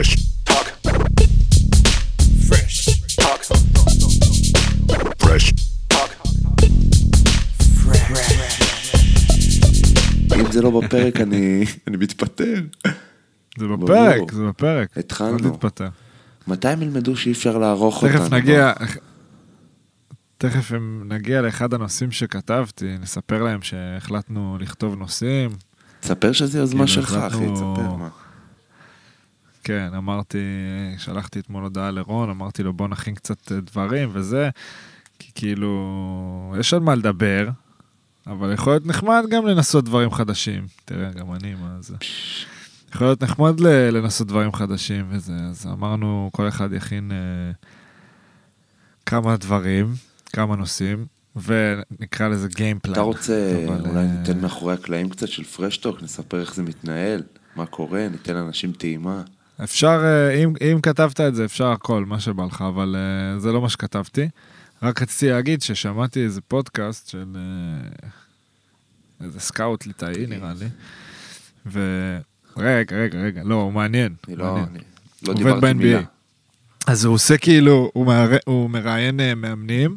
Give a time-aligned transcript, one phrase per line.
[0.00, 0.16] Fresh
[0.48, 0.66] talk.
[2.48, 2.76] Fresh
[3.20, 3.42] talk.
[5.22, 5.48] Fresh
[5.92, 6.10] talk.
[10.40, 12.54] אם זה לא בפרק, אני אני מתפטר.
[13.58, 13.66] זה.
[13.68, 14.88] בפרק, זה בפרק.
[14.98, 15.50] התחלנו.
[15.56, 15.88] תתפטר.
[16.48, 18.18] מתי הם ילמדו שאי אפשר לערוך אותנו?
[18.18, 18.72] תכף נגיע,
[20.38, 25.50] תכף הם- נגיע לאחד הנושאים שכתבתי, נספר להם שהחלטנו לכתוב נושאים.
[26.00, 28.08] תספר שזה יוזמה כאילו, שלך, אחי, תספר מה.
[29.64, 30.38] כן, אמרתי,
[30.98, 34.50] שלחתי אתמול הודעה לרון, אמרתי לו בוא נכין קצת אה, דברים וזה,
[35.18, 37.48] כי כאילו, יש על מה לדבר,
[38.26, 40.66] אבל יכול להיות נחמד גם לנסות דברים חדשים.
[40.84, 41.96] תראה, גם אני, מה זה.
[42.94, 47.52] יכול להיות נחמד לנסות דברים חדשים וזה, אז אמרנו, כל אחד יכין אה,
[49.06, 49.94] כמה דברים,
[50.32, 52.92] כמה נושאים, ונקרא לזה game plan.
[52.92, 56.62] אתה רוצה, אבל, אולי אה, ניתן מאחורי הקלעים קצת של פראש טוק, נספר איך זה
[56.62, 57.22] מתנהל,
[57.56, 59.22] מה קורה, ניתן לאנשים טעימה.
[59.64, 63.52] אפשר, אה, אם, אם כתבת את זה, אפשר הכל, מה שבא לך, אבל אה, זה
[63.52, 64.28] לא מה שכתבתי.
[64.82, 68.06] רק רציתי להגיד ששמעתי איזה פודקאסט של אה,
[69.24, 70.66] איזה סקאוט ליטאי, נראה לי.
[71.66, 71.80] ו...
[72.56, 74.14] רגע, רגע, רגע, לא, הוא מעניין.
[74.28, 74.66] אני לא, מעניין.
[74.66, 74.82] אני
[75.28, 75.72] לא דיברתי.
[75.72, 76.00] מילה.
[76.86, 79.96] אז הוא עושה כאילו, הוא, מראי, הוא מראיין אה, מאמנים,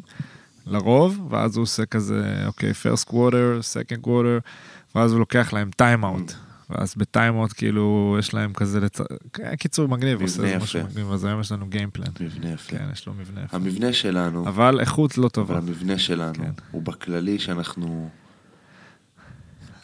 [0.66, 4.48] לרוב, ואז הוא עושה כזה, אוקיי, first quarter, second quarter,
[4.94, 6.32] ואז הוא לוקח להם time out.
[6.70, 8.98] ואז בטיים אאוט כאילו יש להם כזה, לצ...
[9.32, 10.80] כן, קיצור מגניב, עושה איזה משהו.
[10.84, 12.06] מגניב, אז היום יש לנו גיימפלן.
[12.20, 12.70] מבנה יפה.
[12.70, 13.56] כן, יש לו מבנה יפה.
[13.56, 15.58] המבנה שלנו, אבל איכות לא אבל טובה.
[15.58, 16.50] המבנה שלנו, כן.
[16.70, 18.08] הוא בכללי שאנחנו...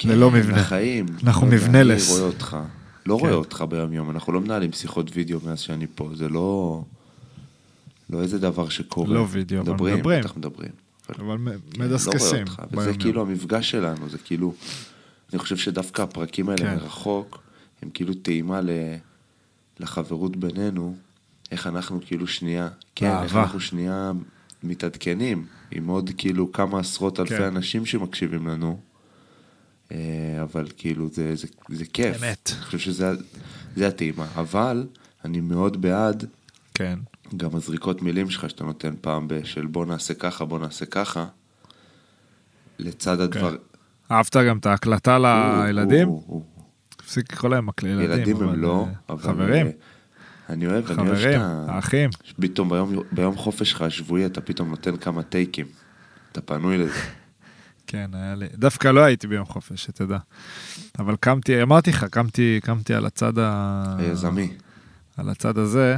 [0.04, 0.56] ללא כן, מבנה.
[0.56, 1.06] לחיים.
[1.24, 2.10] אנחנו לא מבנלס.
[2.10, 2.56] אני רואה אותך.
[3.06, 3.20] לא כן.
[3.20, 6.82] רואה אותך ביום יום, אנחנו לא מנהלים שיחות וידאו מאז שאני פה, זה לא...
[8.10, 9.14] לא איזה דבר שקורה.
[9.14, 9.94] לא וידאו, אבל מדברים.
[9.96, 10.20] מדברים.
[10.20, 10.70] בטח מדברים.
[11.08, 11.38] אבל אבל
[11.78, 12.40] לא מדסקסים.
[12.40, 12.94] אותך, וזה.
[12.98, 14.54] כאילו המפגש שלנו, זה כאילו...
[15.32, 16.74] אני חושב שדווקא הפרקים האלה כן.
[16.74, 17.42] מרחוק,
[17.82, 18.70] הם כאילו טעימה ל...
[19.80, 20.96] לחברות בינינו,
[21.50, 23.42] איך אנחנו כאילו שנייה, כן, איך באהבה.
[23.42, 24.12] אנחנו שנייה
[24.62, 27.42] מתעדכנים, עם עוד כאילו כמה עשרות אלפי כן.
[27.42, 28.80] אנשים שמקשיבים לנו,
[29.92, 29.96] אה,
[30.42, 32.22] אבל כאילו זה, זה, זה כיף.
[32.22, 32.50] אמת.
[32.54, 33.10] אני חושב שזה
[33.76, 34.86] זה הטעימה, אבל
[35.24, 36.24] אני מאוד בעד
[36.74, 36.98] כן.
[37.36, 41.26] גם הזריקות מילים שלך שאתה נותן פעם של בוא נעשה ככה, בוא נעשה ככה,
[42.78, 43.56] לצד הדבר...
[44.10, 46.08] אהבת גם את ההקלטה לילדים?
[46.96, 48.36] תפסיק לקרוא להם מקל ילדים.
[48.36, 49.22] הם לא, אה, אבל...
[49.22, 49.72] חברים, אה,
[50.48, 51.64] אני אוהב, אני אוהב חברים, שאתה...
[51.68, 52.10] האחים.
[52.40, 55.66] פתאום ביום, ביום חופש שלך השבועי אתה פתאום נותן כמה טייקים.
[56.32, 56.98] אתה פנוי לזה.
[57.86, 60.18] כן, היה לי, דווקא לא הייתי ביום חופש, שתדע.
[60.98, 63.96] אבל קמתי, אמרתי לך, קמתי, קמתי על הצד ה...
[63.98, 64.52] היזמי.
[65.16, 65.96] על הצד הזה,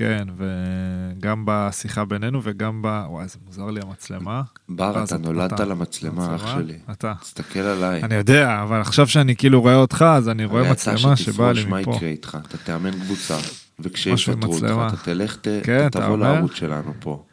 [0.00, 2.86] כן, וגם בשיחה בינינו וגם ב...
[3.08, 4.42] וואי, זה מוזר לי המצלמה.
[4.68, 6.78] בר, אתה נולדת למצלמה, אח שלי.
[6.90, 7.12] אתה.
[7.20, 8.02] תסתכל עליי.
[8.02, 11.64] אני יודע, אבל עכשיו שאני כאילו רואה אותך, אז אני רואה מצלמה שבאה לי שתפרוש,
[11.64, 11.96] מה מפה.
[11.96, 12.38] יקרה איתך?
[12.48, 13.36] אתה תאמן קבוצה,
[13.80, 14.94] וכשיפטרו אותך.
[14.94, 16.18] אתה תלך, כן, אתה תבוא?
[16.18, 17.24] לערוץ שלנו פה,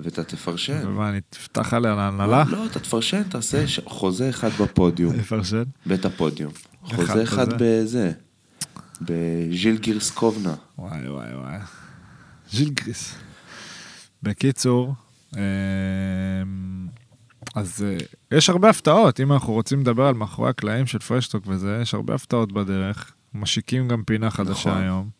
[0.00, 0.88] ואתה תפרשן.
[0.88, 2.44] ומה, אני תפתח עליה להנהלה?
[2.48, 5.62] לא, אתה תפרשן, תעשה חוזה אחד בפודיום, לפרשן?
[5.86, 6.52] בית הפודיום.
[6.82, 7.46] חוזה אחד.
[7.58, 8.12] בזה,
[9.00, 10.54] בז'יל גירסקובנה.
[10.78, 11.58] וואי וואי וואי.
[12.50, 13.14] ז'ילגריס.
[14.22, 14.94] בקיצור,
[15.36, 15.40] אמ,
[17.54, 17.96] אז אה,
[18.38, 22.14] יש הרבה הפתעות, אם אנחנו רוצים לדבר על מאחורי הקלעים של פרשטוק וזה, יש הרבה
[22.14, 23.12] הפתעות בדרך.
[23.34, 24.82] משיקים גם פינה חדשה נכון.
[24.82, 25.10] היום.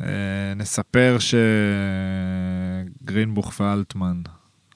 [0.00, 1.16] אה, נספר
[3.02, 4.22] שגרינבוך ואלטמן,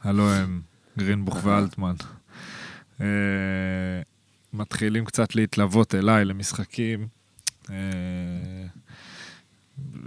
[0.03, 0.61] הלו הם
[0.99, 1.41] גרינבוך.
[1.45, 1.95] ואלטמן,
[3.01, 3.07] אה,
[4.53, 7.09] מתחילים קצת להתלוות אליי למשחקים.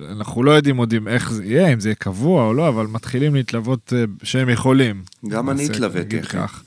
[0.02, 2.88] אה, אנחנו לא יודעים עוד איך זה יהיה, אם זה יהיה קבוע או לא, אבל
[2.88, 5.04] מתחילים להתלוות אה, שהם יכולים.
[5.28, 6.38] גם אני התלוויתי, נגיד אחי.
[6.38, 6.64] כך.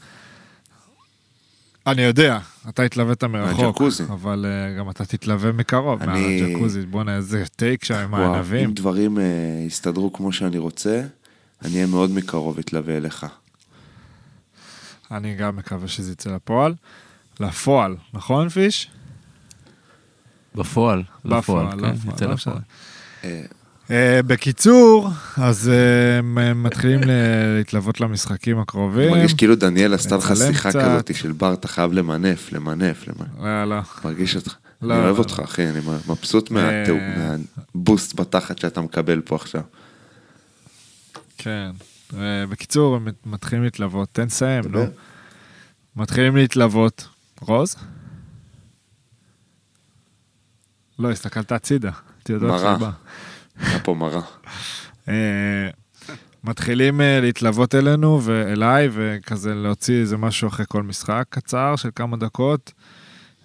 [1.86, 2.38] אני יודע,
[2.68, 3.82] אתה התלווית מרחוק.
[4.12, 8.68] אבל אה, גם אתה תתלווה מקרוב, אני- מהג'קוזי, בואנה איזה טייק שם עם הענבים.
[8.68, 9.24] אם דברים אה,
[9.66, 11.02] יסתדרו כמו שאני רוצה,
[11.64, 13.26] אני אהיה מאוד מקרוב אתלווה אליך.
[15.10, 16.74] אני גם מקווה שזה יצא לפועל.
[17.40, 18.90] לפועל, נכון פיש?
[20.54, 22.56] בפועל, בפועל, לפועל, לא כן, יצא לא לפועל.
[23.90, 27.00] אה, בקיצור, אז אה, הם מתחילים
[27.56, 29.10] להתלוות למשחקים הקרובים.
[29.10, 30.68] מרגיש כאילו דניאל עשתה לך שיחה.
[30.72, 33.28] כזאת של בר, אתה חייב למנף, למנף, למנף.
[33.40, 33.76] לא, לא.
[34.04, 34.54] מרגיש אותך.
[34.82, 35.22] לא, אני אוהב לא.
[35.22, 36.84] אותך, אחי, אני מבסוט אה.
[37.74, 39.62] מהבוסט בתחת שאתה מקבל פה עכשיו.
[41.38, 41.70] כן.
[42.50, 44.08] בקיצור, הם מת- מתחילים להתלוות.
[44.12, 44.84] תן לסיים, נו.
[45.96, 47.08] מתחילים להתלוות.
[47.40, 47.76] רוז?
[50.98, 51.90] לא, הסתכלת הצידה.
[52.30, 52.90] מרה.
[53.60, 54.20] היה פה מרה.
[55.08, 55.14] אה,
[56.44, 62.16] מתחילים אה, להתלוות אלינו ואליי, וכזה להוציא איזה משהו אחרי כל משחק קצר של כמה
[62.16, 62.72] דקות.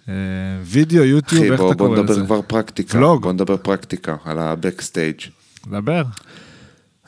[0.08, 0.14] אה,
[0.62, 2.24] וידאו, יוטיוב, איך בוא, אתה בוא קורא נדבר לזה?
[2.24, 2.98] כבר פרקטיקה.
[2.98, 3.22] ולוג.
[3.22, 5.20] בוא נדבר פרקטיקה על הבקסטייג'.
[5.66, 6.02] דבר.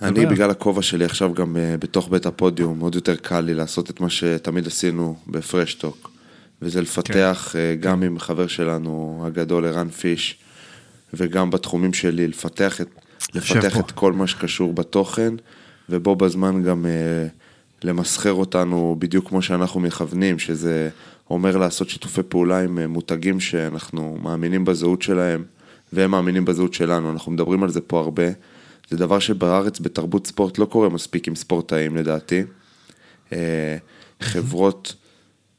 [0.03, 0.31] אני, דבר.
[0.31, 4.11] בגלל הכובע שלי עכשיו גם בתוך בית הפודיום, מאוד יותר קל לי לעשות את מה
[4.11, 6.13] שתמיד עשינו בפרשטוק.
[6.63, 7.75] וזה לפתח כן.
[7.81, 10.39] גם עם חבר שלנו הגדול, ערן פיש,
[11.15, 12.89] וגם בתחומים שלי, לפתח את,
[13.35, 13.81] לפתח פה.
[13.81, 15.35] את כל מה שקשור בתוכן,
[15.89, 17.27] ובו בזמן גם אה,
[17.85, 20.91] למסחר אותנו בדיוק כמו שאנחנו מכוונים, שזה
[21.31, 25.45] אומר לעשות שיתופי פעולה עם אה, מותגים שאנחנו מאמינים בזהות שלהם,
[25.93, 28.27] והם מאמינים בזהות שלנו, אנחנו מדברים על זה פה הרבה.
[28.91, 32.43] זה דבר שבארץ בתרבות ספורט לא קורה מספיק עם ספורטאים לדעתי.
[33.33, 33.77] אה,
[34.21, 34.95] חברות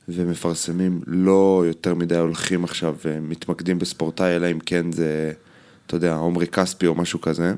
[0.09, 5.31] ומפרסמים לא יותר מדי הולכים עכשיו ומתמקדים בספורטאי, אלא אם כן זה,
[5.88, 7.53] אתה יודע, עומרי כספי או משהו כזה.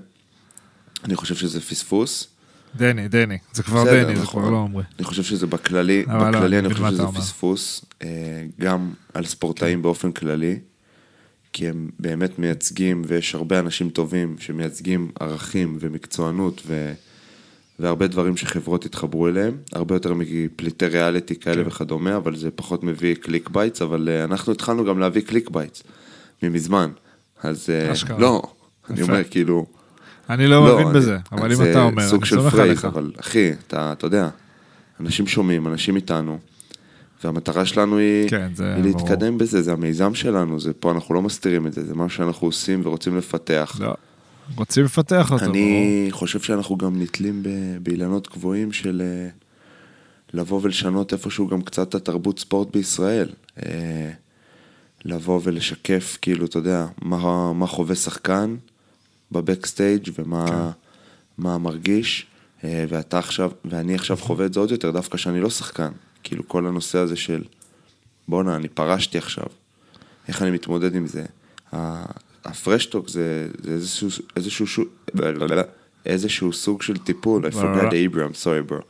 [1.04, 2.28] אני חושב שזה פספוס.
[2.76, 3.38] דני, דני.
[3.54, 4.42] זה כבר בסדר, דני, זה נכון.
[4.42, 4.84] כבר לא עומרי.
[5.00, 7.20] אני חושב שזה בכללי, אבל לא, בכללי אני חושב שזה אומר.
[7.22, 8.08] פספוס, אה,
[8.60, 10.60] גם על ספורטאים באופן כללי,
[11.54, 16.94] כי הם באמת מייצגים, ויש הרבה אנשים טובים שמייצגים ערכים ומקצוענות ו...
[17.80, 21.68] והרבה דברים שחברות התחברו אליהם, הרבה יותר מפליטי ריאליטי כאלה כן.
[21.68, 25.84] וכדומה, אבל זה פחות מביא clickbaits, אבל אה, אנחנו התחלנו גם להביא clickbaits
[26.44, 26.92] ממזמן,
[27.48, 28.20] אז אה, אשכרה.
[28.20, 28.42] לא,
[28.90, 29.02] אני.
[29.02, 29.66] אומר כאילו,
[30.30, 32.86] אני לא מבין אני- בזה, אבל אם אתה אומר, אני סומך עליך.
[32.86, 34.30] אבל אחי, אתה, אתה יודע,
[35.00, 36.38] אנשים שומעים, אנשים איתנו,
[37.24, 38.82] והמטרה שלנו היא, כן, היא ברור.
[38.86, 42.48] להתקדם בזה, זה המיזם שלנו, זה פה, אנחנו לא מסתירים את זה, זה מה שאנחנו
[42.48, 43.78] עושים ורוצים לפתח.
[43.80, 43.94] לא.
[44.58, 45.56] רוצים לפתח אותו, ברור.
[45.56, 47.50] אני חושב שאנחנו גם נתלים ב-
[47.84, 49.30] באילנות גבוהים של אה,
[50.34, 53.30] לבוא ולשנות איפשהו גם קצת את התרבות ספורט בישראל.
[55.06, 58.56] אה, לבוא ולשקף, כאילו, אתה יודע, מה, מה חווה שחקן
[59.32, 60.54] בבקסטייג' ומה כן.
[61.38, 62.26] מה מרגיש,
[62.64, 65.92] אה, ואתה עכשיו, ואני עכשיו חווה את זה עוד יותר, דווקא שאני לא שחקן.
[66.24, 67.44] כאילו, כל הנושא הזה של,
[68.28, 69.46] בואנה, אני פרשתי עכשיו,
[70.28, 71.26] איך אני מתמודד עם זה?
[72.46, 74.84] הפרשטוק זה, זה איזשהו, איזשהו, שו-
[76.06, 78.82] איזשהו סוג של טיפול, I forgot the Hebrew, I'm sorry bro.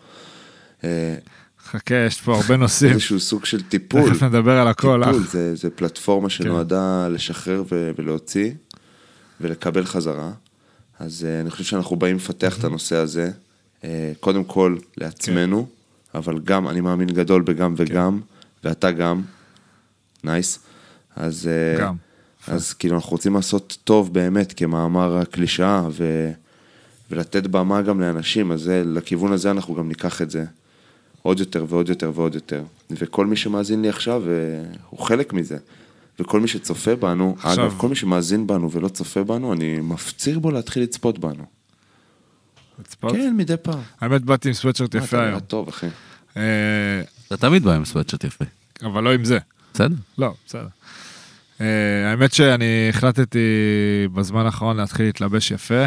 [1.65, 2.91] אה, חכה, יש פה הרבה נושאים.
[2.91, 4.09] איזשהו סוג של טיפול.
[4.09, 5.31] תכף נדבר על הכל, טיפול, אח.
[5.31, 8.51] זה, זה פלטפורמה שנועדה לשחרר ו- ולהוציא
[9.41, 10.31] ולקבל חזרה.
[10.99, 13.31] אז uh, אני חושב שאנחנו באים לפתח את הנושא הזה,
[13.81, 13.85] uh,
[14.19, 15.67] קודם כל לעצמנו,
[16.15, 18.21] אבל גם, אני מאמין גדול בגם וגם,
[18.63, 19.21] ואתה גם,
[20.23, 20.59] נייס.
[21.15, 21.95] אז, uh, גם.
[22.47, 26.31] אז כאילו אנחנו רוצים לעשות טוב באמת, כמאמר הקלישאה, ו,
[27.11, 30.45] ולתת במה גם לאנשים, אז זה, לכיוון הזה אנחנו גם ניקח את זה.
[31.25, 32.63] עוד יותר ועוד יותר ועוד יותר.
[32.91, 34.33] וכל מי שמאזין לי עכשיו, אה,
[34.89, 35.57] הוא חלק מזה.
[36.19, 40.39] וכל מי שצופה בנו, עכשיו- אגב, כל מי שמאזין בנו ולא צופה בנו, אני מפציר
[40.39, 41.43] בו להתחיל לצפות בנו.
[42.79, 43.11] לצפות?
[43.11, 43.79] כן, מדי פעם.
[44.01, 45.29] האמת, באתי עם סוואטשרט יפה אתה היום.
[45.29, 45.87] נראה טוב, אחי.
[46.37, 46.41] אה,
[47.27, 48.45] אתה תמיד בא עם סוואטשרט יפה.
[48.83, 49.37] אבל לא עם זה.
[49.73, 49.95] בסדר?
[50.17, 50.67] לא, בסדר.
[51.61, 53.39] אה, האמת שאני החלטתי
[54.13, 55.83] בזמן האחרון להתחיל להתלבש יפה,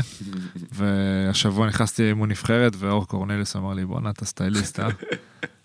[0.72, 4.88] והשבוע נכנסתי לאימון נבחרת, ואור קורנליוס אמר לי, בואנה, אתה סטייליסט, אה?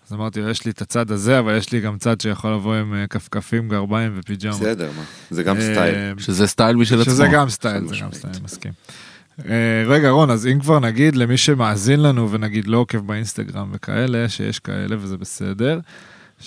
[0.08, 2.74] אז אמרתי לו, יש לי את הצד הזה, אבל יש לי גם צד שיכול לבוא
[2.74, 4.60] עם אה, כפכפים, גרביים ופיג'מות.
[4.60, 5.02] בסדר, מה.
[5.30, 5.94] זה גם אה, סטייל.
[6.18, 7.12] שזה סטייל משל עצמו.
[7.12, 8.12] שזה גם סטייל, זה גם.
[8.12, 8.72] סטייל, מסכים.
[9.86, 14.58] רגע, רון, אז אם כבר נגיד למי שמאזין לנו ונגיד לא עוקב באינסטגרם וכאלה, שיש
[14.58, 15.80] כאלה וזה בסדר,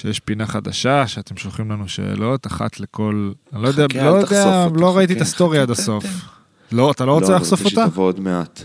[0.01, 3.31] שיש פינה חדשה, שאתם שולחים לנו שאלות, אחת לכל...
[3.53, 6.03] אני לא יודע, חכה, לא יודע, לא ראיתי את הסטורי עד הסוף.
[6.03, 6.75] תן.
[6.75, 7.81] לא, אתה לא רוצה לחשוף אני אותה?
[7.81, 8.63] רוצה שתבוא עוד מעט.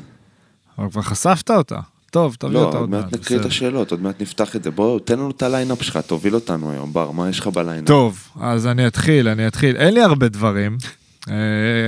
[0.78, 1.78] אבל כבר חשפת אותה.
[2.10, 3.44] טוב, תביא לא, אותה עוד מעט נקריא את.
[3.44, 4.70] השאלות, עוד מעט נפתח את זה.
[4.70, 7.51] בוא, תן לנו את ה lineup שלך, תוביל אותנו היום, בר, מה יש לך ב
[7.51, 7.86] lineup?
[7.86, 9.76] טוב, אז אני אתחיל, אני אתחיל.
[9.76, 10.78] אין לי הרבה דברים.
[11.30, 11.34] אה,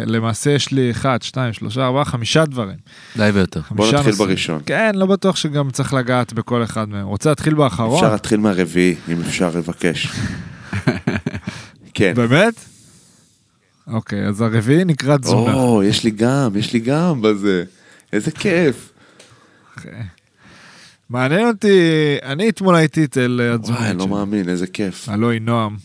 [0.07, 2.77] למעשה יש לי 1, 2, 3, 4, 5 דברים.
[3.17, 3.61] די ויותר.
[3.71, 4.29] בוא נתחיל נושאים.
[4.29, 4.61] בראשון.
[4.67, 7.07] כן, לא בטוח שגם צריך לגעת בכל אחד מהם.
[7.07, 7.95] רוצה להתחיל באחרון?
[7.95, 10.09] אפשר להתחיל מהרביעי, אם אפשר לבקש.
[11.95, 12.13] כן.
[12.17, 12.55] באמת?
[13.87, 15.55] אוקיי, אז הרביעי נקרא תזונה.
[15.55, 17.65] או, יש לי גם, יש לי גם בזה.
[18.13, 18.93] איזה כיף.
[19.77, 20.03] אוקיי.
[21.11, 21.79] מעניין אותי,
[22.23, 24.09] אני אתמול הייתי אצל וואי, התזונאית אני לא.
[24.09, 25.09] מאמין, איזה כיף.
[25.09, 25.77] הלוא היא נועם.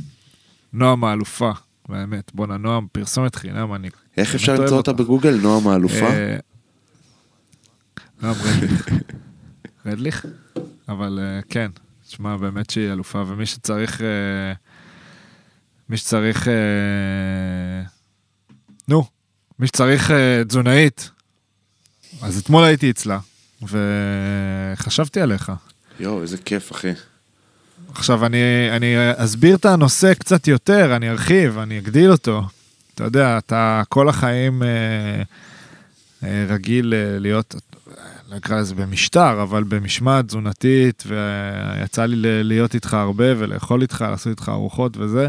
[0.74, 1.52] נועם האלופה,
[1.90, 2.32] באמת.
[2.34, 3.90] בואנה, נועם, פרסומת חינם, אני...
[4.18, 4.94] איך אפשר למצוא אותה.
[4.94, 6.06] בגוגל, נועם האלופה?
[6.06, 6.38] אה,
[8.22, 8.90] נועם רדליך.
[9.86, 10.26] רדליך?
[10.90, 11.72] אבל אה, כן,
[12.08, 14.02] תשמע, באמת שהיא אלופה, ומי שצריך...
[14.02, 14.54] אה,
[15.90, 16.48] מי שצריך...
[18.88, 19.04] נו,
[19.60, 20.12] מי שצריך
[20.48, 21.12] תזונאית,
[22.22, 23.20] אז אתמול הייתי אצלה,
[23.62, 25.52] וחשבתי עליך.
[26.00, 26.92] יואו, איזה כיף, אחי.
[27.96, 28.38] עכשיו, אני,
[28.72, 32.44] אני אסביר את הנושא קצת יותר, אני ארחיב, אני אגדיל אותו.
[32.96, 34.68] אתה יודע, אתה כל החיים אה,
[36.24, 37.56] אה, רגיל אה, להיות,
[38.30, 44.28] לא אקרא לזה במשטר, אבל במשמעת תזונתית, ויצא לי להיות איתך הרבה ולאכול איתך, לעשות
[44.28, 45.28] איתך ארוחות וזה.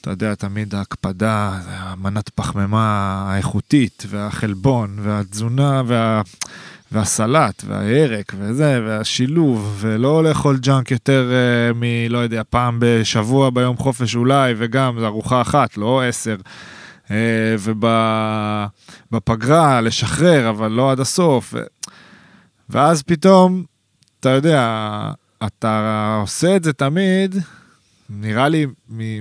[0.00, 6.22] אתה יודע, תמיד ההקפדה, המנת פחמימה האיכותית, והחלבון, והתזונה, וה...
[6.92, 11.82] והסלט, והירק, וזה, והשילוב, ולא לאכול ג'אנק יותר uh, מ...
[12.10, 16.36] לא יודע, פעם בשבוע ביום חופש אולי, וגם, זו ארוחה אחת, לא עשר.
[17.06, 17.10] Uh,
[19.10, 21.54] ובפגרה לשחרר, אבל לא עד הסוף.
[21.54, 21.58] ו...
[22.70, 23.64] ואז פתאום,
[24.20, 25.12] אתה יודע,
[25.46, 27.36] אתה עושה את זה תמיד,
[28.10, 28.66] נראה לי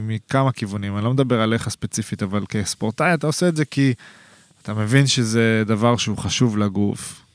[0.01, 3.93] מכמה כיוונים, אני לא מדבר עליך ספציפית, אבל כספורטאי אתה עושה את זה כי
[4.61, 7.26] אתה מבין שזה דבר שהוא חשוב לגוף, אה,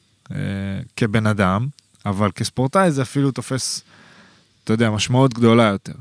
[0.97, 1.67] כבן אדם,
[2.07, 3.83] אבל כספורטאי זה אפילו תופס,
[4.65, 5.93] אתה יודע, משמעות גדולה יותר.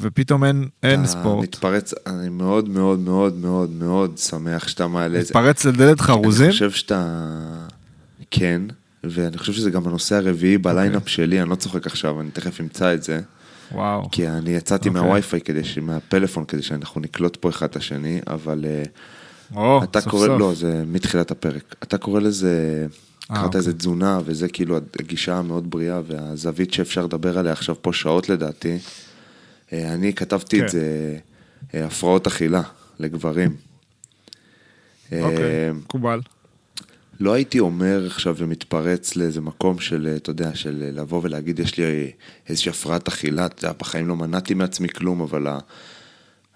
[0.00, 1.42] ופתאום אין, אין ספורט.
[1.42, 5.30] מתפרץ, אני מאוד מאוד מאוד מאוד מאוד שמח שאתה מעלה את זה.
[5.30, 6.44] מתפרץ לדלת חרוזים?
[6.44, 7.26] אני חושב שאתה...
[8.30, 8.62] כן,
[9.04, 11.08] ואני חושב שזה גם הנושא הרביעי בליינאפ okay.
[11.08, 13.20] שלי, אני לא צוחק עכשיו, אני תכף אמצא את זה.
[13.72, 14.08] וואו.
[14.10, 14.92] כי אני יצאתי okay.
[14.92, 15.02] אוקיי.
[15.02, 18.64] מהווי-פיי כדי, מהפלאפון כדי שאנחנו נקלוט פה אחד את השני, אבל...
[19.56, 20.40] או, oh, אתה סוף קורא, סוף.
[20.40, 21.74] לא, זה מתחילת הפרק.
[21.82, 22.86] אתה קורא לזה,
[23.30, 23.58] אה, קראת אוקיי.
[23.58, 28.78] איזה תזונה, וזה כאילו הגישה המאוד בריאה, והזווית שאפשר לדבר עליה עכשיו פה שעות לדעתי.
[29.72, 30.64] אה, אני כתבתי okay.
[30.64, 30.72] את כן.
[30.72, 31.16] זה,
[31.74, 32.62] אה, הפרעות אכילה
[32.98, 33.56] לגברים.
[35.12, 36.20] אוקיי, מקובל.
[37.20, 42.10] לא הייתי אומר עכשיו ומתפרץ לאיזה מקום של, אתה יודע, של לבוא ולהגיד, יש לי
[42.48, 45.46] איזושהי הפרעת אכילה, אתה יודע, בחיים לא מנעתי מעצמי כלום, אבל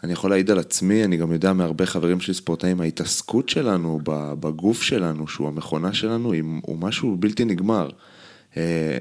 [0.04, 4.00] אני יכול להעיד על עצמי, אני גם יודע מהרבה חברים שלי ספורטאים, ההתעסקות שלנו
[4.40, 6.32] בגוף שלנו, שהוא המכונה שלנו,
[6.62, 7.88] הוא משהו בלתי נגמר.
[8.56, 8.98] אה,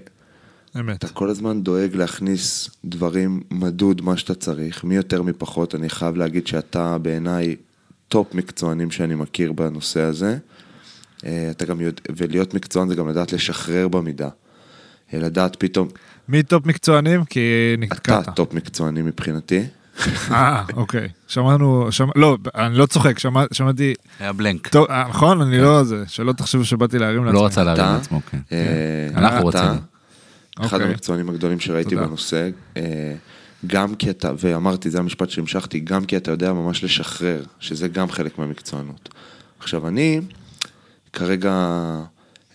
[0.80, 0.98] אמת.
[0.98, 5.76] אתה כל הזמן דואג להכניס דברים מדוד, מה שאתה צריך, מי יותר מי פחות.
[5.76, 7.56] אני חייב להגיד שאתה בעיניי
[8.08, 10.38] top מקצוענים שאני מכיר בנושא הזה.
[11.26, 14.30] אה, אתה גם יודע, ולהיות מקצוען זה גם לדעת לשחרר במידה.
[15.14, 15.88] אה, לדעת פתאום...
[16.28, 17.26] מי top מקצוענים?
[17.26, 18.24] כי נתקעת.
[18.24, 19.64] אתה top מקצוענים מבחינתי.
[20.32, 21.08] אה, אוקיי.
[21.28, 23.94] שמענו, שמע, לא, אני לא צוחק, שמע, שמעתי...
[24.20, 24.68] היה blank.
[24.68, 25.64] טוב, אה, נכון, אני כן.
[25.64, 27.40] לא זה, שלא תחשבו שבאתי להרים לעצמי.
[27.40, 28.38] לא רצה להרים לעצמו, כן.
[29.16, 29.62] אנחנו רוצים.
[30.60, 30.88] אחד אוקיי.
[30.88, 32.50] המקצוענים הגדולים שראיתי בנושא,
[33.68, 38.12] גם כי אתה, ואמרתי, זה המשפט שהמשכתי, גם כי אתה יודע ממש לשחרר, שזה גם
[38.12, 39.10] חלק מהמקצוענות.
[39.60, 40.22] עכשיו, אני...
[41.14, 41.54] כרגע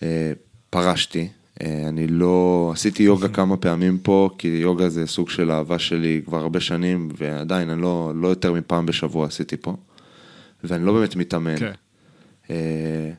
[0.03, 0.31] אה,
[0.69, 1.27] פרשתי, אה,
[1.63, 6.37] אני לא, עשיתי יוגה כמה פעמים פה, כי יוגה זה סוג של אהבה שלי כבר
[6.37, 9.75] הרבה שנים, ועדיין אני לא, לא יותר מפעם בשבוע עשיתי פה,
[10.63, 11.57] ואני לא באמת מתאמן.
[11.57, 11.71] כן.
[12.49, 13.11] אה,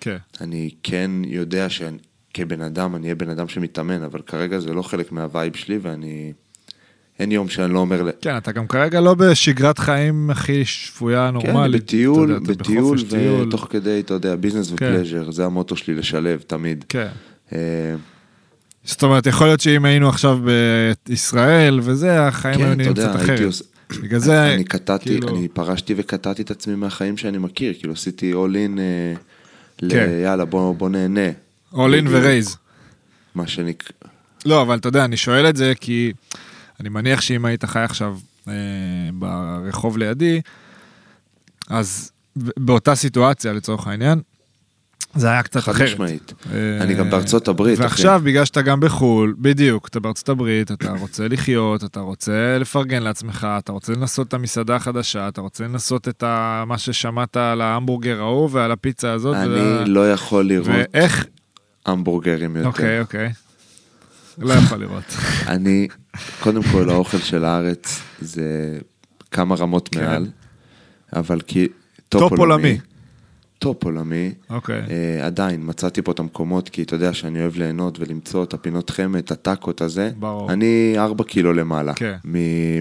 [0.00, 0.16] כן.
[0.40, 5.12] אני כן יודע שכבן אדם אני אהיה בן אדם שמתאמן, אבל כרגע זה לא חלק
[5.12, 6.32] מהווייב שלי, ואני...
[7.18, 8.10] אין יום שאני לא אומר...
[8.20, 11.80] כן, אתה גם כרגע לא בשגרת חיים הכי שפויה, נורמלית.
[11.80, 12.98] כן, בטיול, יודע, בטיול,
[13.48, 14.74] ותוך כדי, אתה יודע, ביזנס כן.
[14.74, 16.84] ופלז'ר, זה המוטו שלי לשלב, תמיד.
[16.88, 17.08] כן.
[17.52, 17.58] אה,
[18.84, 20.38] זאת אומרת, יכול להיות שאם היינו עכשיו
[21.06, 23.40] בישראל וזה, החיים כן, היו נראים קצת אחרת.
[23.40, 23.62] עוש...
[24.02, 25.28] בגלל זה, אני קטעתי, כאילו...
[25.28, 29.14] אני פרשתי וקטעתי את עצמי מהחיים שאני מכיר, כאילו עשיתי all in, אה,
[29.78, 30.10] כן.
[30.10, 30.22] ל...
[30.22, 31.28] יאללה, בוא, בוא נהנה.
[31.72, 32.56] all in ורייז.
[33.34, 34.10] מה שנקרא...
[34.46, 36.12] לא, אבל אתה יודע, אני שואל את זה כי...
[36.80, 38.54] אני מניח שאם היית חי עכשיו אה,
[39.12, 40.40] ברחוב לידי,
[41.68, 44.20] אז באותה סיטואציה לצורך העניין,
[45.14, 45.76] זה היה קצת אחרת.
[45.76, 46.32] חד משמעית.
[46.52, 47.78] אה, אני גם בארצות הברית.
[47.78, 48.20] ועכשיו.
[48.24, 53.46] בגלל שאתה גם בחו"ל, בדיוק, אתה בארצות הברית, אתה רוצה לחיות, אתה רוצה לפרגן לעצמך,
[53.58, 56.64] אתה רוצה לנסות את המסעדה החדשה, אתה רוצה לנסות את ה...
[56.66, 59.36] מה ששמעת על ההמבורגר ההוא ועל הפיצה הזאת.
[59.36, 59.84] אני.
[59.86, 61.26] לא יכול לראות ואיך...
[61.86, 62.68] המבורגרים יותר.
[62.68, 63.32] אוקיי, אוקיי.
[64.38, 65.04] לא יכול לראות.
[65.54, 65.88] אני,
[66.40, 68.78] קודם כל, האוכל של הארץ זה
[69.30, 70.04] כמה רמות כן.
[70.04, 70.26] מעל,
[71.12, 71.68] אבל כי...
[72.08, 72.78] top עולמי.
[73.60, 74.32] top עולמי.
[74.50, 74.82] אוקיי.
[74.86, 78.90] אה, עדיין, מצאתי פה את המקומות, כי אתה יודע שאני אוהב ליהנות ולמצוא את הפינות
[78.90, 80.10] חמד, את הטאקות הזה.
[80.18, 80.52] ברור.
[80.52, 81.94] אני ארבע קילו למעלה.
[81.94, 82.16] כן.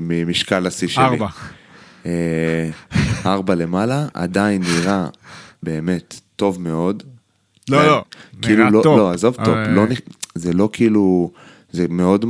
[0.01, 1.03] ממשקל השיא שלי.
[1.03, 1.27] ארבע.
[2.03, 2.07] אה,
[3.25, 5.07] ארבע למעלה, עדיין נראה
[5.63, 7.03] באמת טוב מאוד.
[7.69, 8.03] לא, לא,
[8.41, 8.97] כאילו נראה לא, טוב.
[8.97, 9.85] לא, עזוב טוב, לא,
[10.35, 11.31] זה לא כאילו,
[11.71, 12.25] זה מאוד,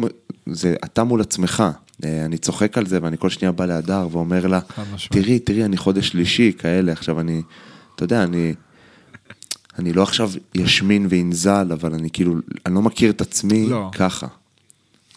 [0.45, 1.63] זה אתה מול עצמך.
[2.05, 4.59] אה, אני צוחק על זה ואני כל שנייה בא להדר ואומר לה,
[5.09, 7.41] תראי, תראי, אני חודש שלישי, כאלה, עכשיו אני,
[7.99, 8.53] אתה יודע, אני,
[9.79, 13.89] אני לא עכשיו ישמין ואנזל, אבל אני כאילו, אני לא מכיר את עצמי לא.
[13.91, 14.27] ככה.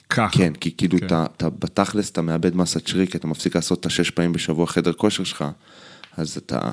[0.08, 0.38] ככה.
[0.38, 1.06] כן, כי כאילו כן.
[1.06, 4.66] אתה, אתה בתכלס, אתה מאבד מסת שריר, כי אתה מפסיק לעשות את השש פעמים בשבוע
[4.66, 5.44] חדר כושר שלך,
[6.16, 6.70] אז אתה,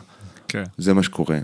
[0.48, 0.64] כן.
[0.78, 1.40] זה מה שקורה.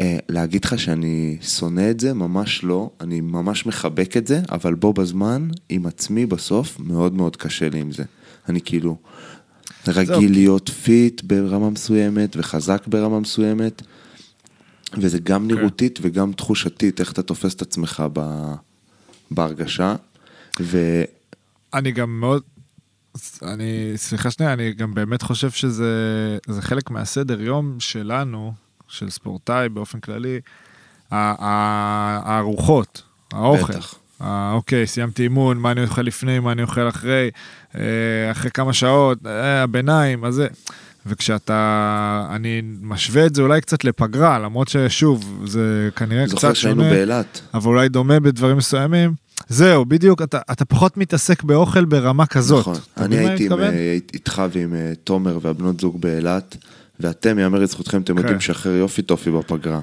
[0.00, 2.14] אה, להגיד לך שאני שונא את זה?
[2.14, 2.90] ממש לא.
[3.00, 7.80] אני ממש מחבק את זה, אבל בו בזמן, עם עצמי בסוף, מאוד מאוד קשה לי
[7.80, 8.04] עם זה.
[8.48, 8.96] אני כאילו
[9.88, 13.82] רגיל להיות פיט ברמה מסוימת וחזק ברמה מסוימת,
[14.98, 15.54] וזה גם כן.
[15.54, 18.20] נראותית וגם תחושתית, איך אתה תופס את עצמך ב...
[19.30, 19.94] בהרגשה.
[20.60, 21.02] ו...
[21.74, 22.42] אני גם מאוד...
[23.42, 28.52] אני, סליחה שנייה, אני גם באמת חושב שזה זה חלק מהסדר יום שלנו,
[28.88, 30.40] של ספורטאי באופן כללי,
[31.10, 33.72] הארוחות, האוכל.
[33.72, 33.94] בטח.
[34.20, 37.30] אה, אוקיי, סיימתי אימון, מה אני אוכל לפני, מה אני אוכל אחרי,
[37.74, 40.48] אה, אחרי כמה שעות, אה, הביניים, אז זה.
[41.06, 46.40] וכשאתה, אני משווה את זה אולי קצת לפגרה, למרות ששוב, זה כנראה קצת שונה.
[46.40, 47.40] זוכר שהיינו באילת.
[47.54, 49.14] אבל אולי דומה בדברים מסוימים.
[49.48, 52.60] זהו, בדיוק, אתה, אתה פחות מתעסק באוכל ברמה כזאת.
[52.60, 53.60] נכון, אני הייתי עם,
[54.14, 56.56] איתך ועם תומר והבנות זוג באילת,
[57.00, 58.38] ואתם, יאמר לזכותכם, אתם יודעים כן.
[58.38, 59.80] לשחרר יופי טופי בפגרה.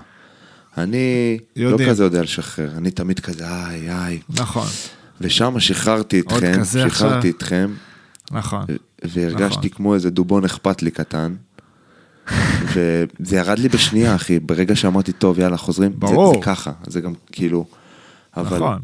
[0.77, 1.71] אני לא.
[1.71, 4.19] לא כזה יודע לשחרר, אני תמיד כזה איי איי.
[4.29, 4.67] נכון.
[5.21, 7.29] ושם שחררתי אתכם, שחררתי.
[7.29, 7.71] אתכם.
[8.31, 8.65] נכון.
[9.03, 9.69] והרגשתי נכון.
[9.69, 11.35] כמו איזה דובון אכפת לי קטן.
[12.73, 15.91] וזה ירד לי בשנייה, אחי, ברגע שאמרתי, טוב, יאללה, חוזרים.
[15.95, 16.33] ברור.
[16.33, 17.65] זה, זה ככה, זה גם כאילו...
[18.37, 18.57] אבל...
[18.57, 18.79] נכון.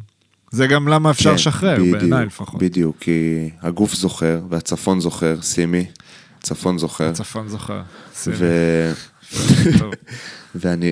[0.51, 2.61] זה גם למה אפשר כן, לשחרר, בעיניי לפחות.
[2.61, 5.85] בדיוק, כי הגוף זוכר, והצפון זוכר, שימי,
[6.41, 7.09] צפון זוכר.
[7.09, 7.81] הצפון זוכר,
[8.15, 8.35] שימי.
[8.39, 8.91] ו...
[10.55, 10.91] ואני,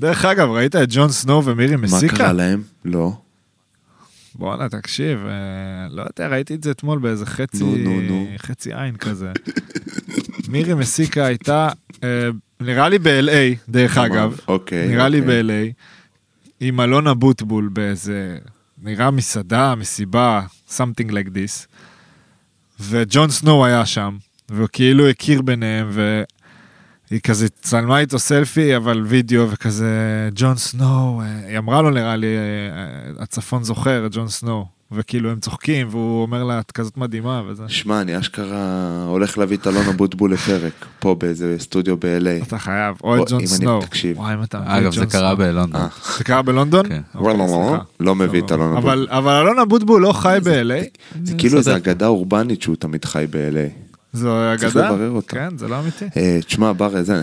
[0.00, 2.12] דרך אגב, ראית את ג'ון סנואו ומירי מסיקה?
[2.12, 2.62] מה קרה להם?
[2.84, 3.12] לא.
[4.34, 8.28] בואנה, תקשיב, אה, לא יודע, ראיתי את זה אתמול באיזה חצי, נו, נו, נו.
[8.38, 9.32] חצי עין כזה.
[10.48, 11.68] מירי מסיקה הייתה,
[12.04, 12.28] אה,
[12.60, 14.40] נראה לי ב-LA, דרך אגב.
[14.48, 14.88] אוקיי.
[14.88, 15.20] נראה אוקיי.
[15.20, 15.72] לי ב-LA,
[16.60, 18.38] עם אלון אבוטבול באיזה,
[18.82, 21.66] נראה מסעדה, מסיבה, something like this.
[22.80, 24.16] וג'ון סנואו היה שם,
[24.48, 26.22] והוא כאילו הכיר ביניהם, ו...
[27.12, 29.88] היא כזה צלמה איתו סלפי, אבל וידאו וכזה,
[30.34, 32.42] ג'ון סנואו, אה, היא אמרה לו נראה לי, אה,
[33.18, 34.66] אה, הצפון זוכר, ג'ון סנואו.
[34.94, 37.62] וכאילו הם צוחקים, והוא אומר לה, את כזאת מדהימה וזה.
[37.68, 42.46] שמע, אני אשכרה הולך להביא את אלון אבוטבול לפרק, פה באיזה סטודיו ב-LA.
[42.46, 43.82] אתה חייב, או את ג'ון סנואו.
[43.82, 44.16] תקשיב.
[44.64, 45.80] אגב, זה קרה בלונדון.
[46.18, 46.88] זה קרה בלונדון?
[46.88, 47.00] כן.
[47.14, 49.06] אוקיי, לא מביא את אלון אבוטבול.
[49.10, 50.98] אבל אלון אבוטבול לא חי ב-LA.
[51.24, 53.91] זה כאילו איזה אגדה אורבנית שהוא תמיד חי ב-LA.
[54.12, 54.70] זו אגדה?
[54.70, 55.36] צריך לברר אותה.
[55.36, 56.04] כן, זה לא אמיתי.
[56.16, 57.22] אה, תשמע, בר, זה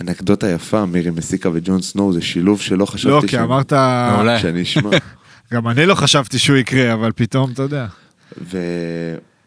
[0.00, 3.72] אנקדוטה יפה, מירי מסיקה וג'ון סנואו, זה שילוב שלא חשבתי לא, כי אמרת...
[4.40, 4.90] שאני אשמע.
[5.52, 7.86] גם אני לא חשבתי שהוא יקרה, אבל פתאום, אתה יודע.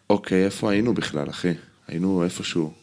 [0.09, 1.53] ואוקיי, איפה היינו בכלל, אחי?
[1.87, 2.73] היינו איפשהו.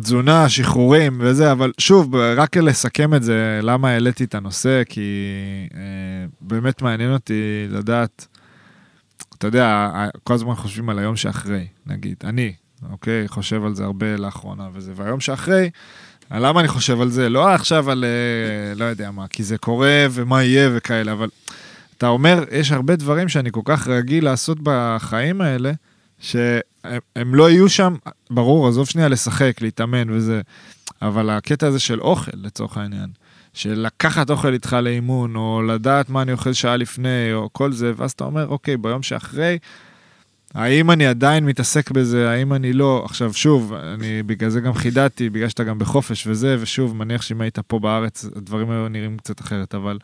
[0.00, 5.00] תזונה, שחרורים וזה, אבל שוב, רק לסכם את זה, למה העליתי את הנושא, כי
[5.74, 5.80] אה,
[6.40, 8.26] באמת מעניין אותי לדעת,
[9.38, 9.90] אתה יודע,
[10.24, 12.52] כל הזמן חושבים על היום שאחרי, נגיד, אני,
[12.90, 13.28] אוקיי?
[13.28, 14.92] חושב על זה הרבה לאחרונה וזה.
[14.96, 15.70] והיום שאחרי,
[16.30, 17.28] למה אני חושב על זה?
[17.28, 21.28] לא עכשיו על, אה, לא יודע מה, כי זה קורה ומה יהיה וכאלה, אבל
[21.98, 25.72] אתה אומר, יש הרבה דברים שאני כל כך רגיל לעשות בחיים האלה,
[26.18, 27.94] שהם לא יהיו שם,
[28.30, 30.40] ברור, עזוב שנייה לשחק, להתאמן וזה,
[31.02, 33.10] אבל הקטע הזה של אוכל, לצורך העניין,
[33.54, 37.92] של לקחת אוכל איתך לאימון, או לדעת מה אני אוכל שעה לפני, או כל זה,
[37.96, 39.58] ואז אתה אומר, אוקיי, ביום שאחרי,
[40.54, 43.02] האם אני עדיין מתעסק בזה, האם אני לא.
[43.04, 47.40] עכשיו, שוב, אני בגלל זה גם חידדתי, בגלל שאתה גם בחופש וזה, ושוב, מניח שאם
[47.40, 49.98] היית פה בארץ, הדברים היו נראים קצת אחרת, אבל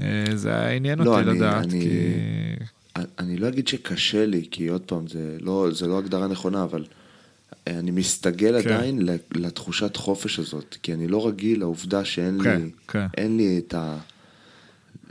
[0.00, 3.00] אה, זה עניין לא, אותי אני, לדעת, אני, כי...
[3.18, 6.84] אני לא אגיד שקשה לי, כי עוד פעם, זה לא, זה לא הגדרה נכונה, אבל
[7.66, 8.68] אני מסתגל כן.
[8.68, 13.06] עדיין לתחושת חופש הזאת, כי אני לא רגיל לעובדה שאין כן, לי, כן.
[13.18, 13.98] לי את ה...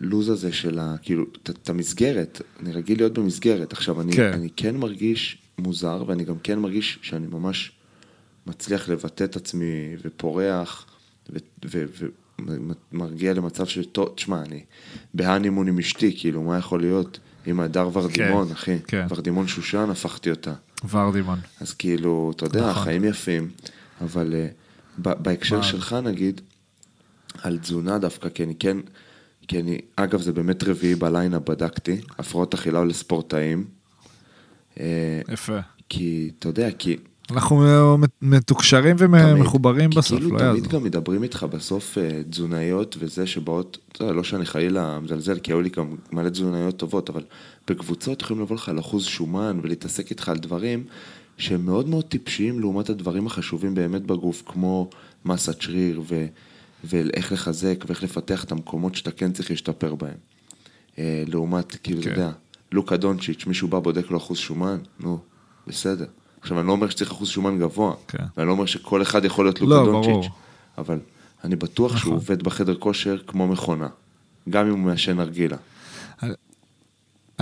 [0.01, 0.95] הלוז הזה של ה...
[1.01, 3.73] כאילו, את המסגרת, אני רגיל להיות במסגרת.
[3.73, 4.33] עכשיו, אני כן.
[4.33, 7.71] אני כן מרגיש מוזר, ואני גם כן מרגיש שאני ממש
[8.47, 10.85] מצליח לבטא את עצמי ופורח,
[12.91, 14.63] ומרגיע למצב של, טוב, תשמע, אני
[15.13, 17.19] בהנימון עם אשתי, כאילו, מה יכול להיות?
[17.45, 18.77] עם הדר ורדימון, כן, אחי.
[18.87, 19.05] כן.
[19.09, 20.53] ורדימון שושן, הפכתי אותה.
[20.89, 21.39] ורדימון.
[21.61, 22.83] אז כאילו, אתה יודע, נכון.
[22.83, 23.49] חיים יפים,
[24.01, 26.41] אבל uh, בהקשר שלך, נגיד,
[27.41, 28.77] על תזונה דווקא, כי אני כן...
[29.51, 33.65] כי אני, אגב, זה באמת רביעי בלילה בדקתי, הפרעות אכילה לספורטאים.
[34.79, 35.59] אה, יפה.
[35.89, 36.97] כי, אתה יודע, כי...
[37.31, 37.63] אנחנו
[38.21, 40.59] מתוקשרים ומחוברים בסוף, כאילו לא יעזור.
[40.59, 45.39] תמיד גם מדברים איתך בסוף אה, תזונאיות וזה שבאות, אתה יודע, לא שאני חלילה מזלזל,
[45.39, 47.23] כי היו לי גם מלא תזונאיות טובות, אבל
[47.67, 50.83] בקבוצות יכולים לבוא לך על אחוז שומן ולהתעסק איתך על דברים
[51.37, 54.89] שהם מאוד מאוד טיפשיים לעומת הדברים החשובים באמת בגוף, כמו
[55.25, 56.25] מסת שריר ו...
[56.83, 60.17] ואיך לחזק ואיך לפתח את המקומות שאתה כן צריך להשתפר בהם.
[60.99, 62.15] אה, לעומת, כאילו, אתה כן.
[62.15, 62.31] יודע,
[62.71, 65.19] לוקה דונצ'יץ', מישהו בא בודק לו אחוז שומן, נו,
[65.67, 66.05] בסדר.
[66.41, 68.23] עכשיו, אני לא אומר שצריך אחוז שומן גבוה, כן.
[68.37, 70.31] ואני לא אומר שכל אחד יכול להיות לוקה לא, דונצ'יץ'.
[70.77, 70.99] אבל
[71.43, 71.99] אני בטוח נכון.
[72.01, 73.87] שהוא עובד בחדר כושר כמו מכונה,
[74.49, 75.57] גם אם הוא מעשן נרגילה.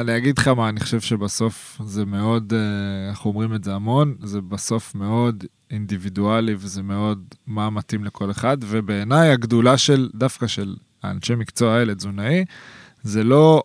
[0.01, 4.15] אני אגיד לך מה, אני חושב שבסוף זה מאוד, אה, אנחנו אומרים את זה המון,
[4.23, 10.75] זה בסוף מאוד אינדיבידואלי וזה מאוד מה מתאים לכל אחד, ובעיניי הגדולה של, דווקא של
[11.03, 12.45] האנשי מקצוע האלה, תזונאי,
[13.03, 13.63] זה לא,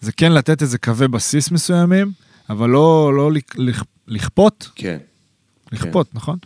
[0.00, 2.12] זה כן לתת איזה קווי בסיס מסוימים,
[2.50, 3.30] אבל לא, לא
[4.08, 4.98] לכפות, כן.
[5.72, 6.38] לכפות, נכון?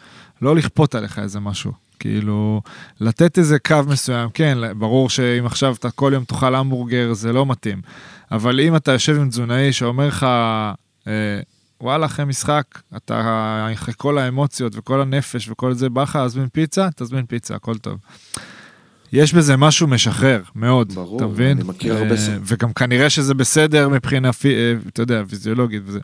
[0.42, 1.72] לא לכפות עליך איזה משהו.
[1.98, 2.62] כאילו,
[3.00, 7.46] לתת איזה קו מסוים, כן, ברור שאם עכשיו אתה כל יום תאכל המבורגר, זה לא
[7.46, 7.82] מתאים.
[8.34, 10.22] אבל אם אתה יושב עם תזונאי שאומר לך,
[11.06, 11.12] אה,
[11.80, 12.64] וואלה, אחרי משחק,
[12.96, 13.20] אתה,
[13.74, 17.98] אחרי כל האמוציות וכל הנפש וכל זה, בא לך להזמין פיצה, תזמין פיצה, הכל טוב.
[19.12, 21.58] יש בזה משהו משחרר, מאוד, ברור, אתה מבין?
[21.58, 25.82] אני מכיר הרבה אה, ס- וגם כנראה שזה בסדר מבחינה, פי- אה, אתה יודע, פיזיולוגית
[25.86, 26.00] וזה.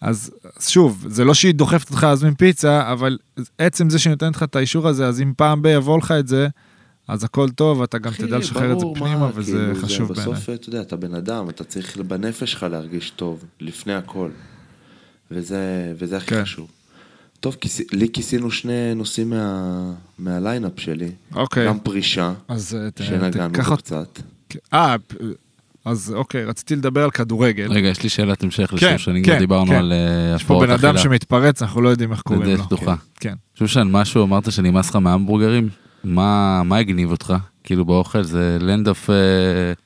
[0.00, 3.18] אז אז שוב, זה לא שהיא דוחפת אותך להזמין פיצה, אבל
[3.58, 6.28] עצם זה שהיא נותנת לך את האישור הזה, אז אם פעם ב- יבוא לך את
[6.28, 6.48] זה,
[7.08, 10.32] אז הכל טוב, ואתה גם תדע לשחרר את זה פנימה, מה, וזה כאילו, חשוב בעיניי.
[10.34, 14.28] בסוף, אתה יודע, אתה בן אדם, אתה צריך בנפש שלך להרגיש טוב, לפני הכל.
[15.30, 16.42] וזה, וזה הכי כן.
[16.42, 16.68] חשוב.
[17.40, 21.10] טוב, כיס, לי כיסינו שני נושאים מה, מהליינאפ שלי.
[21.34, 21.66] אוקיי.
[21.66, 24.20] גם פרישה, אז אה, שנגענו בו אות- קצת.
[24.74, 24.96] אה,
[25.84, 27.72] אז אוקיי, רציתי לדבר על כדורגל.
[27.72, 29.74] רגע, יש לי שאלת המשך כן, שנים, כן, כבר דיברנו כן.
[29.78, 30.98] על אה, יש פה הפרעות בן אדם אכילה.
[31.02, 32.64] שמתפרץ, אנחנו לא יודעים איך קוראים לו.
[32.64, 32.94] פתוחה.
[33.20, 33.34] כן.
[33.54, 35.68] שושן, משהו אמרת שנמאס לך מהמבורגרים?
[36.08, 37.34] מה מה הגניב אותך?
[37.64, 39.10] כאילו באוכל זה land of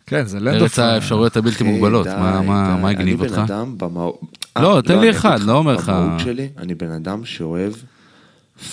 [0.07, 2.07] כן, זה land ארץ of- האפשרויות הבלתי מוגבלות.
[2.07, 2.83] די, מה- מה די.
[2.83, 3.33] מה הגניב אותך?
[3.39, 4.21] אני בן אדם במהות...
[4.59, 7.73] לא, תן לי אני אחד, לא אומר לך- במהות שלי, אני בן אדם שאוהב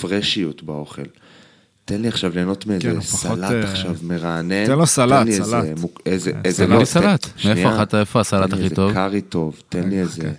[0.02, 1.02] פרשיות באוכל.
[1.86, 4.66] תן לי עכשיו ליהנות כן, מאיזה פחות, סלט אה, עכשיו מרענן.
[4.66, 5.46] תן לו סלט, לי סלט.
[5.64, 7.22] איזה, מוק- איזה, כן, איזה, תן לי לא, סלט.
[7.26, 7.56] תן- שנייה.
[7.56, 7.96] מאיפה אכלת?
[7.96, 8.88] איפה הסלט תן לי הכי טוב?
[8.88, 10.32] איזה קארי טוב, תן לי איזה...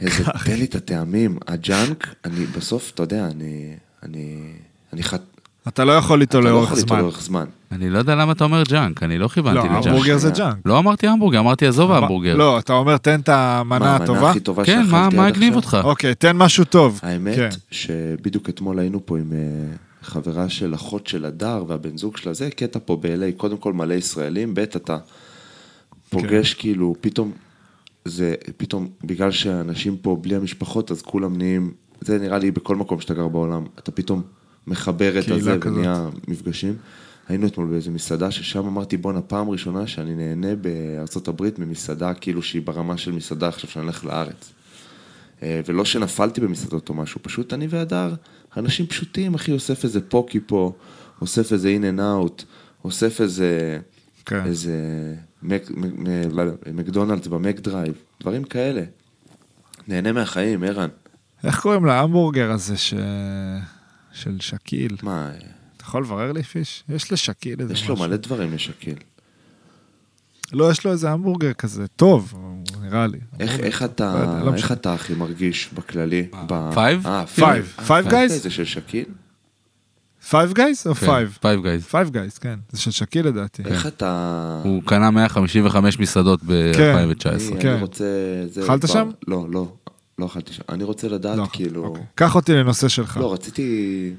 [0.00, 1.38] איזה, תן לי את הטעמים.
[1.48, 3.72] הג'אנק, אני בסוף, אתה יודע, אני...
[4.02, 4.36] אני...
[4.92, 5.20] אני חת...
[5.68, 6.98] אתה לא יכול איתו אתה לא לאורך יכול איתו זמן.
[6.98, 7.44] לאורך זמן.
[7.72, 9.86] אני לא יודע למה אתה אומר ג'אנק, אני לא לא, כיוונתי לג'אנק.
[9.86, 10.30] המבורגר זה.
[10.30, 10.56] ג'אנק.
[10.64, 12.36] לא אמרתי המבורגר, אמרתי עזוב ההמבורגר.
[12.36, 14.30] לא, אתה אומר תן את המנה מה, המנה הטובה.
[14.30, 15.78] הכי טובה כן, מה שאכלתי מה עד הגניב עכשיו?
[15.80, 15.88] אותך?
[15.88, 17.00] אוקיי, תן משהו טוב.
[17.02, 17.48] האמת כן.
[17.70, 19.38] שבדיוק אתמול היינו פה עם אה,
[20.02, 23.94] חברה של אחות של הדר והבן זוג שלה, זה קטע פה ב-LA, קודם כל מלא
[23.94, 24.98] ישראלים, ב' אתה
[26.10, 26.60] פוגש כן.
[26.60, 27.32] כאילו, פתאום,
[28.04, 33.00] זה פתאום, בגלל שאנשים פה בלי המשפחות, אז כולם נהיים, זה נראה לי בכל מקום
[33.00, 34.22] שאתה גר בעולם, אתה פתאום
[34.66, 35.58] מחבר את הזה.
[35.64, 36.76] ונהיה מפגשים.
[37.28, 42.42] היינו אתמול באיזה מסעדה ששם אמרתי בואנה פעם ראשונה שאני נהנה בארצות הברית ממסעדה כאילו
[42.42, 44.52] שהיא ברמה של מסעדה עכשיו שאני הולך לארץ.
[45.42, 48.14] אה, ולא שנפלתי במסעדות או משהו, פשוט אני והדר,
[48.56, 50.72] אנשים פשוטים, אחי, אוסף איזה פוקי פה,
[51.20, 52.44] אוסף איזה In-N-Out,
[52.84, 53.78] אוסף איזה,
[54.26, 54.44] כן.
[54.44, 54.74] איזה
[55.42, 56.44] מק, מ, מ, לא
[56.74, 58.82] מקדונלדס במק דרייב, דברים כאלה.
[59.88, 60.88] נהנה מהחיים, ערן.
[61.44, 62.94] איך קוראים להמבורגר הזה ש...
[64.12, 64.96] של שקיל?
[65.02, 65.30] מה,
[65.76, 66.84] אתה יכול לברר לי פיש?
[66.88, 67.94] יש לשקיל איזה יש משהו.
[67.94, 68.94] לו מלא דברים לשקיל.
[70.52, 72.34] לא, יש לו איזה המבורגר כזה, טוב,
[72.82, 73.18] נראה לי.
[73.40, 74.72] איך, איך לא אתה, יודע, לא איך.
[74.72, 76.22] אתה הכי מרגיש בכללי?
[76.46, 77.06] ב- Five?
[77.06, 77.42] אה, Five.
[77.42, 78.28] אה, Five Guys?
[78.28, 79.04] זה של שקיל?
[80.30, 81.38] Five Guys או כן, Five?
[81.40, 81.84] Five Guys.
[81.84, 82.58] Five Guys, כן.
[82.72, 83.62] זה של שקיל לדעתי.
[83.64, 84.60] איך אתה...
[84.64, 87.52] הוא קנה 155 מסעדות ב-2019.
[87.52, 87.68] אני, כן.
[87.68, 88.04] אני רוצה...
[88.46, 89.10] זה אכלת שם?
[89.28, 89.72] לא, לא,
[90.20, 90.62] לא אכלתי שם.
[90.68, 91.84] אני רוצה לדעת, לא, כאילו...
[91.84, 92.02] אוקיי.
[92.14, 93.16] קח אותי לנושא שלך.
[93.16, 94.12] לא, רציתי...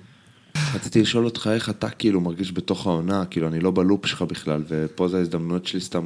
[0.76, 4.64] רציתי לשאול אותך איך אתה כאילו מרגיש בתוך העונה, כאילו אני לא בלופ שלך בכלל,
[4.68, 6.06] ופה זה ההזדמנות שלי סתם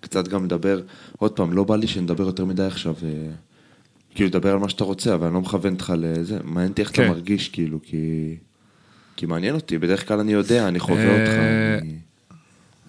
[0.00, 0.80] קצת גם לדבר.
[1.18, 3.08] עוד פעם, לא בא לי שנדבר יותר מדי עכשיו, אה,
[4.14, 6.38] כאילו לדבר על מה שאתה רוצה, אבל אני לא מכוון אותך לזה.
[6.44, 7.08] מעניין אותי איך אתה כן.
[7.08, 8.36] מרגיש, כאילו, כי...
[9.16, 11.32] כי מעניין אותי, בדרך כלל אני יודע, אני חווה אה, אותך,
[11.82, 11.94] אני,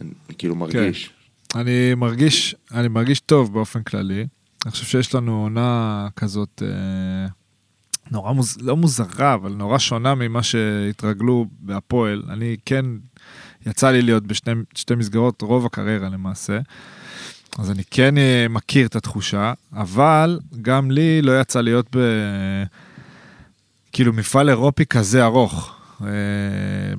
[0.01, 1.09] אני כאילו מרגיש.
[1.55, 4.27] אני מרגיש, אני מרגיש טוב באופן כללי.
[4.65, 7.27] אני חושב שיש לנו עונה כזאת אה,
[8.11, 8.57] נורא מוז...
[8.61, 12.23] לא מוזרה, אבל נורא שונה ממה שהתרגלו בהפועל.
[12.29, 12.85] אני כן,
[13.65, 16.59] יצא לי להיות בשתי שתי מסגרות רוב הקריירה למעשה.
[17.59, 21.99] אז אני כן אה, מכיר את התחושה, אבל גם לי לא יצא להיות ב...
[23.91, 25.75] כאילו מפעל אירופי כזה ארוך.
[26.01, 26.07] אה,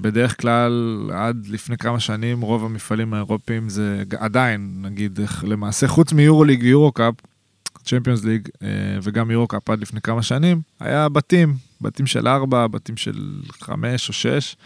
[0.00, 6.60] בדרך כלל, עד לפני כמה שנים, רוב המפעלים האירופיים זה עדיין, נגיד, למעשה, חוץ מיורוליג
[6.62, 7.14] ויורו-קאפ,
[7.84, 8.48] צ'מפיונס ליג
[9.02, 14.12] וגם יורו-קאפ עד לפני כמה שנים, היה בתים, בתים של ארבע, בתים של חמש או
[14.12, 14.56] שש.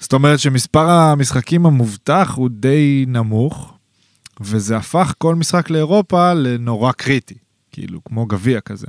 [0.00, 3.74] זאת אומרת שמספר המשחקים המובטח הוא די נמוך,
[4.40, 7.34] וזה הפך כל משחק לאירופה לנורא קריטי,
[7.72, 8.86] כאילו, כמו גביע כזה.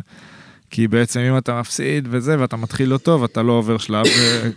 [0.69, 4.49] כי בעצם אם אתה מפסיד וזה, ואתה מתחיל לא טוב, אתה לא עובר שלב, ו-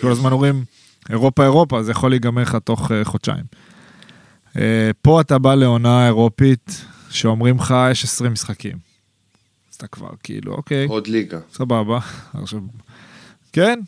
[0.00, 0.64] כל הזמן אומרים,
[1.10, 3.44] אירופה, אירופה, זה יכול להיגמר לך תוך אה, חודשיים.
[4.56, 8.76] אה, פה אתה בא לעונה אירופית, שאומרים לך, יש 20 משחקים.
[9.70, 11.38] אז אתה כבר כאילו, אוקיי, עוד ליגה.
[11.52, 11.98] סבבה.
[12.34, 12.60] עכשיו,
[13.52, 13.80] כן,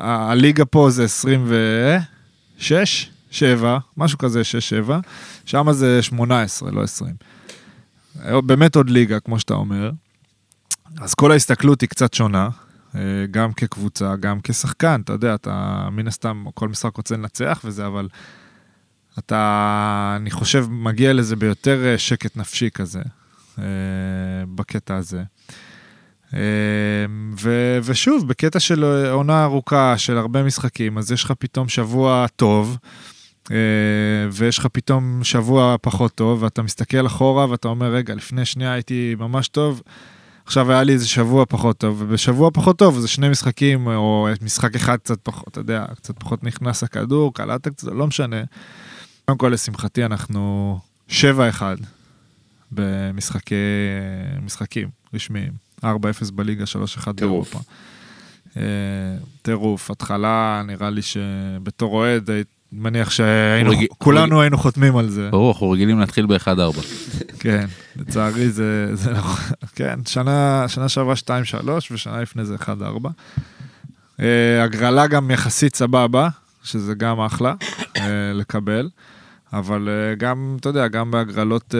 [0.00, 5.00] הליגה פה זה 26, 7, משהו כזה, 6, 7,
[5.44, 7.14] שם זה 18, לא 20.
[8.46, 9.90] באמת עוד ליגה, כמו שאתה אומר.
[11.00, 12.48] אז כל ההסתכלות היא קצת שונה,
[12.94, 17.86] אה, גם כקבוצה, גם כשחקן, אתה יודע, אתה מן הסתם, כל משחק רוצה לנצח וזה,
[17.86, 18.08] אבל
[19.18, 23.02] אתה, אני חושב, מגיע לזה ביותר אה, שקט נפשי כזה,
[23.58, 23.64] אה,
[24.54, 25.22] בקטע הזה.
[26.34, 26.40] אה,
[27.40, 32.76] ו, ושוב, בקטע של עונה ארוכה של הרבה משחקים, אז יש לך פתאום שבוע טוב,
[34.32, 39.16] ויש לך פתאום שבוע פחות טוב, ואתה מסתכל אחורה ואתה אומר, רגע, לפני שנייה הייתי
[39.18, 39.82] ממש טוב,
[40.46, 44.76] עכשיו היה לי איזה שבוע פחות טוב, ובשבוע פחות טוב זה שני משחקים, או משחק
[44.76, 48.42] אחד קצת פחות, אתה יודע, קצת פחות נכנס הכדור, קלטת קצת, לא משנה.
[49.24, 51.12] קודם כל, לשמחתי, אנחנו 7-1
[52.72, 53.54] במשחקי,
[54.42, 55.52] משחקים רשמיים.
[55.84, 55.86] 4-0
[56.34, 56.64] בליגה,
[57.06, 57.58] 3-1 באירופה.
[58.56, 58.62] אה,
[59.42, 62.30] טירוף, התחלה, נראה לי שבתור אוהד,
[62.72, 65.28] מניח שכולנו היינו חותמים על זה.
[65.30, 66.80] ברור, אנחנו רגילים להתחיל ב-1-4.
[67.38, 69.40] כן, לצערי זה, זה נכון,
[69.74, 71.28] כן, שנה, שנה שעברה 2-3
[71.90, 72.68] ושנה לפני זה 1-4.
[74.20, 76.28] אה, הגרלה גם יחסית סבבה,
[76.64, 77.54] שזה גם אחלה
[77.96, 78.88] אה, לקבל,
[79.58, 81.74] אבל אה, גם, אתה יודע, גם בהגרלות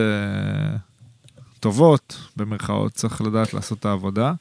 [1.61, 4.33] טובות, במרכאות, צריך לדעת לעשות את העבודה.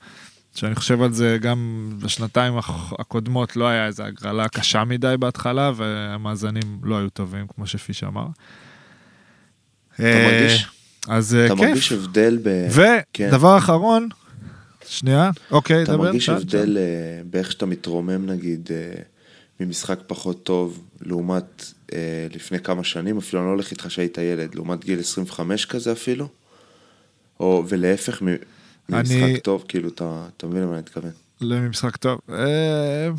[0.55, 2.53] שאני חושב על זה גם בשנתיים
[2.99, 8.25] הקודמות לא היה איזו הגרלה קשה מדי בהתחלה, והמאזנים לא היו טובים, כמו שפיש אמר.
[9.95, 10.67] אתה מרגיש?
[11.07, 11.51] אז כיף.
[11.51, 12.67] אתה מרגיש הבדל ב...
[12.69, 13.03] ודבר
[13.51, 13.57] כן.
[13.57, 14.09] אחרון,
[14.87, 15.93] שנייה, אוקיי, דבר.
[15.93, 16.77] אתה מרגיש הבדל
[17.25, 18.69] באיך שאתה מתרומם, נגיד,
[19.59, 21.73] ממשחק פחות טוב, לעומת
[22.33, 26.27] לפני כמה שנים, אפילו אני לא הולך איתך שהיית ילד, לעומת גיל 25 כזה אפילו?
[27.39, 28.21] או, ולהפך,
[28.89, 29.39] ממשחק אני...
[29.39, 31.11] טוב, כאילו, אתה, אתה מבין למה אני מתכוון.
[31.41, 32.19] למשחק טוב.
[32.29, 33.09] אה...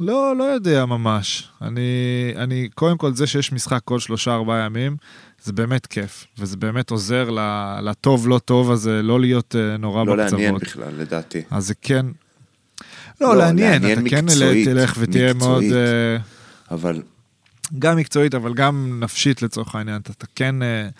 [0.00, 1.48] לא, לא יודע ממש.
[1.62, 1.80] אני,
[2.36, 4.96] אני, קודם כל, זה שיש משחק כל שלושה, ארבעה ימים,
[5.44, 7.30] זה באמת כיף, וזה באמת עוזר
[7.82, 10.32] לטוב, לא טוב הזה, לא להיות uh, נורא לא בקצוות.
[10.32, 11.42] לא לעניין בכלל, לדעתי.
[11.50, 12.06] אז זה כן...
[13.20, 15.78] לא, לא לעניין, לעניין אתה כן מקצועית, כן תלך ותהיה מקצועית, מאוד...
[15.80, 16.39] Uh,
[16.70, 17.02] אבל...
[17.78, 20.00] גם מקצועית, אבל גם נפשית לצורך העניין.
[20.00, 20.54] אתה, אתה כן...
[20.62, 20.92] Uh,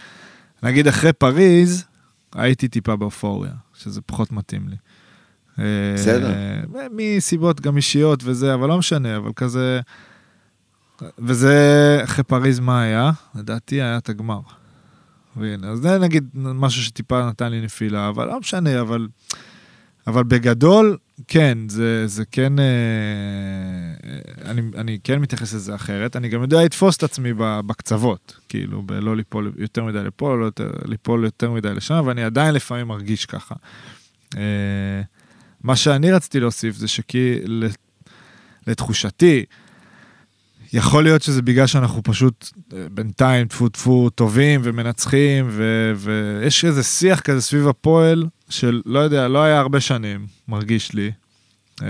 [0.62, 1.85] נגיד אחרי פריז,
[2.35, 4.76] הייתי טיפה באופוריה, שזה פחות מתאים לי.
[5.94, 6.30] בסדר.
[6.30, 9.80] אה, מסיבות גם אישיות וזה, אבל לא משנה, אבל כזה...
[11.18, 13.11] וזה, אחרי פריז מה היה?
[13.35, 14.40] לדעתי היה את הגמר.
[15.37, 19.09] והנה, אז זה נגיד משהו שטיפה נתן לי נפילה, אבל לא משנה, אבל...
[20.06, 20.96] אבל בגדול,
[21.28, 22.64] כן, זה, זה כן, אה,
[24.44, 26.16] אני, אני כן מתייחס לזה אחרת.
[26.16, 30.70] אני גם יודע לתפוס את עצמי בקצוות, כאילו, בלא ליפול יותר מדי לפה, לא יותר,
[30.85, 33.55] ליפול יותר מדי לשם, ואני עדיין לפעמים מרגיש ככה.
[34.37, 35.03] אה,
[35.64, 37.38] מה שאני רציתי להוסיף זה שכי,
[38.66, 39.44] לתחושתי,
[40.73, 46.83] יכול להיות שזה בגלל שאנחנו פשוט אה, בינתיים טפו טפו טובים ומנצחים, ו, ויש איזה
[46.83, 51.11] שיח כזה סביב הפועל, של לא יודע, לא היה הרבה שנים, מרגיש לי,
[51.83, 51.88] אה,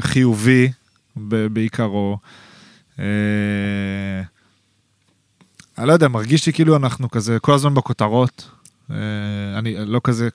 [0.00, 0.70] חיובי
[1.16, 2.18] בעיקרו.
[2.98, 3.04] אה,
[5.78, 8.50] אני לא יודע, מרגיש לי כאילו אנחנו כזה כל הזמן בכותרות.
[8.90, 8.96] אה,
[9.58, 10.28] אני לא כזה,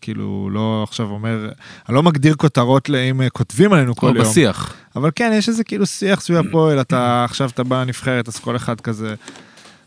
[0.00, 1.50] כאילו, לא עכשיו אומר,
[1.88, 4.16] אני לא מגדיר כותרות לאם אה, כותבים עלינו כל יום.
[4.16, 4.74] או בשיח.
[4.96, 8.56] אבל כן, יש איזה כאילו שיח סביב הפועל, אתה עכשיו אתה בא לנבחרת, אז כל
[8.56, 9.14] אחד כזה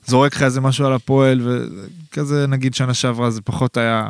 [0.06, 1.42] זורק לך איזה משהו על הפועל,
[2.12, 4.10] וכזה, נגיד שנה שעברה זה פחות היה,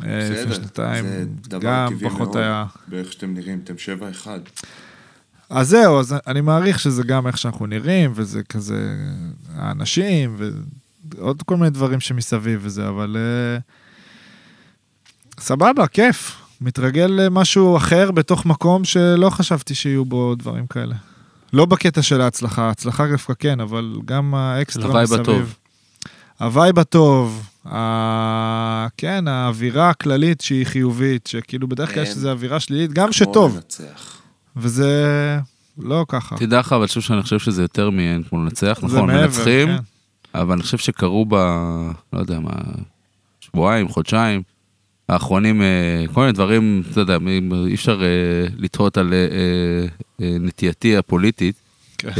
[0.00, 1.04] לפני שנתיים,
[1.48, 2.64] גם פחות היה.
[2.88, 3.74] באיך שאתם נראים, אתם
[4.24, 4.28] 7-1.
[5.50, 8.96] אז זהו, אז אני מעריך שזה גם איך שאנחנו נראים, וזה כזה
[9.54, 13.62] האנשים, ועוד כל מיני דברים שמסביב וזה, אבל uh,
[15.42, 16.36] סבבה, כיף.
[16.60, 20.94] מתרגל למשהו אחר בתוך מקום שלא חשבתי שיהיו בו דברים כאלה.
[21.52, 25.20] לא בקטע של ההצלחה, ההצלחה דווקא כן, אבל גם האקסטרה מסביב.
[25.20, 25.54] הווייב הטוב.
[26.40, 28.86] הווייב הטוב, ה...
[28.96, 33.54] כן, האווירה הכללית שהיא חיובית, שכאילו בדרך כלל יש איזו אווירה שלילית, גם שטוב.
[33.54, 34.18] לנצח.
[34.58, 35.38] וזה
[35.78, 36.36] לא ככה.
[36.36, 39.76] תדע לך, אבל שוב שאני חושב שזה יותר מעין כמו לנצח, נכון, מעבר, מנצחים, כן.
[40.34, 41.34] אבל אני חושב שקרו ב...
[42.12, 42.50] לא יודע מה,
[43.40, 44.42] שבועיים, חודשיים,
[45.08, 47.16] האחרונים, אה, כל מיני דברים, אתה יודע,
[47.66, 48.06] אי אפשר אה,
[48.56, 51.54] לתהות על אה, נטייתי הפוליטית.
[51.98, 52.12] כן.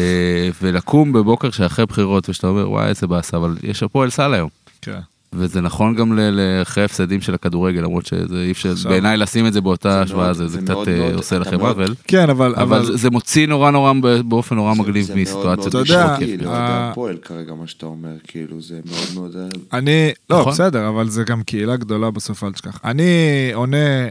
[0.63, 4.49] ולקום בבוקר שאחרי בחירות ושאתה אומר וואי איזה באסה אבל יש הפועל סל היום.
[4.83, 5.01] כן.
[5.33, 9.61] וזה נכון גם לאחרי הפסדים של הכדורגל, למרות שזה אי אפשר, בעיניי לשים את זה
[9.61, 11.95] באותה השוואה, זה, זה, קצת אה, עושה לכם עוול.
[12.07, 12.55] כן, אבל...
[12.55, 13.93] אבל זה מוציא נורא נורא
[14.25, 15.69] באופן נורא מגניב מסיטואציות.
[15.69, 16.17] אתה יודע,
[16.51, 19.37] הפועל כרגע מה שאתה אומר, כאילו זה מאוד מאוד...
[19.37, 20.53] אה, אני, לא, נכון?
[20.53, 22.81] בסדר, אבל זה גם קהילה גדולה בסוף, אל תשכח.
[22.85, 24.09] אני עונה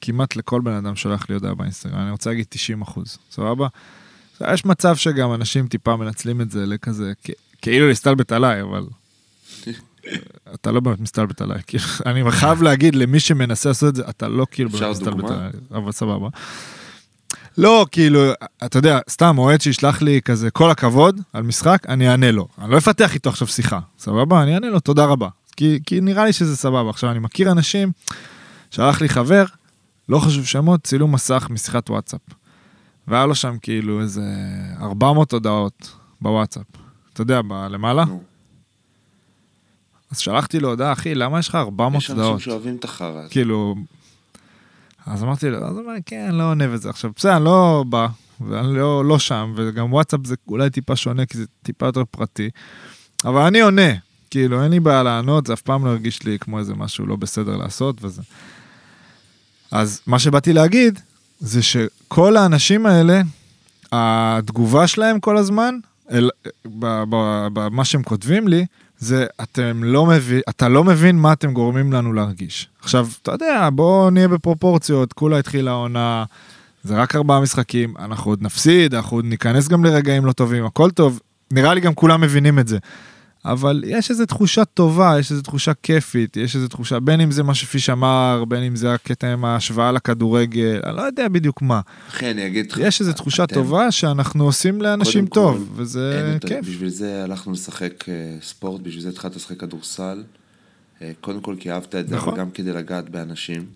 [0.00, 3.66] כמעט לכל בן אדם שולח לי הודעה באינסטגרם, אני רוצה להגיד 90 אחוז, סבבה?
[4.52, 7.12] יש מצב שגם אנשים טיפה מנצלים את זה לכזה,
[7.62, 8.86] כאילו להסתלבט עליי, אבל...
[10.54, 14.28] אתה לא באמת מסתלבט עליי, כאילו, אני חייב להגיד למי שמנסה לעשות את זה, אתה
[14.28, 16.28] לא כאילו באמת מסתלבט עליי, אבל סבבה.
[17.58, 18.20] לא, כאילו,
[18.64, 22.48] אתה יודע, סתם אוהד שישלח לי כזה כל הכבוד על משחק, אני אענה לו.
[22.58, 24.42] אני לא אפתח איתו עכשיו שיחה, סבבה?
[24.42, 25.28] אני אענה לו, תודה רבה.
[25.56, 26.90] כי, כי נראה לי שזה סבבה.
[26.90, 27.92] עכשיו, אני מכיר אנשים
[28.70, 29.44] שלח לי חבר,
[30.08, 32.20] לא חשוב שמות, צילום מסך משיחת וואטסאפ.
[33.08, 34.22] והיה לו שם כאילו איזה
[34.80, 36.66] 400 הודעות בוואטסאפ.
[37.12, 37.40] אתה יודע,
[37.70, 38.04] למעלה?
[38.04, 38.22] נו.
[40.14, 42.34] אז שלחתי לו הודעה, אחי, למה יש לך 400 יש הודעות?
[42.34, 43.28] אנשים שאוהבים את החרא הזה.
[43.30, 43.74] כאילו...
[45.06, 46.90] אז אמרתי לו, אז הוא אומר, כן, לא עונה וזה.
[46.90, 48.06] עכשיו, בסדר, אני לא בא,
[48.40, 52.50] ואני לא, לא שם, וגם וואטסאפ זה אולי טיפה שונה, כי זה טיפה יותר פרטי,
[53.24, 53.92] אבל אני עונה.
[54.30, 57.16] כאילו, אין לי בעיה לענות, זה אף פעם לא הרגיש לי כמו איזה משהו לא
[57.16, 58.22] בסדר לעשות וזה.
[59.70, 61.00] אז מה שבאתי להגיד,
[61.40, 63.20] זה שכל האנשים האלה,
[63.92, 65.74] התגובה שלהם כל הזמן,
[66.10, 66.30] אל,
[67.52, 68.66] במה שהם כותבים לי,
[69.04, 72.68] זה אתם לא מבין, אתה לא מבין מה אתם גורמים לנו להרגיש.
[72.82, 76.24] עכשיו, אתה יודע, בואו נהיה בפרופורציות, כולה התחילה העונה,
[76.84, 80.90] זה רק ארבעה משחקים, אנחנו עוד נפסיד, אנחנו עוד ניכנס גם לרגעים לא טובים, הכל
[80.90, 81.20] טוב,
[81.52, 82.78] נראה לי גם כולם מבינים את זה.
[83.44, 87.42] אבל יש איזו תחושה טובה, יש איזו תחושה כיפית, יש איזו תחושה, בין אם זה
[87.42, 91.80] מה שפיש אמר, בין אם זה הקטע עם ההשוואה לכדורגל, אני לא יודע בדיוק מה.
[92.08, 92.78] אחי, אני אגיד לך...
[92.82, 96.66] יש איזו תחושה אתם- טובה שאנחנו עושים לאנשים כל, טוב, וזה אין כיף.
[96.68, 100.22] בשביל זה הלכנו לשחק אה, ספורט, בשביל זה התחלת לשחק כדורסל.
[101.02, 102.32] אה, קודם כל כי אהבת את זה, נכון.
[102.32, 103.66] אבל גם כדי לגעת באנשים.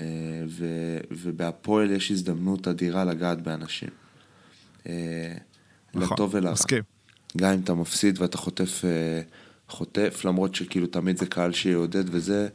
[0.00, 0.04] אה,
[0.48, 3.88] ו- ובהפועל יש הזדמנות אדירה לגעת באנשים.
[5.94, 6.52] נכון, לטוב ולרע.
[6.52, 6.82] מסכים.
[7.36, 9.22] גם אם אתה מפסיד ואתה חוטף, אה,
[9.68, 12.48] חוטף, למרות שכאילו תמיד זה קהל שיעודד וזה,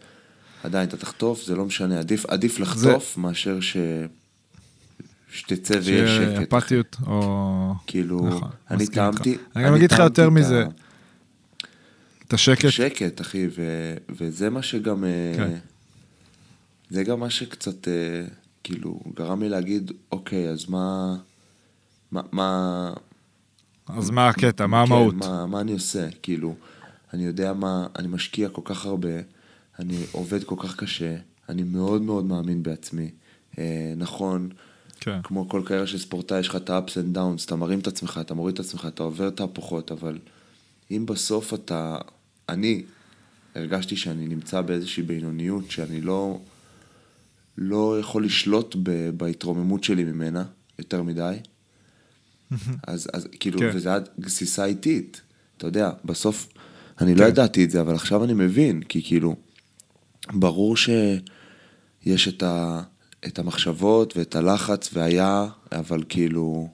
[0.64, 3.78] עדיין אתה תחטוף, זה לא משנה, עדיף, עדיף לחטוף מאשר ש...
[5.32, 6.54] שתצא ויהיה שקט.
[6.54, 6.58] אחי.
[6.58, 7.74] אפתיות או...
[7.88, 8.88] כאילו, נכון, אני.
[8.88, 9.38] טעמתי...
[9.56, 10.66] אני גם אגיד לך יותר מזה,
[12.28, 12.70] את השקט.
[12.70, 13.94] שקט, אחי, ו...
[14.10, 15.04] וזה מה שגם...
[15.04, 15.54] אה, כן.
[16.90, 17.94] זה גם מה שקצת, אה,
[18.64, 21.16] כאילו, גרם לי להגיד, אוקיי, אז מה...
[22.12, 22.22] מה...
[22.32, 22.94] מה...
[23.90, 24.68] אז מה הקטע?
[24.68, 25.14] מה כן, המהות?
[25.14, 26.08] מה, מה אני עושה?
[26.22, 26.56] כאילו,
[27.14, 27.88] אני יודע מה...
[28.00, 29.10] אני משקיע כל כך הרבה,
[29.80, 31.16] אני עובד כל כך קשה,
[31.50, 33.12] אני מאוד מאוד מאמין בעצמי.
[33.58, 34.50] אה, נכון,
[35.00, 35.20] כן.
[35.24, 38.20] כמו כל קריירה של ספורטאי, יש לך את ה-ups and downs, אתה מרים את עצמך,
[38.22, 40.18] אתה מוריד את עצמך, אתה עובר תהפוכות, אבל
[40.92, 41.98] אם בסוף אתה...
[42.50, 42.84] אני
[43.56, 46.40] הרגשתי שאני נמצא באיזושהי בינוניות, שאני לא,
[47.58, 50.44] לא יכול לשלוט ב, בהתרוממות שלי ממנה
[50.80, 51.38] יותר מדי.
[52.88, 53.70] אז, אז כאילו, כן.
[53.74, 55.22] וזה היה גסיסה איטית.
[55.58, 56.48] אתה יודע, בסוף,
[57.02, 59.36] אני לא ידעתי את זה, אבל עכשיו אני מבין, כי כאילו,
[60.34, 62.82] ברור שיש את, ה,
[63.28, 66.70] את המחשבות ואת הלחץ והיה, אבל כאילו,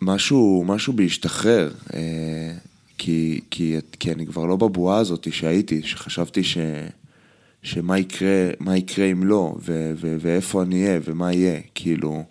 [0.00, 2.52] משהו, משהו בהשתחרר, אה,
[2.98, 6.58] כי, כי, כי אני כבר לא בבועה הזאת שהייתי, שחשבתי ש,
[7.62, 12.24] שמה יקרה, מה יקרה אם לא, ו, ו, ואיפה אני אהיה, ומה יהיה, כאילו,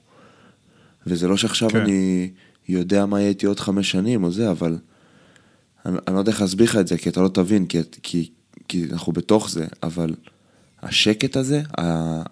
[1.07, 1.81] וזה לא שעכשיו כן.
[1.81, 2.31] אני
[2.69, 4.77] יודע מה יהיה איתי עוד חמש שנים או זה, אבל
[5.85, 8.29] אני, אני לא יודע איך להסביר לך את זה, כי אתה לא תבין, כי, כי,
[8.67, 10.15] כי אנחנו בתוך זה, אבל
[10.81, 11.83] השקט הזה, ה,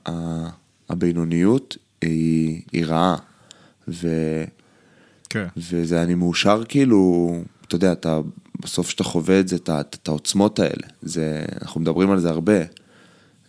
[0.10, 0.50] ה,
[0.90, 3.16] הבינוניות, היא, היא רעה.
[3.88, 4.08] ו,
[5.30, 5.46] כן.
[5.58, 7.32] וזה, אני מאושר כאילו,
[7.68, 8.20] אתה יודע, אתה,
[8.60, 10.88] בסוף שאתה חווה את זה, את העוצמות האלה.
[11.02, 12.60] זה, אנחנו מדברים על זה הרבה.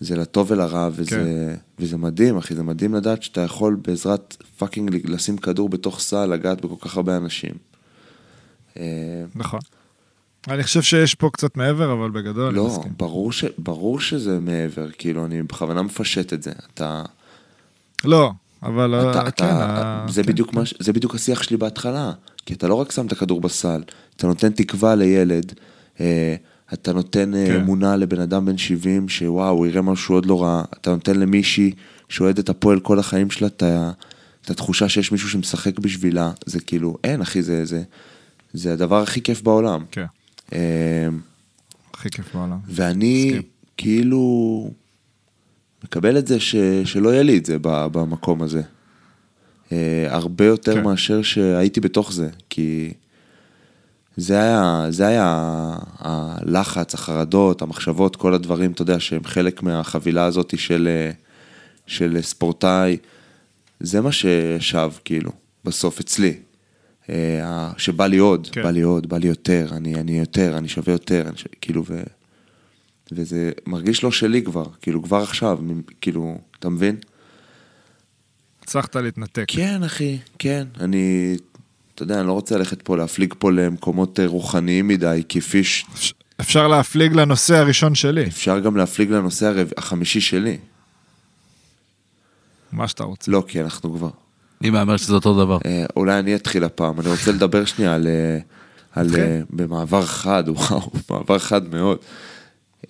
[0.02, 1.24] זה לטוב ולרע, וזה, כן.
[1.78, 6.60] וזה מדהים, אחי, זה מדהים לדעת שאתה יכול בעזרת פאקינג לשים כדור בתוך סל, לגעת
[6.60, 7.52] בכל כך הרבה אנשים.
[8.76, 8.82] אה,
[9.34, 9.60] נכון.
[10.48, 12.92] אני חושב שיש פה קצת מעבר, אבל בגדול אני לא, מסכים.
[12.96, 16.52] ברור, ש, ברור שזה מעבר, כאילו, אני בכוונה מפשט את זה.
[16.74, 17.02] אתה,
[18.04, 18.30] לא,
[18.62, 21.56] אבל אתה, אה, אתה, כן, ה- זה, כן, בדיוק מה, ש- זה בדיוק השיח שלי
[21.56, 22.12] בהתחלה,
[22.46, 23.82] כי אתה לא רק שם את הכדור בסל,
[24.16, 25.52] אתה נותן תקווה לילד,
[26.00, 26.34] אה,
[26.72, 27.60] אתה נותן אה, כן.
[27.60, 31.72] אמונה לבן אדם בן 70 שוואו, הוא יראה משהו עוד לא רע, אתה נותן למישהי
[32.08, 37.20] שאוהד את הפועל כל החיים שלה, את התחושה שיש מישהו שמשחק בשבילה, זה כאילו, אין
[37.20, 37.82] אחי, זה, זה,
[38.52, 39.84] זה הדבר הכי כיף בעולם.
[39.90, 40.04] כן,
[40.52, 41.08] אה,
[41.94, 42.58] הכי כיף בעולם.
[42.68, 43.42] ואני מסכים.
[43.76, 44.70] כאילו
[45.84, 48.62] מקבל את זה ש, שלא יהיה לי את זה במקום הזה.
[49.72, 50.82] אה, הרבה יותר כן.
[50.82, 52.92] מאשר שהייתי בתוך זה, כי
[54.16, 60.58] זה היה, זה היה הלחץ, החרדות, המחשבות, כל הדברים, אתה יודע, שהם חלק מהחבילה הזאת
[60.58, 61.10] של,
[61.86, 62.96] של ספורטאי.
[63.80, 65.30] זה מה ששב, כאילו,
[65.64, 66.34] בסוף אצלי.
[67.10, 68.62] אה, שבא לי עוד, כן.
[68.62, 71.46] בא לי עוד, בא לי יותר, אני, אני יותר, אני שווה יותר, אני ש...
[71.60, 72.02] כאילו, ו...
[73.12, 75.58] וזה מרגיש לא שלי כבר, כאילו, כבר עכשיו,
[76.00, 76.96] כאילו, אתה מבין?
[78.62, 79.44] הצלחת להתנתק.
[79.48, 80.66] כן, אחי, כן.
[80.80, 81.36] אני,
[82.02, 85.86] אתה יודע, אני לא רוצה ללכת פה, להפליג פה למקומות אה, רוחניים מדי, כי פיש,
[85.94, 89.68] אפ- אפשר להפליג לנושא הראשון שלי, אפשר גם להפליג לנושא הרב...
[89.76, 90.58] החמישי שלי.
[92.72, 93.30] מה שאתה רוצה.
[93.30, 94.10] לא, כי אנחנו כבר...
[94.60, 95.58] אני מהמר שזה אותו דבר.
[95.66, 98.06] אה, אולי אני אתחיל הפעם, אני רוצה לדבר שנייה על...
[98.06, 98.38] אה,
[98.92, 99.22] על אוקיי.
[99.22, 101.98] אה, במעבר חד, וואו, מעבר חד מאוד.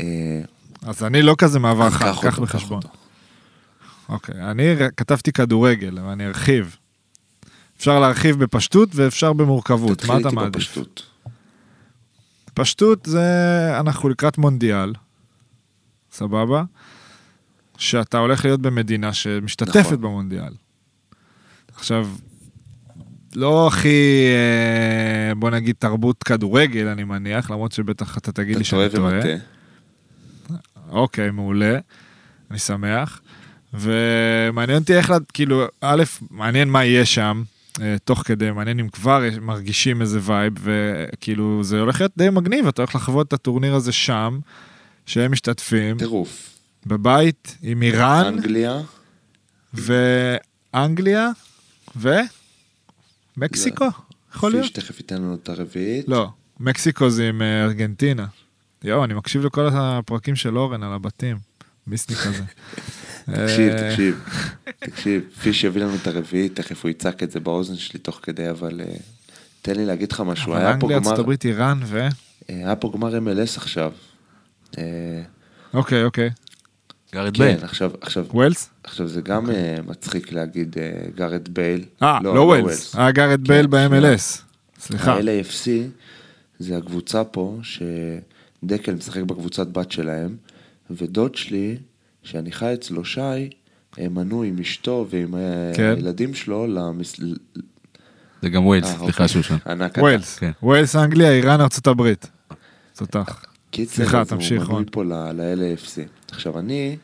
[0.01, 0.41] אה,
[0.87, 2.77] אז אני לא כזה מעבר חד, קח בחשבון.
[2.79, 2.89] אותו.
[4.09, 4.63] אוקיי, אני
[4.97, 6.77] כתבתי כדורגל, אבל אני ארחיב.
[7.83, 10.55] אפשר להרחיב בפשטות ואפשר במורכבות, מה אתה מעדיף?
[10.57, 11.03] בפשטות.
[12.55, 13.27] פשטות זה,
[13.81, 14.93] אנחנו לקראת מונדיאל,
[16.13, 16.65] סבבה?
[17.79, 20.01] שאתה הולך להיות במדינה שמשתתפת נכון.
[20.01, 20.53] במונדיאל.
[21.75, 22.09] עכשיו,
[23.35, 28.71] לא הכי, אה, בוא נגיד, תרבות כדורגל, אני מניח, למרות שבטח אתה תגיד לי אתה
[28.71, 29.15] טועה שאני טועה.
[29.15, 29.37] ומטעה.
[30.91, 31.79] אוקיי, מעולה.
[32.51, 33.21] אני שמח.
[33.75, 37.43] ומעניין אותי איך, כאילו, א', מעניין מה יהיה שם,
[38.05, 42.67] תוך כדי, מעניין אם כבר יש- מרגישים איזה וייב, וכאילו, זה הולך להיות די מגניב,
[42.67, 44.39] אתה הולך לחוות את הטורניר הזה שם,
[45.07, 46.49] שהם משתתפים, טירוף.
[46.87, 48.81] בבית, עם איראן, אנגליה,
[50.75, 51.29] ואנגליה,
[53.37, 53.85] ומקסיקו,
[54.35, 54.65] יכול להיות?
[54.65, 56.09] פיש תכף ייתן לנו את הרביעית.
[56.09, 56.29] לא,
[56.61, 58.27] מקסיקו זה עם אה, ארגנטינה.
[58.85, 61.37] יואו, אני מקשיב לכל הפרקים של אורן על הבתים.
[61.87, 62.43] מיסטי כזה.
[63.25, 64.21] תקשיב, אה, תקשיב,
[64.79, 68.51] תקשיב, פיש יביא לנו את הרביעית, תכף הוא יצעק את זה באוזן שלי תוך כדי,
[68.51, 68.95] אבל אה,
[69.63, 72.01] תן לי להגיד לך משהו, אבל היה פה אנגליה, גמר, ארצות הברית, איראן ו...
[72.01, 72.09] אה,
[72.49, 73.93] היה פה גמר MLS עכשיו.
[74.79, 75.23] אה,
[75.75, 76.31] אוקיי, אוקיי.
[77.15, 77.65] גארד כן, בייל.
[77.65, 78.71] עכשיו, עכשיו, ווילס?
[78.85, 81.85] עכשיו זה גם אה, מצחיק להגיד אה, גארד בייל.
[82.03, 82.97] אה, לא ווילס.
[82.97, 83.89] היה גארד כן, בייל שנייה.
[83.89, 84.41] ב-MLS.
[84.79, 85.13] סליחה.
[85.13, 85.69] ה-LAFC
[86.59, 90.37] זה הקבוצה פה, שדקל משחק בקבוצת בית שלהם,
[90.91, 91.77] ודוד שלי,
[92.23, 93.51] שאני חי אצלו, שי,
[93.97, 95.41] הם מנוי עם אשתו ועם אה,
[95.75, 95.95] כן.
[95.97, 97.21] הילדים שלו למס...
[98.43, 99.29] זה גם ווילס, אה, סליחה אוקיי.
[99.29, 99.57] שהוא שם.
[99.99, 100.39] ווילס.
[100.39, 100.51] כן.
[100.63, 102.31] ווילס, אנגליה, איראן, ארצות הברית.
[102.97, 103.45] תותח.
[103.71, 104.73] קיצר, סליחה, תמשיך, הוא.
[104.73, 106.31] מנוי פה ל- ל-LAFC.
[106.31, 106.97] עכשיו, אני,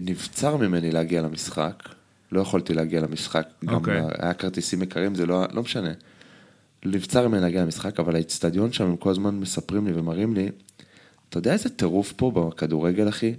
[0.00, 1.82] נבצר ממני להגיע למשחק,
[2.32, 4.02] לא יכולתי להגיע למשחק, גם אוקיי.
[4.18, 5.90] היה כרטיסים יקרים, זה לא, לא משנה.
[6.84, 10.48] נבצר ממני להגיע למשחק, אבל האיצטדיון שם, הם כל הזמן מספרים לי ומראים לי,
[11.28, 13.34] אתה יודע איזה טירוף פה בכדורגל, אחי?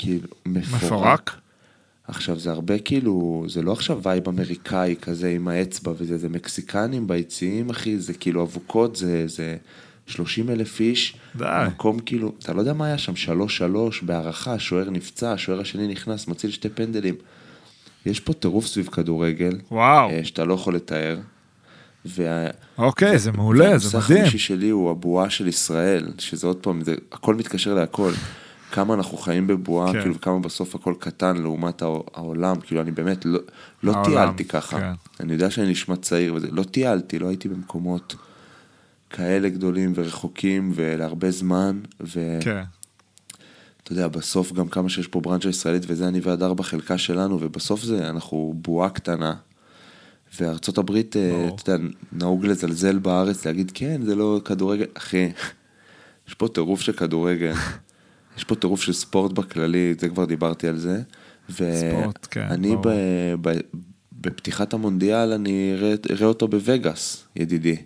[0.00, 0.82] כאילו, מפורק.
[0.82, 1.36] מפורק?
[2.08, 7.06] עכשיו, זה הרבה כאילו, זה לא עכשיו וייב אמריקאי כזה עם האצבע וזה, זה מקסיקנים
[7.06, 9.56] ביציעים, אחי, זה כאילו אבוקות, זה, זה
[10.06, 11.16] 30 אלף איש.
[11.36, 11.44] די.
[11.66, 13.28] מקום כאילו, אתה לא יודע מה היה שם, 3-3
[14.02, 17.14] בהערכה, השוער נפצע, השוער השני נכנס, מציל שתי פנדלים.
[18.06, 20.10] יש פה טירוף סביב כדורגל, וואו.
[20.10, 21.18] אה, שאתה לא יכול לתאר.
[22.04, 22.46] וה...
[22.78, 24.18] אוקיי, זה מעולה, זה מדהים.
[24.18, 28.12] החמישי שלי הוא הבועה של ישראל, שזה עוד פעם, זה, הכל מתקשר להכל.
[28.72, 30.00] כמה אנחנו חיים בבועה, כן.
[30.00, 33.38] כאילו, וכמה בסוף הכל קטן לעומת העו- העולם, כאילו, אני באמת לא,
[33.82, 34.80] לא העולם, טיילתי ככה.
[34.80, 34.92] כן.
[35.20, 38.14] אני יודע שאני נשמע צעיר וזה, לא טיילתי, לא הייתי במקומות
[39.10, 42.62] כאלה גדולים ורחוקים ולהרבה זמן, ואתה כן.
[43.90, 48.08] יודע, בסוף גם כמה שיש פה ברנצ'ה ישראלית, וזה אני והדר בחלקה שלנו, ובסוף זה,
[48.10, 49.34] אנחנו בועה קטנה.
[50.40, 51.48] וארצות הברית, אה.
[51.54, 54.84] אתה יודע, נהוג לזלזל בארץ, להגיד, כן, זה לא כדורגל.
[54.94, 55.30] אחי,
[56.28, 57.52] יש פה טירוף של כדורגל.
[58.36, 61.00] יש פה טירוף של ספורט בכללי, זה כבר דיברתי על זה.
[61.50, 62.82] ספורט, כן, ואני ברור.
[62.84, 63.60] ב- ב-
[64.12, 65.74] בפתיחת המונדיאל, אני
[66.10, 67.76] אראה אותו בווגאס, ידידי.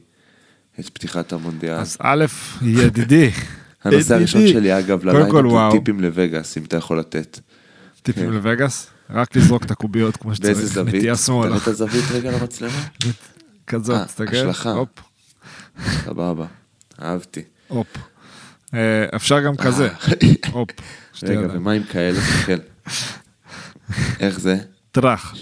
[0.80, 1.74] את פתיחת המונדיאל.
[1.76, 2.24] אז א',
[2.62, 3.30] ידידי.
[3.84, 4.48] הנושא הראשון.
[4.48, 5.72] שלי, אגב, וואו.
[5.72, 7.40] טיפים לווגאס, אם אתה יכול לתת.
[8.02, 8.32] טיפים כן.
[8.32, 8.86] לווגאס?
[9.10, 10.74] רק לזרוק את הקוביות כמו באיזה שצריך.
[10.74, 10.94] זווית?
[10.94, 11.46] נטייה שמאלה.
[11.48, 12.86] תראה את הזווית רגע למצלמה.
[13.66, 14.36] כזאת, אה, תסתכל.
[14.36, 14.74] השלכה.
[16.04, 16.46] סבבה,
[17.02, 17.42] אהבתי.
[17.68, 17.86] הופ.
[18.74, 19.88] אה, אפשר גם כזה.
[20.52, 20.68] הופ.
[21.12, 21.48] שתי רגע.
[21.54, 22.20] ומה עם כאלה?
[22.20, 22.58] כן.
[24.20, 24.56] איך זה?
[24.92, 25.34] טראח.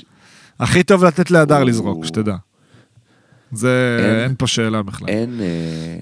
[0.61, 1.65] הכי טוב לתת להדר.
[1.65, 2.37] לזרוק, שתדע.
[3.53, 5.09] זה, אין- פה שאלה בכלל.
[5.09, 5.99] אין אה,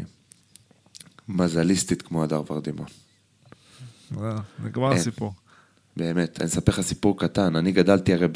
[1.28, 2.82] מזליסטית כמו הדר ורדימה.
[4.22, 4.30] אה,
[4.64, 4.92] נגמר.
[4.92, 5.32] הסיפור.
[5.96, 7.56] באמת, אני אספר לך סיפור קטן.
[7.56, 8.26] אני גדלתי הרי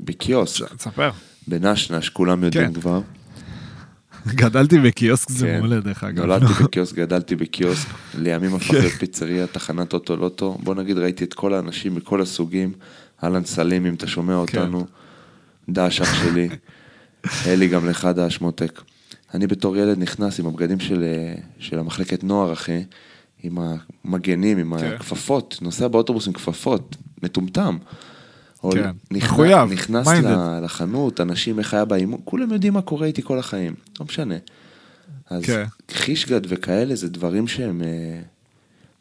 [0.00, 1.10] בקיוסק, תספר.
[1.48, 2.80] בנשנש, כולם יודעים כן.
[2.80, 3.00] כבר.
[4.34, 5.58] גדלתי בקיוסק, זה כן.
[5.58, 6.24] מעולה דרך אגב.
[6.24, 10.58] נולדתי בקיוסק, גדלתי בקיוסק, לימים הפך להיות פיצריה, תחנת אוטו לוטו.
[10.62, 12.72] בוא נגיד, ראיתי את כל האנשים מכל הסוגים.
[13.24, 14.58] אהלן סלים, אם אתה שומע כן.
[14.58, 14.86] אותנו.
[15.68, 16.48] דש אח שלי.
[17.46, 18.80] אלי גם לך דש מותק.
[19.34, 22.84] אני בתור ילד נכנס עם הבגדים של, אה, של המחלקת נוער, אחי,
[23.42, 23.58] עם
[24.04, 24.92] המגנים, עם כן.
[24.94, 27.78] הכפפות, נוסע באוטובוס עם כפפות, מטומטם.
[28.72, 30.06] כן, מחויב, נכנס
[30.62, 34.34] לחנות, אנשים, איך היה באימון, כולם יודעים מה קורה איתי כל החיים, לא משנה.
[35.30, 35.64] אז כן.
[35.90, 37.82] חישגד וכאלה זה דברים שהם...
[37.82, 38.20] אה,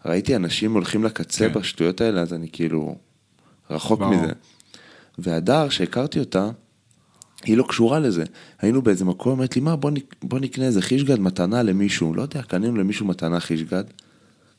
[0.05, 1.53] ראיתי אנשים הולכים לקצה כן.
[1.59, 2.95] בשטויות האלה, אז אני כאילו
[3.69, 4.15] רחוק ברור.
[4.15, 4.33] מזה.
[5.17, 6.49] והדר, שהכרתי אותה,
[7.43, 8.23] היא לא קשורה לזה.
[8.59, 12.13] היינו באיזה מקום, אמרת לי, מה, בוא, נק- בוא נקנה איזה חישגד מתנה למישהו.
[12.13, 13.83] לא יודע, קנינו למישהו מתנה חישגד.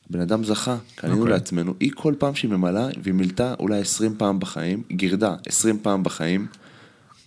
[0.09, 1.33] בן אדם זכה, קנינו אוקיי.
[1.33, 1.73] לעצמנו.
[1.79, 6.47] היא כל פעם שהיא ממלאה, והיא מילתה אולי 20 פעם בחיים, גירדה 20 פעם בחיים,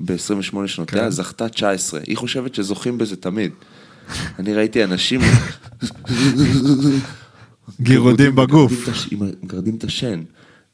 [0.01, 1.11] ב-28 שנותיה, כן.
[1.11, 2.01] זכתה 19.
[2.07, 3.53] היא חושבת שזוכים בזה תמיד.
[4.39, 5.21] אני ראיתי אנשים,
[7.81, 8.73] גירודים בגוף.
[9.43, 10.23] מגרדים את השן.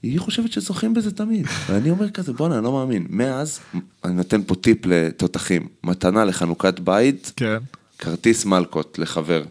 [0.02, 1.46] היא חושבת שזוכים בזה תמיד.
[1.68, 3.06] ואני אומר כזה, בואנה, אני לא מאמין.
[3.10, 3.60] מאז,
[4.04, 5.68] אני נותן פה טיפ לתותחים.
[5.84, 7.58] מתנה לחנוכת בית, כן.
[7.98, 9.44] כרטיס מלקות לחבר.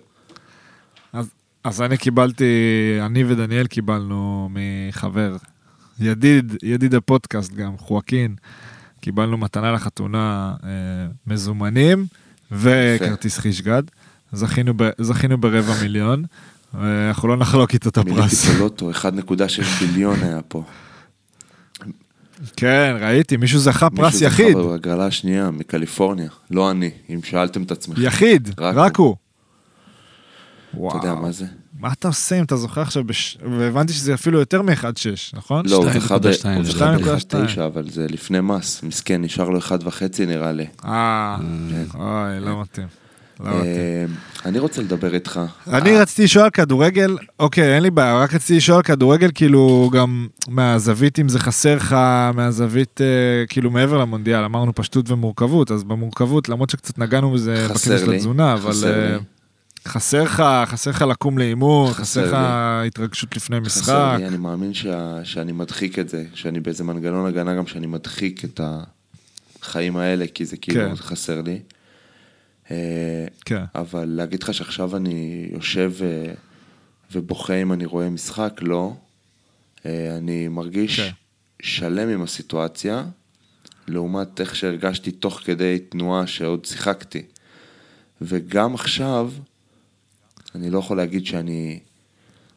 [1.68, 2.46] אז, אני קיבלתי,
[3.06, 5.36] אני ודניאל קיבלנו מחבר,
[6.00, 8.36] ידיד, ידיד הפודקאסט גם, חואקין,
[9.02, 10.70] קיבלנו מתנה לחתונה אה,
[11.28, 12.06] מזומנים
[12.52, 13.84] וכרטיס חישגד.
[14.32, 16.24] זכינו, ב, זכינו ברבע מיליון,
[16.74, 18.46] ואנחנו לא נחלוק איתו את מיליתי הפרס.
[18.46, 19.06] פה לוטו, 1.6
[19.80, 20.64] ביליון היה פה.
[22.56, 24.58] כן, ראיתי, מישהו זכה פרס מישהו זכה יחיד.
[24.58, 28.02] בהגרלה השנייה מקליפורניה, לא אני, אם שאלתם את עצמכם.
[28.02, 29.16] יחיד, רק רק הוא.
[30.90, 31.46] אתה יודע מה זה?
[31.80, 33.38] מה אתה עושה אם אתה זוכר עכשיו, בש...
[33.60, 35.66] והבנתי שזה אפילו יותר מ-1.6, נכון?
[35.66, 37.02] לא, הוא 2.2, זכה ב- הוא זה זכה 2.2.
[37.06, 39.72] ב-1.9, אבל זה לפני מס, מסכן, נשאר לו 1.5
[40.28, 40.66] נראה לי.
[40.86, 41.38] אה,
[41.96, 42.88] אוי, לא מתאים.
[43.40, 43.66] לא מתאים.
[43.66, 44.06] אה,
[44.46, 45.40] אני רוצה לדבר איתך.
[45.68, 49.90] אני רציתי לשאול על כדורגל, אוקיי, אין לי בעיה, רק רציתי לשאול על כדורגל, כאילו,
[49.94, 51.96] גם מהזווית, אם זה חסר לך,
[52.34, 57.74] מהזווית, אה, כאילו, מעבר למונדיאל, אמרנו פשטות ומורכבות, אז במורכבות, למרות שקצת נגענו בזה חסר
[57.90, 59.24] בכנס של לי, התזונה, אבל חסר אה, לי.
[59.88, 62.38] חסר לך, חסר לך לקום לאימון, חסר חסר לך.
[62.88, 64.16] התרגשות לפני חסר משחק.
[64.20, 68.46] לי, אני מאמין שה- שאני מדחיק את זה, שאני באיזה מנגנון הגנה גם שאני מדחיק
[68.46, 68.62] את
[69.62, 70.96] החיים האלה, כי זה כאילו כן.
[70.96, 71.60] חסר לי.
[72.72, 73.64] אה, כן.
[73.76, 76.34] אבל להגיד לך שעכשיו אני יושב אה,
[77.12, 78.94] ובוכה אם אני רואה משחק, לא.
[79.86, 81.10] אה, אני מרגיש כן.
[81.62, 83.04] שלם עם הסיטואציה,
[83.88, 87.22] לעומת איך שהרגשתי תוך כדי תנועה שעוד שיחקתי.
[88.22, 89.32] וגם עכשיו,
[90.56, 91.80] אני לא יכול להגיד שאני...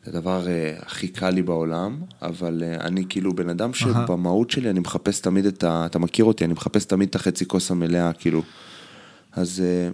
[0.05, 4.71] זה הדבר אה, הכי קל לי בעולם, אבל אה, אני כאילו בן אדם שבמהות שלי
[4.71, 5.87] אני מחפש תמיד את ה...
[5.87, 8.43] אתה מכיר אותי, אני מחפש תמיד את החצי כוס המלאה, כאילו.
[9.33, 9.91] אז אה,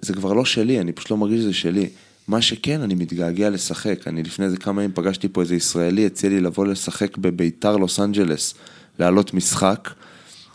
[0.00, 1.88] זה כבר לא שלי, אני פשוט לא מרגיש שזה שלי.
[2.28, 4.08] מה שכן, אני מתגעגע לשחק.
[4.08, 8.00] אני לפני איזה כמה ימים פגשתי פה איזה ישראלי, הציע לי לבוא לשחק בביתר לוס
[8.00, 8.54] אנג'לס,
[8.98, 9.90] לעלות משחק.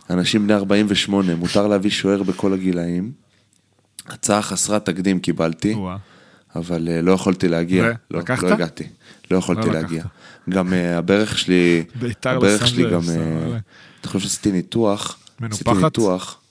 [0.09, 3.11] אנשים בני 48, מותר להביא שוער בכל הגילאים.
[4.07, 5.73] הצעה חסרת תקדים קיבלתי.
[5.73, 5.97] וואה.
[6.55, 7.83] אבל אה, לא יכולתי להגיע.
[7.83, 8.13] ו?
[8.13, 8.43] לא, לקחת?
[8.43, 8.83] לא הגעתי.
[9.31, 9.99] לא יכולתי לא להגיע.
[9.99, 10.11] לקחת.
[10.49, 11.83] גם אה, הברך שלי,
[12.23, 13.57] הברך שלי גם, אה,
[14.01, 15.71] אתה חושב שעשיתי ניתוח, עשיתי?
[15.83, 16.41] ניתוח,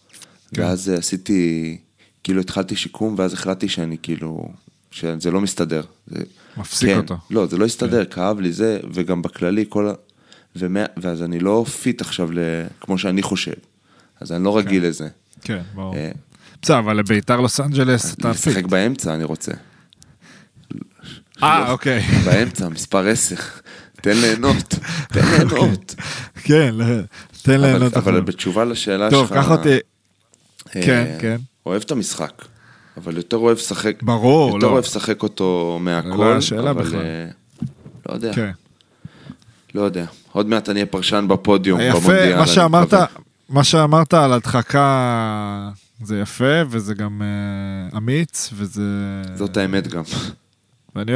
[0.54, 0.62] כן.
[0.62, 1.76] ואז עשיתי,
[2.24, 4.48] כאילו התחלתי שיקום, ואז החלטתי שאני כאילו,
[4.90, 5.82] שזה לא מסתדר.
[6.56, 7.16] מפסיק כן, אותו.
[7.28, 7.34] כן.
[7.34, 9.92] לא, זה לא הסתדר, כאב לי זה, וגם בכללי כל ה...
[10.56, 12.38] ומה, ואז אני לא fit עכשיו ל...
[12.80, 13.52] כמו שאני חושב.
[14.20, 15.08] אז אני לא רגיל לזה.
[15.42, 15.94] כן, ברור.
[16.62, 18.46] בסדר, אבל לביתר לוס אנג'לס אתה fit.
[18.46, 19.52] לשחק באמצע אני רוצה.
[21.42, 22.00] אה, אוקיי.
[22.24, 23.36] באמצע, מספר 10.
[24.02, 24.74] תן ליהנות,
[25.08, 25.94] תן ליהנות.
[26.44, 26.84] כן, לא,
[27.42, 27.96] תן ליהנות.
[27.96, 28.20] אבל.
[28.20, 29.36] בתשובה לשאלה טוב, שלך...
[29.36, 29.68] קח אותי.
[30.76, 31.36] אה, כן, כן.
[31.66, 32.32] אוהב את המשחק,
[32.96, 34.02] אבל יותר אוהב לשחק...
[34.02, 34.72] ברור, יותר לא.
[34.72, 36.72] אוהב לשחק אותו מהכל, לא השאלה.
[36.72, 37.00] בכלל.
[37.00, 37.26] אה,
[38.08, 38.50] לא יודע, כן.
[39.74, 40.04] לא יודע.
[40.32, 42.17] עוד מעט אני אהיה פרשן בפודיום, יפה, במונדיאל.
[42.17, 42.34] אני מקווה.
[42.34, 43.06] מה שאמרת,
[43.48, 45.70] מה שאמרת על הדחקה
[46.04, 48.82] זה יפה, וזה גם אה, אמיץ, וזה...
[49.34, 50.02] זאת האמת גם.
[50.96, 51.12] ואני...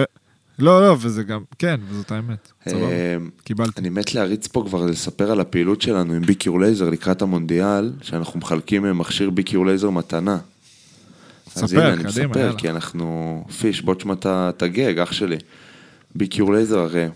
[0.59, 2.53] לא, לא, וזה גם, כן, וזאת האמת.
[2.69, 3.81] סבבה, אה, קיבלתי.
[3.81, 8.41] אני מת להריץ פה כבר לספר על הפעילות שלנו עם ביקיור לייזר לקראת המונדיאל, שאנחנו
[8.41, 10.39] מחלקים אה, מכשיר ביקיור לייזר מתנה.
[11.57, 12.59] אז ספר, הנה, אני קדימה, מספר, יאללה.
[12.59, 13.45] כי אנחנו...
[13.61, 15.37] פיש, בוא תשמע את הגג, אח שלי.
[16.15, 17.07] ביקיור לייזר הרי...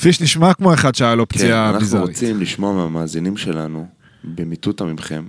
[0.00, 2.08] פיש נשמע כמו אחד שהיה לו כן, פציעה אנחנו ביזארית.
[2.08, 3.86] רוצים לשמוע מהמאזינים שלנו,
[4.24, 5.24] במטותא מכם,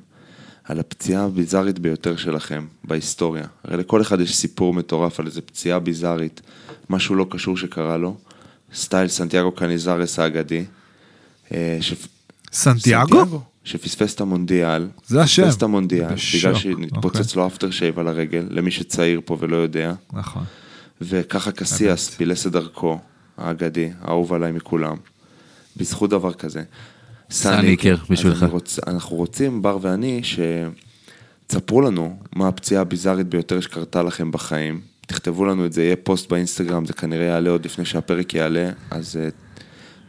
[0.65, 3.45] על הפציעה הביזארית ביותר שלכם בהיסטוריה.
[3.63, 6.41] הרי לכל אחד יש סיפור מטורף על איזה פציעה ביזארית,
[6.89, 8.17] משהו לא קשור שקרה לו.
[8.73, 10.65] סטייל סנטיאגו קניזארס האגדי.
[11.51, 11.93] אה, ש...
[12.51, 13.41] סנטיאגו?
[13.63, 14.87] שפספס את המונדיאל.
[15.07, 15.43] זה השם.
[15.43, 17.41] פספס את המונדיאל, בשוק, בגלל שנתפוצץ אוקיי.
[17.41, 19.93] לו after shave על הרגל, למי שצעיר פה ולא יודע.
[20.13, 20.43] נכון.
[21.01, 22.99] וככה קסיאס פילס את דרכו,
[23.37, 24.97] האגדי, האהוב עליי מכולם,
[25.77, 26.63] בזכות דבר כזה.
[27.31, 28.45] סניקר, בשבילך.
[28.49, 30.21] רוצ, אנחנו רוצים, בר ואני,
[31.47, 34.81] שתספרו לנו מה הפציעה הביזארית ביותר שקרתה לכם בחיים.
[35.07, 39.15] תכתבו לנו את זה, יהיה פוסט באינסטגרם, זה כנראה יעלה עוד לפני שהפרק יעלה, אז
[39.15, 39.53] uh,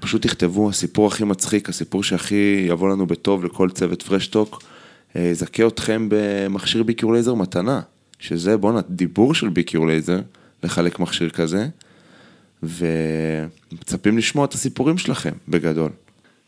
[0.01, 5.19] פשוט תכתבו, הסיפור הכי מצחיק, הסיפור שהכי יבוא לנו בטוב לכל צוות פרש טוק, uh,
[5.19, 7.81] יזכה אתכם במכשיר ביקיור לייזר מתנה,
[8.19, 10.21] שזה, בואנה, דיבור של ביקיור לייזר,
[10.62, 11.69] לחלק מכשיר כזה,
[12.62, 15.91] ומצפים לשמוע את הסיפורים שלכם, בגדול.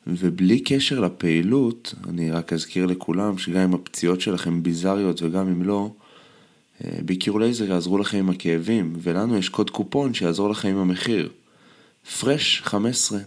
[0.09, 5.91] ובלי קשר לפעילות, אני רק אזכיר לכולם שגם אם הפציעות שלכם ביזאריות וגם אם לא,
[6.85, 11.29] אה, ביקיור לייזר יעזרו לכם עם הכאבים, ולנו יש קוד קופון שיעזור לכם עם המחיר.
[12.21, 13.19] פרש 15,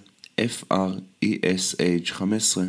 [0.42, 2.64] F-R-E-S-H 15.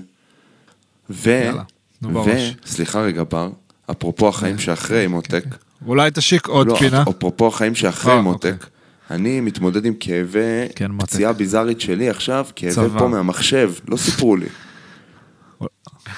[1.11, 1.31] ו...
[1.31, 1.63] יאללה,
[2.03, 2.13] נו ו...
[2.13, 2.57] בראש.
[2.67, 3.51] סליחה רגע בר,
[3.91, 5.45] אפרופו החיים שאחרי מותק.
[5.87, 7.03] אולי תשיק עוד לא, פינה.
[7.03, 8.67] אפרופו החיים שאחרי אה, מותק,
[9.11, 10.99] אני מתמודד עם כאבי כן.
[10.99, 12.99] פציעה ביזארית שלי עכשיו, כאבי צבא.
[12.99, 14.47] פה מהמחשב, לא סיפרו לי.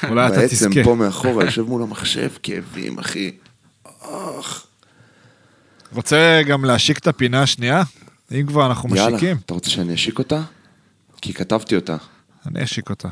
[0.08, 0.84] אולי אתה בעצם תזכה.
[0.84, 3.32] פה מאחורה, יושב מול המחשב, כאבים, אחי.
[4.04, 4.66] אוח.
[5.92, 7.82] רוצה גם להשיק את הפינה השנייה?
[8.32, 10.42] אם כבר אנחנו יאללה, משיקים, אתה רוצה שאני אשיק אותה?
[11.20, 11.96] כי כתבתי אותה.
[12.46, 13.08] אני אשיק אותה.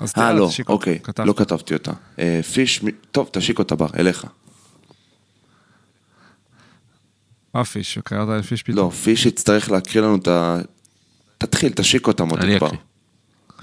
[0.00, 0.72] אז אה, תראה, לא, תשיק אותה.
[0.72, 1.26] אוקיי, כתבת.
[1.26, 1.92] לא כתבתי אותה.
[2.18, 4.26] אה, פיש, טוב, תשיק אותה בר, אליך.
[7.54, 7.98] מה פיש?
[8.04, 8.76] קראת לפיש פתאום?
[8.86, 10.58] לא, פיש יצטרך להקריא לנו את ה...
[11.38, 12.66] תתחיל, תשיק אותה, מותק אני בר.
[12.66, 12.80] אקריא.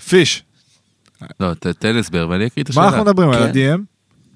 [0.09, 0.43] פיש.
[1.39, 2.85] לא, תן הסבר ואני אקריא את השאלה.
[2.85, 3.29] מה אנחנו מדברים?
[3.29, 3.59] על כן.
[3.73, 3.79] ה-DM?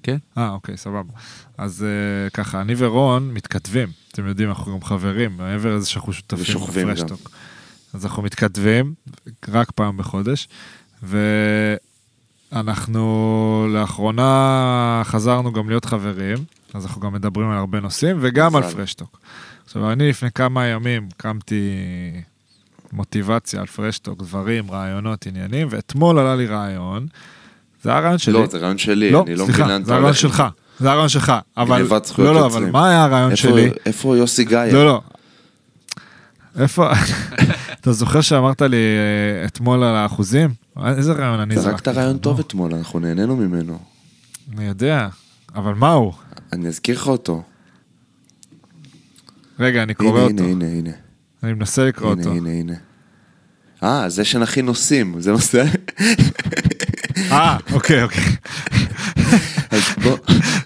[0.02, 0.16] כן.
[0.38, 1.12] אה, אוקיי, סבבה.
[1.58, 3.88] אז אה, ככה, אני ורון מתכתבים.
[4.12, 6.94] אתם יודעים, אנחנו גם חברים, מעבר לזה שאנחנו שותפים ושוכבים גם.
[6.94, 7.30] בפרשטוק.
[7.94, 8.94] אז אנחנו מתכתבים
[9.48, 10.48] רק פעם בחודש,
[12.52, 16.36] ואנחנו לאחרונה חזרנו גם להיות חברים,
[16.74, 18.62] אז אנחנו גם מדברים על הרבה נושאים, וגם על.
[18.62, 19.18] פרשטוק.
[19.64, 21.70] עכשיו, אני לפני כמה ימים קמתי
[22.92, 27.06] מוטיבציה על פרשטוק, דברים, רעיונות, עניינים, ואתמול עלה לי רעיון,
[27.82, 28.32] זה הרעיון שלי.
[28.32, 30.14] לא, זה רעיון שלי, לא, אני לא מבין לאן סליחה, זה הרעיון.
[30.14, 30.42] שלך,
[30.78, 32.70] זה הרעיון שלך, אבל, גנבת זכויות לא, לא, אבל.
[32.70, 33.70] מה היה הרעיון שלי?
[33.86, 34.58] איפה יוסי גיא?
[34.72, 35.00] לא, לא.
[36.58, 36.90] איפה,
[37.80, 40.50] אתה זוכר שאמרת לי אה, אתמול על האחוזים?
[40.86, 41.70] איזה רעיון אני זרקתי?
[41.70, 43.78] זרקת רעיון טוב אתמול, אנחנו נהנינו ממנו.
[44.56, 45.08] אני יודע,
[45.54, 46.12] אבל מה הוא?
[46.54, 47.42] אני אזכיר לך אותו.
[49.58, 50.44] רגע, אני קורא הנה, אותו.
[50.44, 50.90] הנה, הנה, הנה.
[51.42, 52.32] אני מנסה לקרוא הנה, אותו.
[52.32, 52.74] הנה, הנה.
[53.82, 55.64] אה, זה שנכין נושאים, זה נושא...
[57.30, 58.22] אה, אוקיי, אוקיי.
[59.70, 60.16] אז בוא,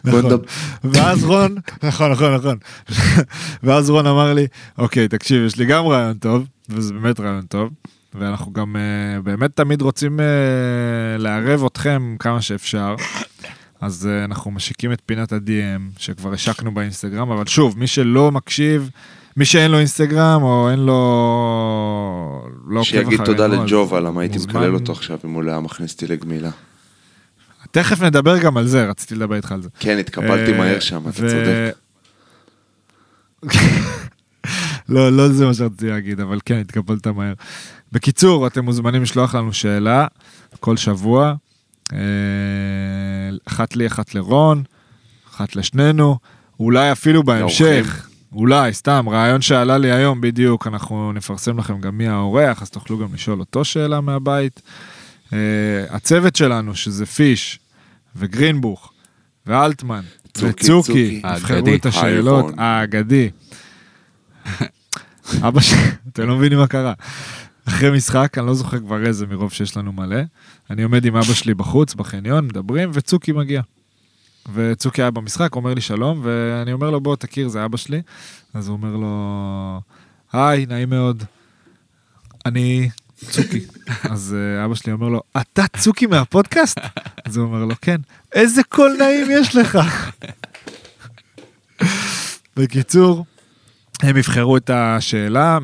[0.05, 0.25] בוא נכון.
[0.25, 0.45] נדבר.
[0.85, 2.59] ואז רון, נכון, נכון, נכון.
[3.63, 4.47] ואז רון אמר לי,
[4.79, 7.71] אוקיי, תקשיב, יש לי גם רעיון טוב, וזה באמת רעיון טוב,
[8.15, 10.27] ואנחנו גם אה, באמת תמיד רוצים אה,
[11.19, 12.95] לערב אתכם כמה שאפשר.
[13.81, 18.91] אז אה, אנחנו משיקים את פינת ה-DM, שכבר השקנו באינסטגרם, אבל שוב, מי שלא מקשיב,
[19.37, 20.93] מי שאין לו אינסטגרם, או אין לו...
[22.67, 25.51] לא עוקב שיגיד תודה אחרינו, לג'ובה, למה הייתי מוזמן- מקלל אותו עכשיו אם הוא לא
[25.51, 26.51] היה מכניס אותי לגמילה.
[27.71, 29.69] תכף נדבר גם על זה, רציתי לדבר איתך על זה.
[29.81, 31.75] כן, התקפלתי אה, מהר שם, אתה ו- צודק.
[34.89, 37.33] לא, לא זה מה שרציתי להגיד, אבל כן, התקפלת מהר.
[37.93, 40.07] בקיצור, אתם מוזמנים לשלוח לנו שאלה
[40.61, 41.35] כל שבוע.
[41.93, 41.99] אה,
[43.45, 44.63] אחת לי, אחת לרון,
[45.31, 46.19] אחת לשנינו,
[46.61, 48.09] אולי אפילו בהמשך.
[48.33, 52.99] אולי, סתם, רעיון שעלה לי היום בדיוק, אנחנו נפרסם לכם גם מי האורח, אז תוכלו
[52.99, 54.63] גם לשאול אותו שאלה מהבית.
[55.33, 55.39] אה,
[55.91, 57.59] הצוות שלנו, שזה פיש
[58.17, 58.93] וגרינבוך
[59.47, 60.03] ואלטמן
[60.35, 61.75] צוקי, וצוקי, האגדי.
[61.77, 62.55] את השאלות.
[62.59, 63.31] האגדי.
[65.47, 65.79] אבא שלי,
[66.13, 66.93] אתם לא מבינים מה קרה.
[67.69, 70.21] אחרי משחק, אני לא זוכר כבר איזה מרוב שיש לנו מלא,
[70.71, 73.63] אני עומד עם אבא שלי בחוץ, בחניון, מדברים, וצוקי מגיע.
[74.55, 78.03] וצוקי היה במשחק, אומר לי שלום, ואני אומר לו, בוא תכיר, זה אבא שלי.
[78.55, 79.81] אז הוא אומר לו,
[80.33, 81.25] היי, נעים מאוד.
[82.47, 82.89] אני
[83.31, 83.61] צוקי.
[84.13, 86.79] אז אה, אבא שלי אומר לו, אתה צוקי מהפודקאסט?
[87.25, 88.01] אז הוא אומר לו, כן.
[88.33, 89.79] איזה קול נעים יש לך.
[92.57, 93.25] בקיצור,
[94.03, 95.59] הם יבחרו את השאלה,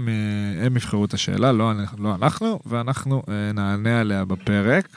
[0.63, 4.89] הם יבחרו את השאלה, לא, אנחנו- לא אנחנו, ואנחנו אה, נענה עליה בפרק.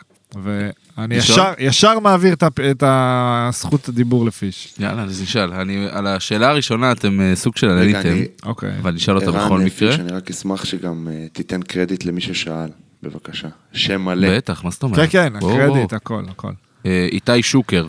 [0.43, 1.15] ואני?
[1.15, 4.73] ישר, ישר מעביר את, את הזכות הדיבור לפיש.
[4.79, 5.53] יאללה, אז נשאל.
[5.53, 8.71] אני, על השאלה הראשונה אתם אה, סוג של אני- אוקיי.
[8.81, 9.95] אבל נשאל אותה בכל מקרה.
[9.95, 12.69] אני רק אשמח שגם אה, תיתן קרדיט למי ששאל,
[13.03, 13.47] בבקשה.
[13.73, 14.37] שם מלא.
[14.37, 14.99] בטח, מה זאת אומרת?
[14.99, 15.93] כן, כן, הקרדיט.
[15.93, 16.51] הכל, הכל.
[16.85, 17.85] איתי שוקר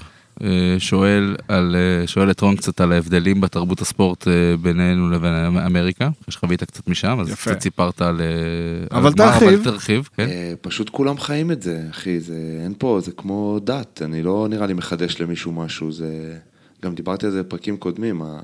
[0.78, 5.32] שואל על, אה, שואל את רון קצת על ההבדלים בתרבות הספורט אה, בינינו לבין
[5.66, 7.50] אמריקה, אחרי שחווית קצת משם, אז יפה.
[7.50, 8.20] קצת סיפרת על...
[8.20, 9.48] אה, אבל על מה, תרחיב.
[9.48, 10.28] אבל תרחיב, כן.
[10.28, 14.46] אה, פשוט כולם חיים את זה, אחי, זה, אין פה, זה כמו דת, אני לא
[14.50, 16.38] נראה לי מחדש למישהו משהו, זה...
[16.84, 18.40] גם דיברתי על זה בפרקים קודמים, ה-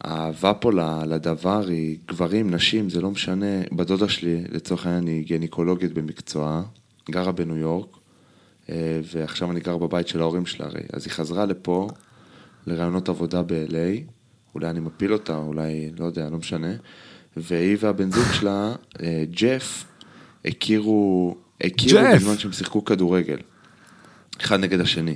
[0.00, 0.70] האהבה פה
[1.06, 3.60] לדבר היא גברים, נשים, זה לא משנה.
[3.72, 6.62] בת דודה שלי, לצורך העניין, היא גינקולוגית במקצועה,
[7.10, 7.95] גרה בניו יורק, אה,
[9.02, 10.80] ועכשיו אני גר בבית של ההורים שלה הרי.
[10.92, 11.88] אז היא חזרה לפה
[12.66, 14.12] לרעיונות עבודה ב-LA,
[14.54, 16.72] אולי אני מפיל אותה, אולי, לא יודע, לא משנה.
[17.36, 19.84] והיא והבן זוג שלה, אה, ג'ף,
[20.44, 22.14] הכירו, הכירו ג'ף.
[22.16, 23.38] בזמן שהם שיחקו כדורגל.
[24.40, 25.14] אחד נגד השני.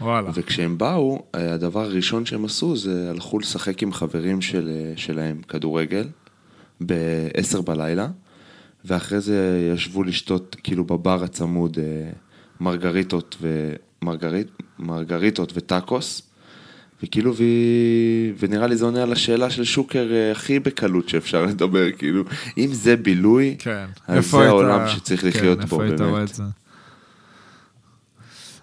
[0.00, 0.30] וואלה.
[0.34, 5.40] וכשהם באו, אה, הדבר הראשון שהם עשו זה הלכו לשחק עם חברים של, אה, שלהם
[5.48, 6.08] כדורגל
[6.86, 8.08] ב-10 בלילה,
[8.84, 11.78] ואחרי זה ישבו לשתות כאילו בבר הצמוד
[12.60, 13.36] מרגריטות,
[14.02, 14.48] ומרגריט,
[14.78, 16.22] מרגריטות וטאקוס,
[17.02, 17.42] וכאילו, ו...
[18.38, 22.24] ונראה לי זה עונה על השאלה של שוקר אה, הכי בקלות שאפשר לדבר, כאילו,
[22.58, 23.86] אם זה בילוי, כן.
[24.06, 26.40] אז זה העולם שצריך לחיות כן, בו, היית רואה באמת.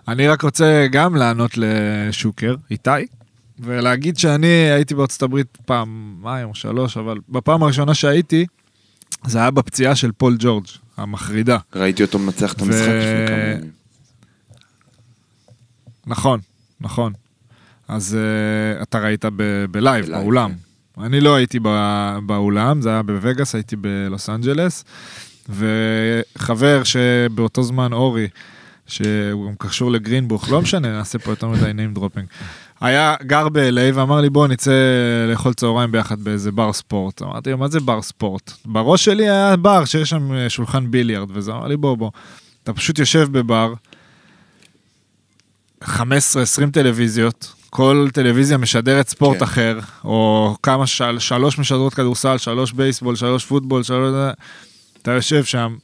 [0.08, 2.90] אני רק רוצה גם לענות לשוקר, איתי,
[3.60, 8.46] ולהגיד שאני הייתי בארצות הברית פעמיים או שלוש, אבל בפעם הראשונה שהייתי,
[9.26, 10.66] זה היה בפציעה של פול ג'ורג',
[10.98, 11.58] המחרידה.
[11.76, 13.83] ראיתי אותו מנצח את המשחק לפני כמה ימים.
[16.08, 16.40] נכון,
[16.82, 17.14] נכון.
[17.88, 18.18] אז
[18.80, 20.52] uh, אתה ראית ב- ב live, ב live, באולם.
[21.02, 24.84] אני לא הייתי בא- באולם, זה היה בווגאס, הייתי בלוס אנג'לס.
[26.36, 28.28] וחבר שבאותו זמן אורי,
[28.88, 32.26] שהוא גם קשור לגרינבוך, לא משנה, נעשה פה יותר מדי name dropping.
[32.82, 33.60] היה גר ב-LA
[33.94, 34.72] ואמר לי בוא נצא
[35.30, 37.22] לאכול צהריים ביחד באיזה בר ספורט.
[37.22, 38.52] אמרתי לו מה זה בר ספורט?
[38.66, 42.12] בראש שלי היה בר שיש שם אה, שולחן ביליארד וזה אמר לי בוא בוא.
[42.64, 43.74] אתה פשוט יושב בבר,
[45.86, 45.96] 15-20
[46.74, 49.44] טלוויזיות, כל טלוויזיה משדרת ספורט כן.
[49.44, 54.34] אחר, או כמה, של, שלוש משדרות כדורסל, שלוש בייסבול, שלוש פוטבול, שלוש...
[55.02, 55.76] אתה יושב שם,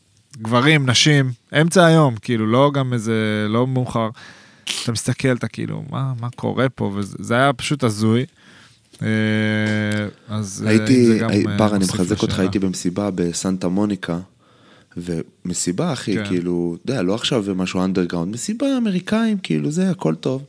[0.42, 1.32] גברים, נשים,
[1.62, 4.10] אמצע היום, כאילו, לא גם איזה, לא מאוחר.
[4.84, 6.92] אתה מסתכל, אתה כאילו, מה, מה קורה פה?
[6.96, 8.26] וזה זה היה פשוט הזוי.
[9.02, 9.08] אה,
[10.28, 12.40] אז אה, הייתי, זה גם, אה, בר, אני מחזק אותך.
[12.40, 14.20] הייתי במסיבה בסנטה מוניקה,
[15.02, 16.26] ומסיבה, אחי, כן.
[16.26, 20.44] כאילו, אתה יודע, לא עכשיו משהו אנדרגראונד, מסיבה אמריקאים, כאילו, זה, הכל טוב.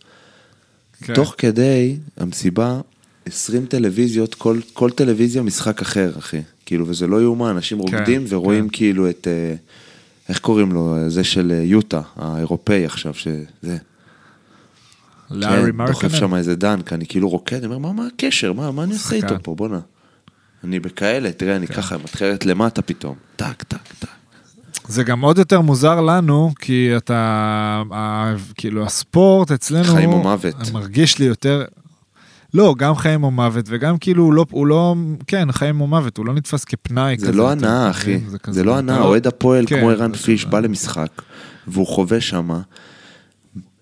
[1.03, 1.15] כן.
[1.15, 2.81] תוך כדי המסיבה,
[3.27, 6.41] 20 טלוויזיות, כל, כל טלוויזיה משחק אחר, אחי.
[6.67, 8.77] כאילו, וזה לא יאומן, אנשים רוקדים ורואים כן.
[8.77, 9.55] כאילו את, אה,
[10.29, 13.77] איך קוראים לו, זה של אה, יוטה, האירופאי עכשיו, שזה,
[15.31, 16.15] לארי כן, דוחף.
[16.15, 19.17] שם איזה דנק, אני כאילו רוקד, אני אומר, מה, מה הקשר, מה, מה אני עושה.
[19.17, 19.81] איתו פה, בואנה.
[20.65, 24.09] אני בכאלה, תראה, אני ככה מתחילת למטה פתאום, טק, טק, טק.
[24.91, 27.83] זה גם עוד יותר מוזר לנו, כי אתה,
[28.55, 30.55] כאילו הספורט אצלנו, חיים או מוות.
[30.73, 31.65] מרגיש לי יותר,
[32.55, 34.95] לא, גם חיים או מוות, וגם כאילו הוא לא, הוא לא,
[35.27, 37.37] כן, חיים או מוות, הוא לא נתפס כפנאי זה כזה.
[37.37, 37.91] לא הנאה, מבין?
[37.91, 40.45] אחי, כזה, זה לא הנאה, אוהד הפועל כן, כמו ערן זה פיש.
[40.45, 41.23] בא למשחק,
[41.67, 42.61] והוא חווה שמה,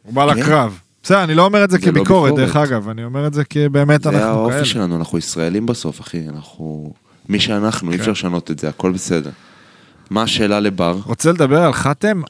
[0.03, 0.39] הוא בא כן.
[0.41, 0.79] לקרב.
[1.03, 2.47] בסדר, אני לא אומר את זה זה לא כביקורת, ביקורת.
[2.47, 4.65] דרך אגב, אני אומר את זה כי באמת זה אנחנו האופי כאלה.
[4.65, 6.93] שלנו, אנחנו ישראלים בסוף, אחי, אנחנו...
[7.29, 8.01] מי שאנחנו, אי כן.
[8.01, 9.31] אפשר לשנות את זה, הכל בסדר.
[10.11, 10.99] מה השאלה לבר?
[11.05, 12.23] רוצה לדבר על חתם?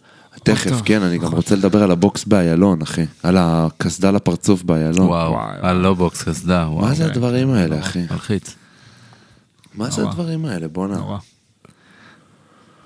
[0.43, 0.83] תכף, טוב.
[0.85, 3.05] כן, אני גם רוצה לדבר על הבוקס באיילון, אחי.
[3.23, 5.07] על הקסדה לפרצוף באיילון.
[5.07, 6.81] וואו, וואי, על לא בוקס קסדה, וואו.
[6.81, 7.17] מה זה אוקיי.
[7.17, 8.03] הדברים האלה, אחי?
[8.11, 8.55] מלחיץ.
[9.75, 10.09] מה זה.
[10.09, 10.69] הדברים האלה?
[10.69, 11.01] בואנה.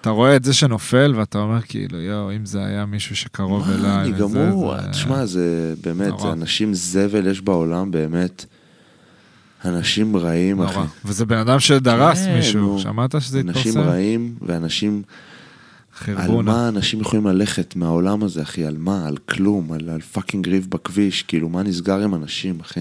[0.01, 3.75] אתה רואה את זה שנופל ואתה אומר כאילו, יואו, אם זה היה מישהו שקרוב מה,
[3.75, 4.09] אליי.
[4.09, 6.19] אני גמור, תשמע, זה באמת.
[6.19, 8.45] זה אנשים זבל יש בעולם, באמת.
[9.65, 10.75] אנשים רעים, אחי.
[10.75, 10.87] נורא.
[11.05, 12.79] וזה בן אדם שדרס כן, מישהו, נו.
[12.79, 13.89] שמעת שזה אנשים התפרסם?
[13.89, 15.03] רעים, ואנשים...
[16.09, 16.53] על חרבונה.
[16.53, 18.67] מה אנשים יכולים ללכת מהעולם הזה, אחי?
[18.67, 19.07] על מה?
[19.07, 22.81] על כלום, על, על fucking ריב בכביש, כאילו, מה נסגר עם אנשים, אחי?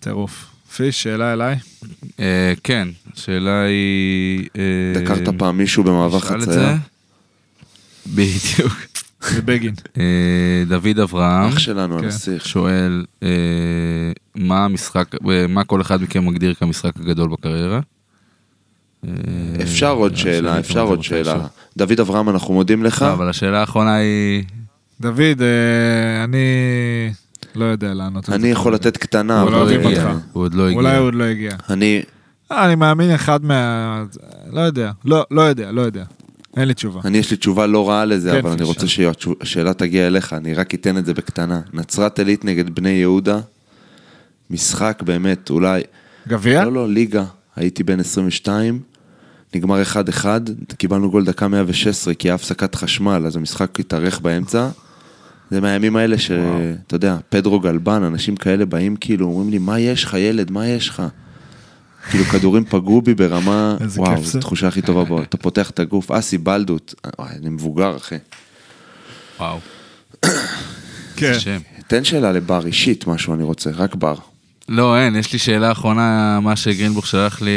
[0.00, 0.46] טירוף.
[0.76, 1.58] פיש, שאלה אליי?
[2.20, 4.48] אה, כן, השאלה היא...
[4.58, 6.76] אה, דקרת פעם מישהו במעבר חצייה?
[8.06, 8.91] בדיוק.
[9.36, 9.74] בבגין.
[9.98, 12.04] אה, דוד אברהם אח שלנו, כן.
[12.04, 12.48] הנסיך.
[12.48, 13.28] שואל אה,
[14.34, 17.80] מה המשחק, אה, מה כל אחד מכם מגדיר כמשחק הגדול בקריירה?
[19.62, 21.46] אפשר עוד שאלה, אפשר עוד שאלה.
[21.76, 23.02] דוד אברהם, אנחנו מודים לך.
[23.02, 24.44] לא, אבל השאלה האחרונה היא...
[25.00, 25.42] דוד,
[26.24, 26.38] אני
[27.54, 28.28] לא יודע לענות.
[28.28, 28.74] אני יכול.
[28.74, 30.24] לתת קטנה, אבל הוא עוד אוהבים לא הגיע, אותך.
[30.32, 30.76] הוא עוד לא הגיע.
[30.76, 31.50] אולי הוא עוד לא הגיע.
[31.70, 32.02] אני,
[32.50, 34.04] אני מאמין אחד מה...
[34.52, 34.90] לא יודע.
[35.04, 36.04] לא, לא יודע, לא יודע.
[36.56, 37.00] אין לי תשובה.
[37.04, 38.62] אני יש לי תשובה לא רעה לזה, כן, אבל אני.
[38.62, 41.60] רוצה שהשאלה תגיע אליך, אני רק אתן את זה בקטנה.
[41.72, 43.40] נצרת עילית נגד בני יהודה,
[44.50, 45.82] משחק באמת, אולי,
[46.28, 46.64] גביע?
[46.64, 47.24] לא, לא, ליגה,
[47.56, 48.80] הייתי בן 22,
[49.54, 50.26] נגמר 1-1,
[50.76, 54.68] קיבלנו גול דקה 116, כי היה הפסקת חשמל, אז המשחק התארך באמצע.
[55.50, 60.04] זה מהימים האלה שאתה יודע, פדרו גלבן, אנשים כאלה באים כאילו, אומרים לי, מה יש
[60.04, 61.02] לך ילד, מה יש לך?
[62.10, 64.38] כאילו כדורים פגעו בי ברמה, וואו, זו.
[64.38, 68.14] התחושה הכי טובה בו, אתה פותח את הגוף, אסי בלדות, אני מבוגר אחי.
[69.40, 69.58] וואו,
[71.16, 71.32] כן.
[71.86, 74.14] תן שאלה לבר, אישית משהו אני רוצה, רק בר.
[74.68, 77.50] לא, אין, יש לי שאלה אחרונה, מה שגרינבוך שלח לי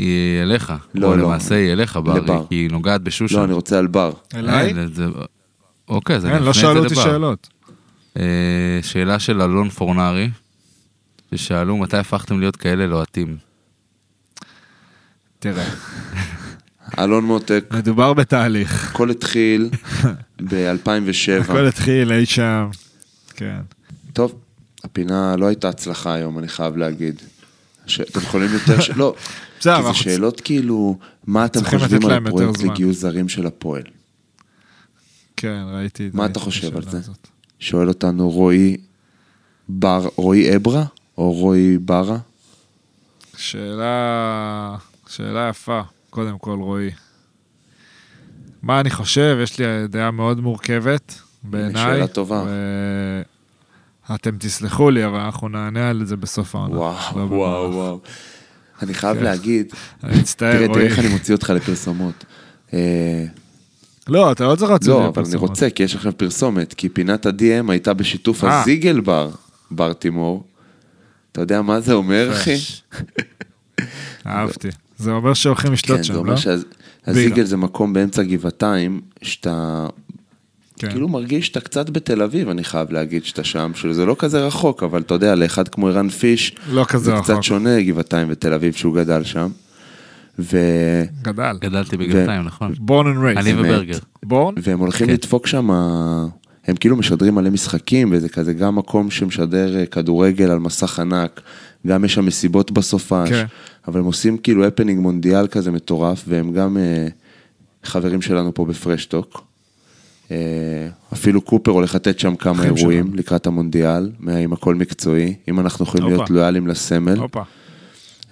[0.00, 0.72] היא אליך.
[0.94, 1.22] לא, או לא.
[1.24, 2.44] למעשה היא אליך, בר, לבר.
[2.48, 3.36] כי היא נוגעת בשושן.
[3.36, 4.12] לא, אני רוצה על בר.
[4.34, 4.66] אליי?
[4.68, 5.06] אין, זה-
[5.88, 7.02] אוקיי, אז אני לא אפנה את שאלו זה אותי לבר.
[7.04, 7.48] שאלות.
[8.18, 8.22] אה,
[8.82, 10.30] שאלה של אלון פורנרי,
[11.34, 13.36] ששאלו מתי הפכתם להיות כאלה לוהטים.
[15.40, 15.68] תראה,
[16.98, 18.90] אלון מותק, מדובר בתהליך.
[18.90, 19.70] הכל התחיל
[20.50, 21.40] ב-2007.
[21.40, 22.68] הכל התחיל אי שם.
[23.36, 23.60] כן.
[24.12, 24.34] טוב,
[24.84, 27.22] הפינה לא הייתה הצלחה היום, אני חייב להגיד.
[28.00, 28.80] אתם יכולים יותר...
[28.80, 28.90] ש...
[28.90, 29.14] לא,
[29.60, 32.62] בסדר, כי זה שאלות כאילו, מה אתם חושבים על הפרויקט.
[32.62, 33.82] לגיוס זרים של הפועל?
[35.36, 36.98] כן, ראיתי את מה ראיתי אתה את חושב על זה?
[36.98, 37.28] הזאת.
[37.58, 38.76] שואל אותנו רועי
[39.68, 40.08] בר...
[40.16, 40.84] רועי אברה
[41.18, 42.18] או רועי ברה?
[43.36, 44.76] שאלה,
[45.10, 45.80] שאלה יפה,
[46.10, 46.90] קודם כל, רועי.
[48.62, 49.38] מה אני חושב?
[49.42, 51.72] יש לי דעה מאוד מורכבת בעיניי.
[51.82, 52.44] שאלה טובה.
[52.46, 54.14] ו...
[54.14, 56.76] אתם תסלחו לי, אבל אנחנו נענה על זה בסוף העונה.
[56.76, 57.72] וואו, לא וואו.
[57.72, 58.00] וואו.
[58.82, 59.24] אני חייב כן.
[59.24, 59.72] להגיד,
[60.04, 60.86] אני מצטער, תראה, תראה רועי.
[60.86, 62.24] איך אני מוציא אותך לפרסומות.
[62.74, 63.24] אה,
[64.08, 65.50] לא, אתה לא צריך להוציא את לא, אבל אני לפרסומות.
[65.50, 68.60] רוצה, כי יש עכשיו פרסומת, כי פינת ה-DM הייתה בשיתוף אה.
[68.60, 69.30] הזיגל בר,
[69.70, 70.44] בר תימור.
[71.32, 72.56] אתה יודע מה זה אומר, אחי?
[74.26, 74.68] אהבתי.
[75.00, 76.24] זה אומר שהולכים לשתות כן, שם, זה לא?
[76.24, 76.36] אומר
[77.06, 79.86] שהזיגל זה מקום באמצע גבעתיים, שאתה
[80.78, 80.90] כן.
[80.90, 84.82] כאילו מרגיש שאתה קצת בתל אביב, אני חייב להגיד שאתה שם, שזה לא כזה רחוק,
[84.82, 87.24] אבל אתה יודע, לאחד כמו ערן פיש, לא כזה זה רחוק.
[87.24, 89.48] קצת שונה גבעתיים ותל אביב שהוא גדל שם.
[90.38, 90.56] ו...
[91.22, 91.56] גדל.
[91.60, 92.74] גדלתי בגבעתיים, נכון?
[92.78, 93.38] בורן אנד רייס.
[93.38, 93.54] אני.
[93.54, 93.98] וברגר.
[94.22, 94.54] בורן?
[94.62, 95.12] והם הולכים כן.
[95.12, 95.70] לדפוק שם,
[96.66, 101.40] הם כאילו משדרים מלא משחקים, וזה כזה גם מקום שמשדר אה, כדורגל על מסך ענק,
[101.86, 103.46] גם יש שם מסיבות בסופש, כן.
[103.88, 107.08] אבל הם עושים כאילו happening מונדיאל כזה מטורף, והם גם אה,
[107.84, 109.44] חברים שלנו פה בפרשטוק.
[110.30, 110.36] אה,
[111.12, 113.16] אפילו קופר הולך לתת שם כמה אירועים שלנו.
[113.16, 114.10] לקראת המונדיאל,
[114.42, 116.16] עם הכל מקצועי, אם אנחנו יכולים הופה.
[116.16, 117.18] להיות לויאליים לסמל.
[117.18, 117.42] הופה.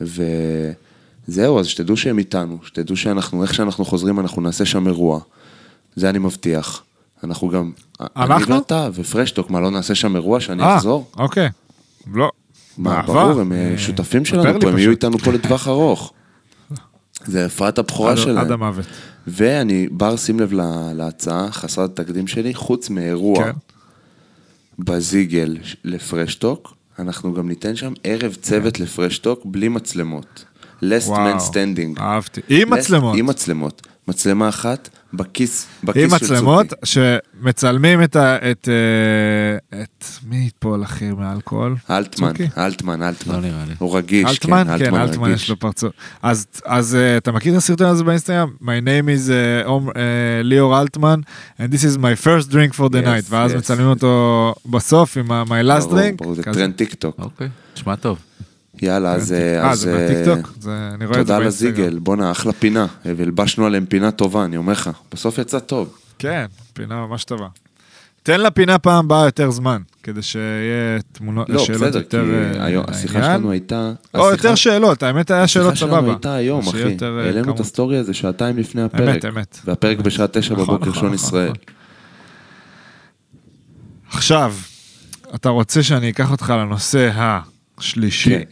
[0.01, 5.21] וזהו, אז שתדעו שהם איתנו, שתדעו שאנחנו, איך שאנחנו חוזרים, אנחנו נעשה שם אירוע.
[5.97, 6.83] זה אני מבטיח.
[7.25, 7.73] אנחנו גם...
[8.01, 8.55] אנחנו?
[8.55, 11.11] אני ואתה ופרשטוק, מה, לא נעשה שם אירוע שאני אה, אחזור?
[11.17, 11.49] אוקיי.
[12.15, 12.31] לא.
[12.79, 13.03] מה.
[13.03, 14.91] ברור, הם אה, אה, שותפים ספר שלנו פה, הם יהיו.
[14.91, 16.13] איתנו פה לטווח ארוך.
[17.27, 18.39] זה אפרת הבכורה שלהם.
[18.39, 18.87] עד המוות.
[19.27, 23.51] ואני, בר, שים לב לה- להצעה חסרת תקדים שלי, חוץ מאירוע כן.
[24.79, 28.83] בזיגל לפרשטוק, אנחנו גם ניתן שם ערב צוות כן.
[28.83, 30.45] לפרשטוק בלי מצלמות.
[30.83, 31.37] last וואו.
[31.39, 32.01] man standing.
[32.01, 32.41] אהבתי.
[32.49, 33.17] עם מצלמות.
[33.19, 33.87] עם מצלמות.
[34.09, 36.87] מצלמה אחת בכיס, בכיס עם של מצלמות צוקי.
[36.87, 38.37] שמצלמים את ה...
[38.51, 38.69] את...
[38.69, 40.05] אה, את...
[40.29, 41.77] מי ייפול הכי מאלכוהול?
[41.91, 42.49] אלטמן, צוקי?
[42.59, 43.35] אלטמן, אלטמן.
[43.35, 43.75] לא נראה לי.
[43.79, 44.65] הוא רגיש, אלטמן?
[44.79, 45.43] כן, כן, אלטמן רגיש.
[45.43, 45.93] יש לו פרצוף.
[46.23, 48.49] אז, אז uh, אתה מכיר את הסרטון הזה באינסטגרם?
[48.63, 49.99] My name is uh, Om- uh,
[50.43, 51.21] ליאור אלטמן,
[51.59, 53.57] and this is my first drink for the Yes, night, ואז yes.
[53.57, 55.49] מצלמים אותו בסוף עם ה- my
[55.81, 56.17] last ברור, drink.
[56.17, 56.43] ברור, זה.
[56.43, 57.17] טרנד טיק טוק.
[57.19, 58.19] אוקיי, נשמע טוב.
[58.83, 59.33] יאללה, אז...
[59.33, 60.55] אה, זה אה, מהטיקטוק?
[60.95, 61.47] אני רואה את זה תודה.
[61.47, 62.87] הזיגל, בואנה, אחלה פינה.
[63.05, 64.91] והלבשנו עליהם פינה טובה, אני אומר לך.
[65.13, 65.99] בסוף יצא טוב.
[66.19, 67.47] כן, פינה ממש טובה.
[68.23, 72.25] תן לפינה פעם הבאה יותר זמן, כדי שיהיה תמונות, לא, שאלות בסדר, כי יותר
[72.59, 73.23] אה, היום- השיחה.
[73.23, 73.93] שלנו הייתה...
[74.15, 76.13] או יותר שאלות, האמת היה שאלות השיחה שלנו סבבה.
[76.13, 76.83] הייתה היום, אחי.
[76.83, 77.61] אה, העלינו את.
[77.61, 79.25] הסטורי הזה שעתיים לפני הפרק.
[79.25, 79.59] אמת.
[79.65, 81.53] והפרק בשעה תשע נכון, בבוקר, נכון, שעון נכון, ישראל.
[84.13, 84.55] עכשיו,
[85.35, 87.11] אתה רוצה שאני אקח אותך לנושא
[87.79, 88.43] השלישי, כן.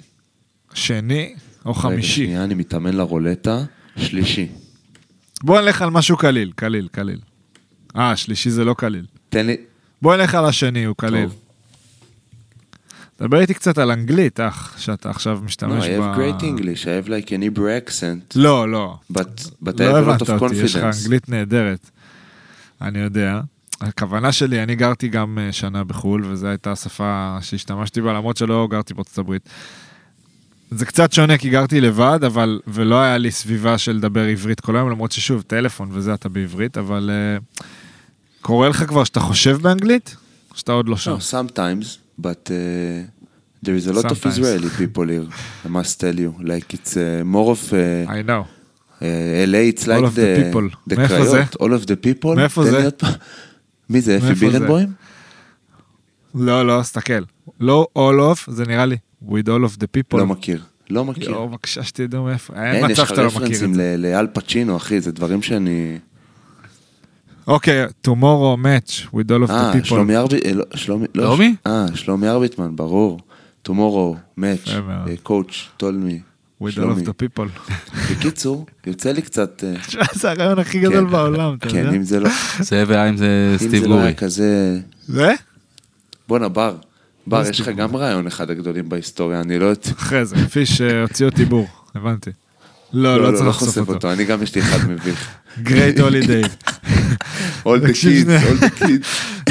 [0.77, 2.25] שני או רגע, חמישי?
[2.25, 3.65] שנייה, אני מתאמן לרולטה.
[3.97, 4.49] שלישי.
[5.43, 7.19] בוא נלך על משהו קליל, קליל, קליל.
[7.97, 9.07] אה, שלישי זה לא קליל.
[9.29, 9.57] תן לי...
[10.03, 11.29] בוא נלך על השני, הוא קליל.
[13.21, 16.01] דבר איתי קצת על אנגלית, אח, שאתה עכשיו No, משתמש I ב...
[16.01, 18.97] have great English, I have like an Hebrew accent, לא, לא.
[19.13, 19.17] but,
[19.63, 21.03] but I לא have a lot of אותי, יש לך confidence.
[21.03, 21.91] אנגלית נהדרת.
[22.83, 23.41] אני יודע.
[23.81, 28.69] הכוונה שלי, אני גרתי גם אה, שנה בחו"ל, וזו הייתה השפה שהשתמשתי בה, למרות שלא
[28.71, 29.49] גרתי בארצות הברית.
[30.71, 34.77] זה קצת שונה כי גרתי לבד, אבל, ולא היה לי סביבה של לדבר עברית כל
[34.77, 37.11] היום, למרות ששוב, טלפון וזה אתה בעברית, אבל
[37.61, 37.65] uh,
[38.41, 40.17] קורה לך כבר שאתה חושב באנגלית?
[40.51, 41.17] או שאתה עוד לא שם?
[41.17, 42.53] No, sometimes, but uh,
[43.65, 44.39] there is a lot of Sometimes.
[44.39, 45.29] Israeli people here,
[45.65, 46.33] I must tell you.
[46.41, 47.73] Like it's uh, more of...
[47.73, 48.45] Uh, I know.
[49.01, 50.69] uh, LA, it's like of the the, people.
[50.87, 51.45] the קריות, זה?
[51.61, 52.37] all of the people.
[52.37, 52.89] מאיפה זה?
[53.91, 54.35] מי זה, אפי?
[54.35, 54.93] בירנבוים?
[56.35, 57.23] לא, לא, סתכל.
[57.61, 58.97] לא all of, זה נראה לי.
[59.23, 60.17] With all of the people.
[60.19, 61.31] לא מכיר, לא מכיר.
[61.31, 62.55] יואו, בבקשה שתדעו מאיפה.
[62.55, 63.97] אין אין, יש מצב לך שאתה לא מכיר רפרנסים את זה.
[63.99, 65.99] ל- לאל פצ'ינו, אחי, זה דברים שאני...
[67.47, 69.85] אוקיי, tomorrow match with all of אה, the people.
[69.85, 70.47] שלומי ארביט...
[70.47, 71.07] אה, לא, שלומי...
[71.15, 71.55] לא, שלומי?
[71.67, 73.21] אה, שלומי ארביטמן, ברור.
[73.69, 75.11] tomorrow, match, יפה מאוד.
[75.23, 76.21] קואוץ', טולמי.
[76.63, 77.71] with all of the people.
[78.11, 79.65] בקיצור, יוצא לי קצת...
[79.65, 81.11] אה, תשמע, זה הרעיון הכי גדול כן.
[81.11, 81.83] בעולם, אתה יודע?
[81.91, 82.31] כן, אם זה לא...
[82.61, 84.03] זה והאם זה אם סטיב זה לא גורי.
[84.03, 84.81] היה כזה...
[85.07, 85.35] זה?
[86.29, 86.77] בואנה, בר.
[87.27, 89.73] בר, יש לך גם רעיון אחד הגדולים בהיסטוריה, אני לא.
[89.99, 92.31] אחרי זה, פיש אה, הוציא אותי בור, הבנתי.
[92.93, 94.13] לא, לא צריך לחשוף אותו.
[94.13, 95.29] אני גם יש לי אחד מביך.
[95.65, 96.47] Great holiday.
[97.67, 99.07] All the kids, all the kids.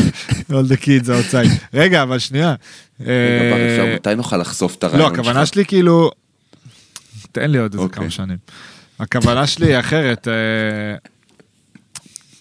[0.52, 1.50] all the kids outside.
[1.74, 2.56] רגע, אבל שנייה.
[3.00, 3.10] רגע,
[3.52, 5.20] בר, אה, אפשר, מתי נוכל לחשוף את הרעיון לא, שלך?
[5.20, 6.12] הכוונה שלי כאילו...
[7.32, 8.02] תן לי עוד איזה אוקיי.
[8.02, 8.38] כמה שנים.
[9.00, 10.28] הכוונה שלי היא אחרת.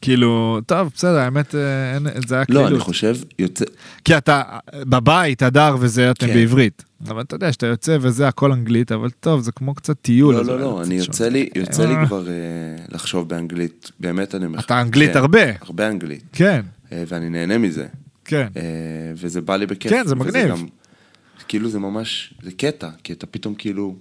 [0.04, 2.68] כאילו, טוב, בסדר, האמת, אה, אין- זה היה לא, כאילו...
[2.68, 3.64] אני חושב, יוצא...
[4.04, 4.42] כי אתה
[4.74, 6.34] בבית, הדר וזה, אתם כן.
[6.34, 6.84] בעברית.
[7.08, 10.34] אבל אתה יודע, שאתה יוצא וזה הכל אנגלית, אבל טוב, זה כמו קצת טיול.
[10.34, 10.94] לא, לא, לא, אני.
[10.94, 12.06] יוצא לי, יוצא לי אה.
[12.06, 12.32] כבר אה,
[12.88, 14.58] לחשוב באנגלית, באמת אני אומר.
[14.58, 15.40] אתה אנגלית כן, הרבה.
[15.60, 16.60] הרבה אנגלית, כן,
[16.92, 17.86] אה, ואני נהנה מזה,
[18.24, 18.46] כן.
[18.56, 18.62] אה,
[19.16, 19.92] וזה בא לי בכיף.
[19.92, 20.48] כן, זה מגניב.
[20.48, 20.66] גם-
[21.48, 23.96] כאילו זה ממש, זה קטע, כי אתה פתאום כאילו,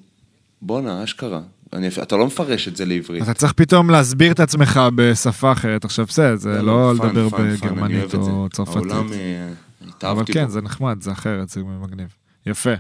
[0.61, 1.41] בואנה, אשכרה.
[1.73, 3.23] אני- אתה לא מפרש את זה לעברית.
[3.23, 5.85] אתה צריך פתאום להסביר את עצמך בשפה אחרת.
[5.85, 8.47] עכשיו בסדר, זה לא fun, לדבר fun, fun, אני בגרמנית את או.
[8.53, 8.75] צרפתית.
[8.91, 9.47] העולם, אה,
[9.81, 10.51] אבל התאהבתי כן, בו.
[10.51, 12.07] זה נחמד, זה אחרת, זה מגניב.
[12.45, 12.73] יפה.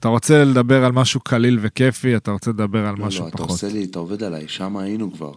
[0.00, 3.36] אתה רוצה לדבר על משהו קליל וכיפי, אתה רוצה לדבר על לא, משהו לא, אתה
[3.36, 3.50] פחות.
[3.50, 5.32] עושה לי, אתה עובד עליי, שם היינו כבר.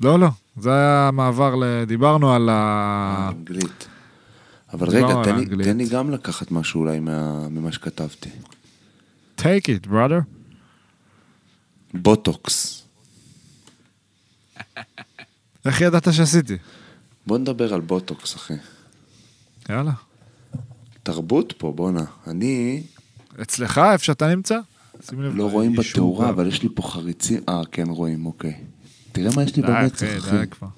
[0.00, 0.28] לא, לא,
[0.60, 1.84] זה היה מעבר ל...
[1.84, 3.30] דיברנו על ה...
[3.38, 3.88] אנגלית.
[4.72, 5.66] אבל רגע, תן לי- האנגלית.
[5.66, 8.28] תן לי גם לקחת משהו אולי מה- ממה שכתבתי.
[9.38, 10.41] take it, brother.
[11.94, 12.82] בוטוקס.
[15.66, 16.56] איך ידעת שעשיתי?
[17.26, 18.54] בוא נדבר על בוטוקס, אחי.
[19.70, 19.92] יאללה.
[21.02, 22.04] תרבות פה, בואנה.
[22.26, 22.82] אני,
[23.42, 24.58] אצלך, איפה שאתה נמצא?
[25.12, 26.28] לא רואים בתאורה.
[26.30, 27.40] אבל יש לי פה חריצים.
[27.48, 28.54] אה, כן, רואים, אוקיי.
[29.12, 30.38] תראה מה יש לי במצח, אחי.
[30.38, 30.68] די כבר.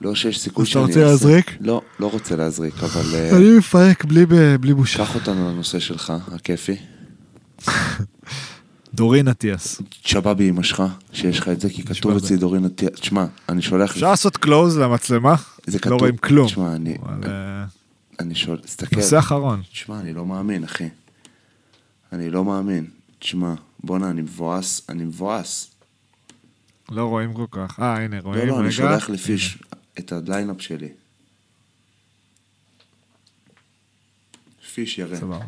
[0.00, 1.10] לא שיש סיכוי אז אתה שאני רוצה אעשה.
[1.10, 1.56] להזריק?
[1.60, 3.14] לא, לא רוצה להזריק, אבל...
[3.14, 4.98] אה, אני מפרק בלי ב- בלי בושה.
[4.98, 6.76] קח אותנו לנושא שלך, הכיפי.
[8.94, 9.82] דורין אטיאס.
[9.90, 10.82] שבאבי אמא שלך,
[11.12, 12.16] שיש לך את זה, כי כתוב.
[12.16, 12.90] אצלי דורין אטיאס.
[13.00, 13.90] תשמע, אני שולח...
[13.90, 15.34] אפשר לעשות קלוז למצלמה?
[15.66, 16.46] זה לא כתוב- רואים כלום.
[16.46, 16.98] תשמע, אני-
[18.20, 18.96] אני שואל, תסתכל.
[18.96, 19.62] נושא אחרון.
[19.72, 20.88] תשמע, אני לא מאמין, אחי.
[22.12, 22.86] אני לא מאמין.
[23.18, 25.70] תשמע, בואנה, אני מבואס, אני מבואס.
[26.90, 27.80] לא רואים כל כך.
[27.80, 28.40] אה, הנה, רואים.
[28.40, 28.70] לא, לא, אני רגע.
[28.72, 29.58] שולח לפיש
[29.98, 30.88] את הליינאפ שלי.
[34.74, 35.16] פיש יראה.
[35.18, 35.46] סבבה.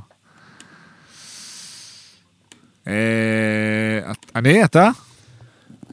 [2.88, 4.90] אה, אני, אתה?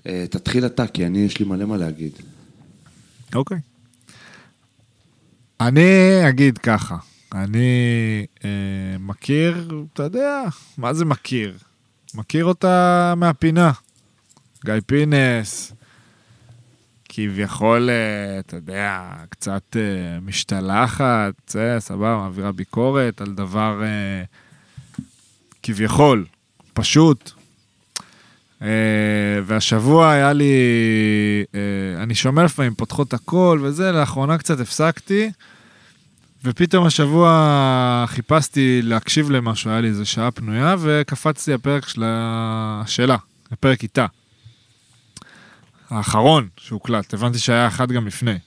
[0.08, 2.12] אה, תתחיל אתה, כי אני, יש לי מלא מה להגיד.
[3.36, 3.58] אוקיי.
[5.62, 6.98] אני אגיד ככה,
[7.34, 8.50] אני אה,
[9.00, 10.44] מכיר, אתה יודע,
[10.78, 11.58] מה זה מכיר?
[12.14, 13.72] מכיר אותה מהפינה.
[14.66, 15.74] גיא פינס,
[17.10, 24.24] כביכול, אה, אתה יודע, קצת אה, משתלחת, זה סבבה, מעבירה ביקורת על דבר אה,
[25.64, 26.26] כביכול,
[26.76, 27.32] פשוט.
[28.62, 28.68] אה,
[29.46, 30.54] והשבוע היה לי,
[31.56, 35.32] אה, אני שומע לפעמים פותחות הכל וזה, לאחרונה קצת הפסקתי,
[36.44, 43.18] ופתאום השבוע חיפשתי להקשיב למשהו, היה לי איזה שעה פנויה, וקפצתי הפרק שלה, שלה,
[43.52, 44.06] הפרק איתה.
[45.90, 48.38] האחרון שהוקלט, הבנתי שהיה אחד גם לפני.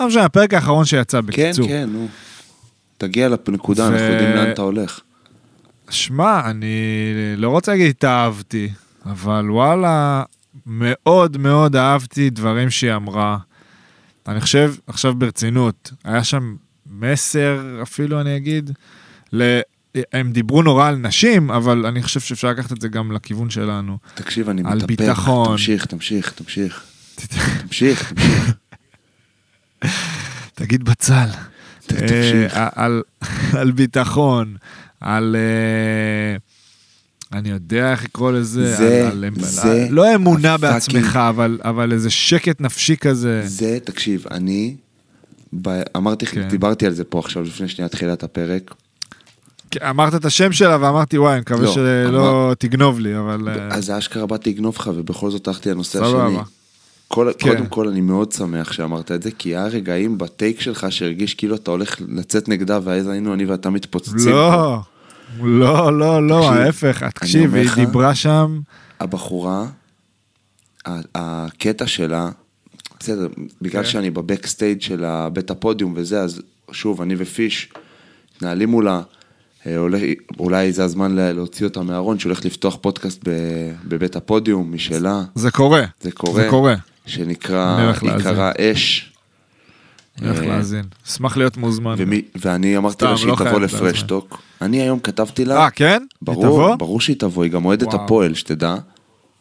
[0.00, 1.68] לא משנה, הפרק האחרון שיצא כן, בקיצור.
[1.68, 2.08] כן, נו.
[2.98, 5.00] תגיע לנקודה, ו- אנחנו יודעים לאן אתה הולך.
[5.90, 6.74] שמע, אני
[7.36, 8.68] לא רוצה להגיד התאהבתי,
[9.06, 10.22] אבל וואלה,
[10.66, 13.38] מאוד מאוד אהבתי דברים שהיא אמרה.
[14.28, 16.56] אני חושב, עכשיו ברצינות, היה שם
[16.90, 18.70] מסר, אפילו אני אגיד,
[19.32, 19.60] ל...
[20.12, 23.98] הם דיברו נורא על נשים, אבל אני חושב שאפשר לקחת את זה גם לכיוון שלנו.
[24.14, 24.86] תקשיב, אני על מתאפק.
[24.88, 25.48] ביטחון.
[25.48, 26.82] תמשיך, תמשיך, תמשיך.
[27.66, 28.52] תמשיך, תמשיך.
[30.54, 31.26] תגיד בצל.
[31.86, 32.56] ת- תמשיך.
[32.56, 33.02] אה, על,
[33.60, 34.56] על ביטחון,
[35.00, 35.36] על...
[35.38, 36.36] אה,
[37.38, 41.58] אני יודע איך לקרוא לזה, זה- על, על, זה על, לא אמונה הפאקינג- בעצמך, אבל,
[41.64, 43.42] אבל איזה שקט נפשי כזה.
[43.44, 44.74] זה, תקשיב, אני...
[45.62, 46.48] ב- אמרתי, כן.
[46.48, 48.74] דיברתי על זה פה עכשיו לפני שנייה תחילת הפרק.
[49.90, 53.48] אמרת את השם שלה ואמרתי, וואי, אני מקווה לא, שלא אמר- תגנוב לי, אבל...
[53.48, 56.26] אה, אז אשכרה באתי לגנוב לך, ובכל זאת הלכתי לנושא סבבה.
[56.26, 56.38] השני.
[57.08, 57.48] כל, כן.
[57.48, 61.54] קודם כל, אני מאוד שמח שאמרת את זה, כי היה רגעים בטייק שלך שהרגיש כאילו
[61.56, 64.32] אתה הולך לצאת נגדה, ואז היינו אני ואתה מתפוצצים.
[64.32, 64.80] לא,
[65.42, 68.60] לא, לא, לא, ההפך, תקשיב, היא דיברה שם,
[69.00, 69.66] הבחורה,
[71.14, 72.30] הקטע שלה,
[73.00, 73.26] בסדר,
[73.62, 73.88] בגלל כן.
[73.88, 77.72] שאני בבקסטייג' של בית הפודיום וזה, אז שוב, אני ופיש
[78.36, 79.02] מתנהלים מולה,
[79.66, 79.76] אה,
[80.38, 83.20] אולי זה הזמן לה- להוציא אותה מהארון, הולכת לפתוח פודקאסט
[83.88, 85.84] בבית הפודיום משלה, זה קורה.
[86.00, 86.74] זה קורה, זה קורה.
[87.06, 87.92] שנקרא.
[88.22, 89.09] קראה אש,
[90.22, 90.84] הולך אה, להאזין.
[91.08, 91.94] אשמח להיות מוזמן.
[91.98, 94.06] ומי, ואני אמרתי לה שהיא לא תבוא חייב לפרש להזמין.
[94.06, 94.42] טוק.
[94.62, 96.02] אני היום כתבתי לה, אה, כן?
[96.22, 96.76] ברור?
[96.76, 97.94] ברור שהיא תבוא, היא גם אוהדת.
[97.94, 98.76] הפועל, שתדע.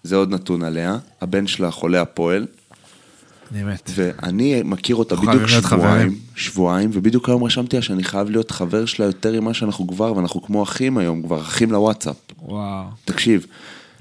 [0.04, 0.98] זה עוד נתון עליה.
[1.22, 2.46] הבן שלה חולה הפועל,
[3.52, 3.92] אני מת.
[3.96, 6.16] ואני מכיר אותה בדיוק שבועיים.
[6.36, 10.42] שבועיים, ובדיוק היום רשמתי לה שאני חייב להיות חבר שלה יותר ממה שאנחנו כבר, ואנחנו
[10.42, 12.16] כמו אחים היום, כבר אחים לוואטסאפ.
[12.42, 12.84] וואו.
[13.06, 13.46] תקשיב,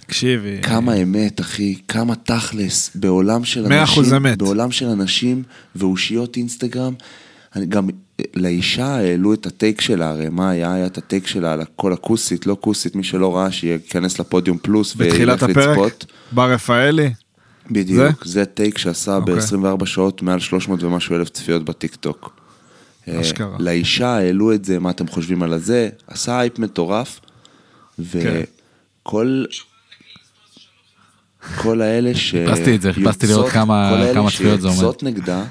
[0.09, 0.59] תקשיבי.
[0.62, 4.38] כמה אמת, אחי, כמה תכלס, בעולם של מאה אחוז אנשים, אמת.
[4.38, 5.42] בעולם של אנשים
[5.76, 6.94] ואושיות אינסטגרם,
[7.56, 7.88] אני גם,
[8.34, 10.74] לאישה העלו את ה take שלה, הרי מה היה?
[10.74, 14.59] היה את ה take שלה על הכל הכוסית, לא כוסית, מי שלא ראה, שייכנס לפודיום
[14.59, 16.06] פלוס בתחילת הפרק, לצפות.
[16.32, 17.12] בר רפאלי.
[17.70, 19.34] בדיוק, זה, זה take שעשה אוקיי.
[19.34, 22.40] ב-24 שעות מעל 300 ומשהו אלף צפיות בטיקטוק.
[23.09, 23.56] אה, אשכרה.
[23.59, 27.20] לאישה העלו את זה, מה אתם חושבים על הזה, עשה הייפ מטורף,
[28.12, 28.42] כן.
[31.57, 32.34] כל האלה ש...
[32.34, 34.78] חיפשתי את זה, חיפשתי לראות כמה- כל צפיות זה עומד.
[34.78, 35.44] שיוצאות נגדה,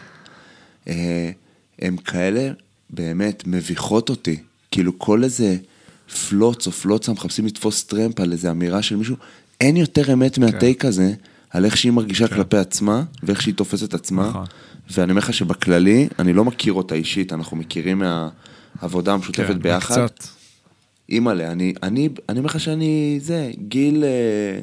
[0.88, 1.30] אה,
[1.80, 2.50] הם כאלה
[2.90, 4.38] באמת מביכות אותי.
[4.72, 5.56] כאילו כל איזה
[6.30, 9.16] פלוץ או פלוצה מחפשים לתפוס טרמפ על איזה אמירה של מישהו,
[9.62, 10.42] אין יותר אמת כן.
[10.42, 11.14] מהטייק הזה,
[11.50, 14.46] על איך שהיא מרגישה כלפי עצמה, ואיך שהיא תופסת עצמה, נכון.
[14.92, 18.02] ואני אומר לך שבכללי, אני לא מכיר אותה אישית, אנחנו מכירים
[18.82, 19.96] מהעבודה המשותפת כן, ביחד.
[20.08, 20.24] קצת.
[21.10, 21.74] אימא'לה, אני
[22.30, 24.60] אומר לך שאני, זה, גיל, אה,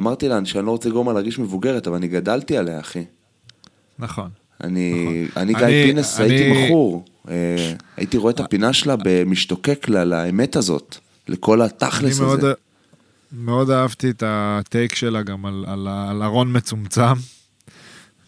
[0.00, 3.04] אמרתי לה שאני לא רוצה לגרום לה להרגיש מבוגרת, אבל אני גדלתי עליה, אחי.
[3.98, 4.30] נכון.
[4.64, 7.04] אני, אני גיא אני- פינס, אני- הייתי מכור.
[7.28, 10.96] אה, הייתי רואה את הפינה שלה במשתוקק לה- לאמת הזאת,
[11.28, 12.52] לכל אני התכלס מאוד, הזה.
[13.32, 17.02] מאוד אהבתי את הטייק שלה גם על, על, על ארון מצומצם.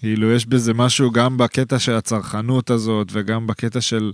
[0.00, 4.12] כאילו, יש בזה משהו גם בקטע של הצרכנות הזאת, וגם בקטע של...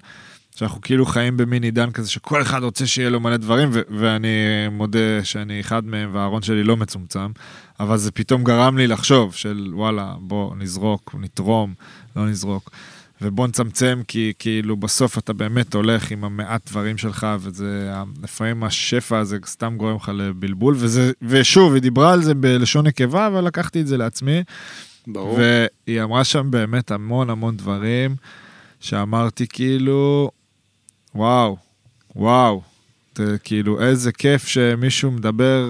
[0.58, 4.28] שאנחנו כאילו חיים במין עידן כזה שכל אחד רוצה שיהיה לו מלא דברים, ו- ואני
[4.70, 7.30] מודה שאני אחד מהם והארון שלי לא מצומצם,
[7.80, 11.74] אבל זה פתאום גרם לי לחשוב של וואלה, בוא נזרוק, נתרום,
[12.16, 12.70] לא נזרוק.
[13.22, 17.92] ובוא נצמצם, כי כאילו בסוף אתה באמת הולך עם המעט דברים שלך, וזה,
[18.22, 23.26] לפעמים השפע הזה סתם גורם לך לבלבול, וזה, ושוב, היא דיברה על זה בלשון נקבה,
[23.26, 24.42] אבל לקחתי את זה לעצמי.
[25.06, 25.38] ברור.
[25.38, 28.16] והיא אמרה שם באמת המון המון דברים,
[28.80, 30.30] שאמרתי כאילו,
[31.18, 31.56] וואו,
[32.16, 32.60] וואו,
[33.12, 35.68] ת, כאילו איזה כיף שמישהו מדבר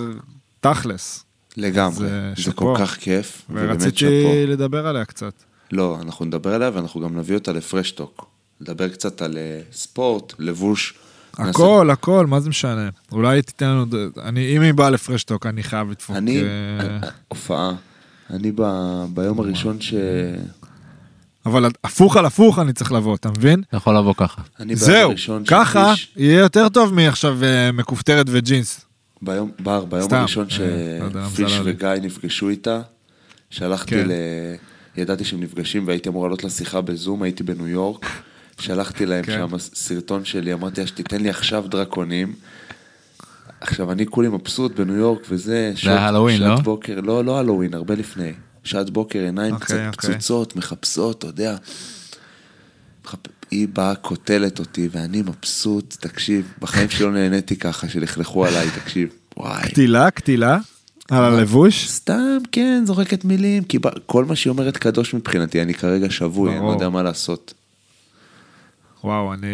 [0.60, 1.24] תכלס.
[1.56, 2.52] לגמרי, זה זה.
[2.52, 4.46] כל כך כיף, ורציתי.
[4.46, 5.32] לדבר עליה קצת.
[5.72, 8.26] לא, אנחנו נדבר עליה ואנחנו גם נביא אותה לפרשטוק.
[8.60, 10.94] נדבר קצת על אה, ספורט, לבוש.
[11.38, 12.88] נעשה- הכל, הכל, מה זה משנה?
[13.12, 13.84] אולי תיתן לנו,
[14.22, 16.16] אני, אם היא באה לפרשטוק, אני חייב לדפוק.
[16.16, 16.46] אני, אה,
[17.02, 17.72] אה, הופעה,
[18.30, 19.94] אני ב- ביום הראשון ש...
[21.46, 23.62] אבל הפוך על הפוך אני צריך לבוא, אתה מבין?
[23.68, 24.42] אתה יכול לבוא ככה.
[24.72, 28.84] זהו, הראשון ככה יהיה יותר טוב מעכשיו אה, מכופתרת וג'ינס.
[29.22, 31.60] ביום, בר, ביום סתם, הראשון אה, לא זה שפיש.
[31.64, 32.80] וגיא נפגשו איתה,
[33.50, 34.08] שלחתי כן.
[34.08, 34.12] ל...
[34.96, 38.06] ידעתי שהם נפגשים והייתי אמור לעלות לשיחה בזום, הייתי בניו יורק,
[38.60, 39.32] שלחתי להם כן.
[39.50, 42.32] שם סרטון שלי, אמרתי לה שתיתן לי עכשיו דרקונים.
[43.60, 46.56] עכשיו אני כולי מבסוט בניו יורק וזה, שעות- הלואוין, שעת לא?
[46.60, 48.32] בוקר, לא, לא הלואוין, הרבה לפני.
[48.64, 50.10] שעת בוקר, עיניים אוקיי, קצת אוקיי.
[50.10, 51.56] פצוצות, מחפשות, אתה יודע.
[53.50, 59.08] היא באה, קוטלת אותי, ואני מבסוט, תקשיב, בחיים שלי לא נהניתי ככה, שלכלכו עליי, תקשיב,
[59.36, 59.62] וואי.
[59.62, 60.58] קטילה, קטילה,
[61.10, 61.88] על הלבוש.
[61.88, 66.60] סתם, כן, זורקת מילים, כי כל מה שהיא אומרת קדוש מבחינתי, אני כרגע שבוי, אני
[66.60, 66.70] לא.
[66.70, 67.54] יודע מה לעשות.
[69.04, 69.46] וואו, אני...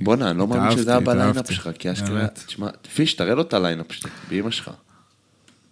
[0.00, 1.52] בואנה, אני לא מאמין שזה היה ב lineup.
[1.52, 2.26] שלך, כי אשכרה.
[2.46, 4.70] תשמע, פיש, תראה לו את ה lineup שלי, באמא שלך.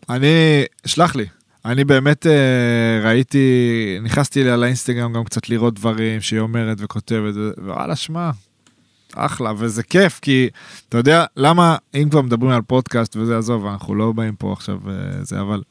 [0.08, 1.26] אני, שלח לי.
[1.64, 7.96] אני באמת אה, ראיתי, נכנסתי אליה לאינסטגרם גם קצת לראות דברים שהיא אומרת וכותבת, וואלה,
[7.96, 8.30] שמע,
[9.14, 10.48] אחלה, וזה כיף, כי
[10.88, 14.78] אתה יודע, למה, אם כבר מדברים על פודקאסט וזה, עזוב, אנחנו לא באים פה עכשיו
[14.88, 15.62] אה, זה, אבל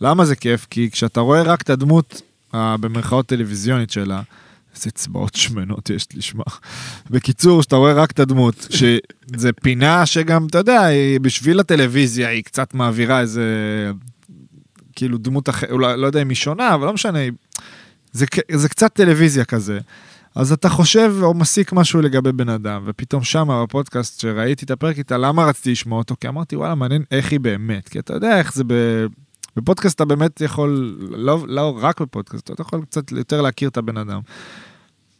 [0.00, 0.66] למה זה כיף?
[0.70, 2.22] כי כשאתה רואה רק את הדמות,
[2.54, 4.22] אה, במרכאות טלוויזיונית שלה,
[4.76, 6.44] איזה אצבעות שמנות יש לי, שמע.
[7.10, 10.88] בקיצור, שאתה רואה רק את הדמות, שזה פינה שגם, אתה יודע,
[11.22, 13.44] בשביל הטלוויזיה, היא קצת מעבירה איזה
[14.98, 17.18] כאילו דמות אחרת, אולי לא יודע אם היא שונה, אבל לא משנה,
[18.12, 19.78] זה, זה קצת טלוויזיה כזה.
[20.34, 24.98] אז אתה חושב או מסיק משהו לגבי בן אדם, ופתאום שמה בפודקאסט שראיתי את הפרק
[24.98, 26.14] איתה, למה רציתי לשמוע אותו?
[26.20, 27.88] כי אמרתי, וואלה, מעניין איך היא באמת.
[27.88, 28.72] כי אתה יודע איך זה ב...
[29.56, 33.96] בפודקאסט אתה באמת יכול, לא, לא רק בפודקאסט, אתה יכול קצת יותר להכיר את הבן
[33.96, 34.20] אדם.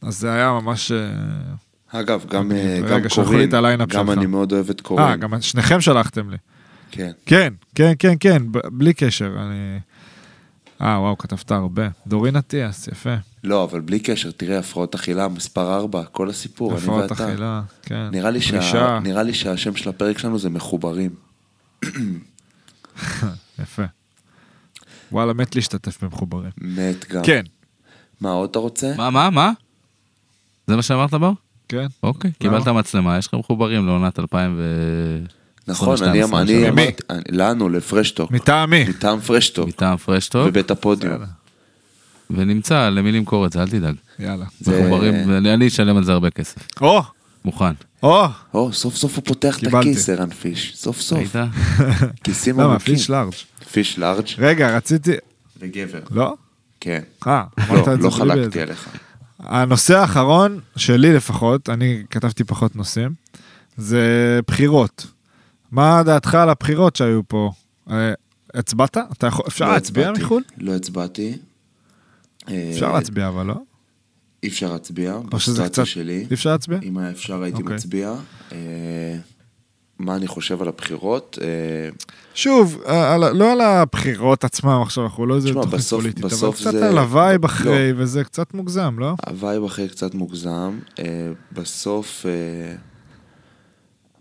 [0.03, 0.93] אז זה היה ממש...
[0.93, 4.19] אה, אגב, גם אה, גם שלחו לי דורין, את הליינאפ גם שלך.
[4.19, 5.21] אני מאוד אוהב את אה, דורין.
[5.21, 6.37] גם שניכם שלחתם לי.
[6.91, 7.11] כן.
[7.27, 9.79] כן, כן, כן, כן, בלי קשר, אני...
[10.83, 11.89] אה, וואו, כתבת הרבה.
[12.07, 13.15] דורין אטיאס, יפה.
[13.45, 17.33] לא, אבל בלי קשר, תראה, הפרעות אכילה, מספר 4, כל הסיפור, אני הפרעות ואתה.
[17.33, 18.09] אכילה, כן.
[18.13, 18.99] נראה לי, שה...
[19.03, 21.11] נראה לי שהשם של הפרק שלנו זה מחוברים.
[23.63, 23.83] יפה.
[25.13, 26.51] וואלה, מת להשתתף במחוברים.
[26.59, 27.23] מת גם.
[27.25, 27.43] כן,
[28.21, 28.95] מה עוד אתה רוצה?
[28.97, 29.53] מה, מה, מה?
[30.67, 31.33] זה מה שאמרת בר?
[31.69, 31.87] כן.
[32.03, 32.33] אוקיי?
[32.39, 34.63] קיבלת מצלמה, יש לך מחוברים לעונת 2000 ו...
[35.69, 36.51] נכון, 22, אני, 23.
[36.51, 36.83] אני למי?
[36.83, 38.31] אמרתי, לנו, לפרשטוק.
[38.31, 38.85] מטעמי.
[38.89, 39.69] מטעם פרשטוק.
[39.69, 41.15] מטעם פרשטוק, בבית הפודיום.
[42.31, 43.95] ונמצא למי למכור את זה, אל תדאג.
[44.19, 44.45] יאללה.
[44.67, 45.15] מחוברים,
[45.47, 46.69] אני אשלם על זה הרבה כסף.
[46.81, 47.03] או,
[47.45, 47.73] מוכן.
[48.03, 49.75] או, או, סוף סוף הוא פותח את.
[49.75, 50.73] הכיס, ערן פיש.
[50.77, 51.19] סוף סוף.
[51.19, 51.51] ראית?
[52.25, 52.95] כיסים למה, עמוקים.
[52.95, 53.33] פיש לארג'.
[53.73, 55.13] פיש לארג' רגע, רציתי...
[55.61, 56.01] וגבר.
[56.11, 56.35] לא?
[56.81, 57.01] כן.
[57.27, 58.61] אה, לא, אמרת את זה לא חלקתי.
[58.61, 58.89] עליך.
[59.39, 63.11] הנושא האחרון, שלי לפחות, אני כתבתי פחות נושאים,
[63.77, 65.07] זה בחירות.
[65.71, 67.51] מה דעתך על הבחירות שהיו פה?
[67.91, 68.13] אה,
[68.55, 68.97] הצבעת?
[68.97, 70.13] אתה יכול, אפשר לא להצביע.
[70.13, 70.43] מחו"ל?
[70.59, 71.39] לא הצבעתי.
[72.49, 73.55] אה, אפשר להצביע, אבל לא?
[74.43, 75.19] אי אפשר להצביע,
[75.69, 75.87] קצת...
[75.87, 76.27] שלי.
[76.31, 76.79] אי אפשר להצביע?
[76.83, 77.77] אם היה אפשר הייתי אוקיי.
[77.77, 78.15] מצביע.
[78.53, 79.17] אה,
[79.99, 81.39] מה אני חושב על הבחירות?
[81.43, 81.47] אה,
[82.35, 86.53] שוב, אה, על- לא על הבחירות עצמם עכשיו, אנחנו לא איזה תוכנית בסוף- פוליטית, אבל
[86.53, 87.47] קצת זה- על הווייב לא.
[87.47, 89.15] אחרי, וזה קצת מוגזם, לא?
[89.27, 90.79] הווייב אחרי קצת מוגזם.
[90.99, 91.05] אה,
[91.53, 92.75] בסוף, אה,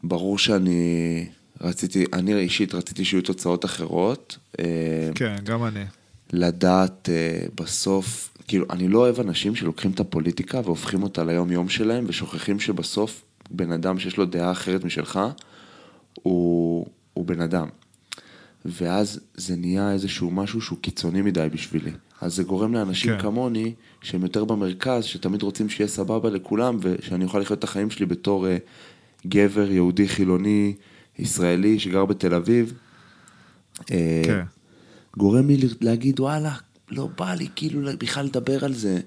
[0.04, 1.26] ברור שאני
[1.62, 4.38] רציתי, אני אישית רציתי שיהיו תוצאות אחרות.
[4.60, 5.84] אה, כן, גם אני.
[6.34, 12.06] לדעת אה, בסוף, כאילו, אני לא אוהב אנשים שלוקחים את הפוליטיקה והופכים אותה ליום-יום שלהם,
[12.08, 15.20] ושוכחים שבסוף בן אדם שיש לו דעה אחרת משלך,
[16.24, 17.68] הוא, הוא בן אדם.
[18.66, 21.92] ואז זה נהיה איזשהו משהו שהוא קיצוני מדי בשבילי.
[22.22, 23.22] אז זה גורם לאנשים כן.
[23.22, 28.06] כמוני, שהם יותר במרכז, שתמיד רוצים שיהיה סבבה לכולם, ושאני אוכל לחיות את החיים שלי
[28.06, 28.50] בתור uh,
[29.28, 30.74] גבר, יהודי, חילוני,
[31.20, 32.74] ישראלי, שגר בתל אביב.
[33.92, 34.44] אה, כן.
[35.18, 36.54] גורם לי להגיד, וואלה,
[36.92, 39.00] לא בא לי כאילו בכלל לדבר על זה,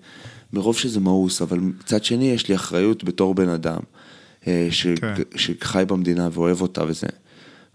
[0.53, 3.81] מרוב שזה מאוס, אבל מצד שני יש לי אחריות בתור בן אדם,
[4.47, 4.87] אה, ש...
[4.87, 5.15] כן.
[5.37, 7.07] שחי במדינה ואוהב אותה וזה.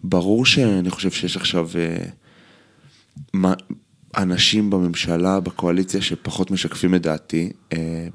[0.03, 1.69] ברור שאני חושב שיש עכשיו
[3.33, 3.53] מה,
[4.17, 7.51] אנשים בממשלה, בקואליציה, שפחות משקפים את דעתי.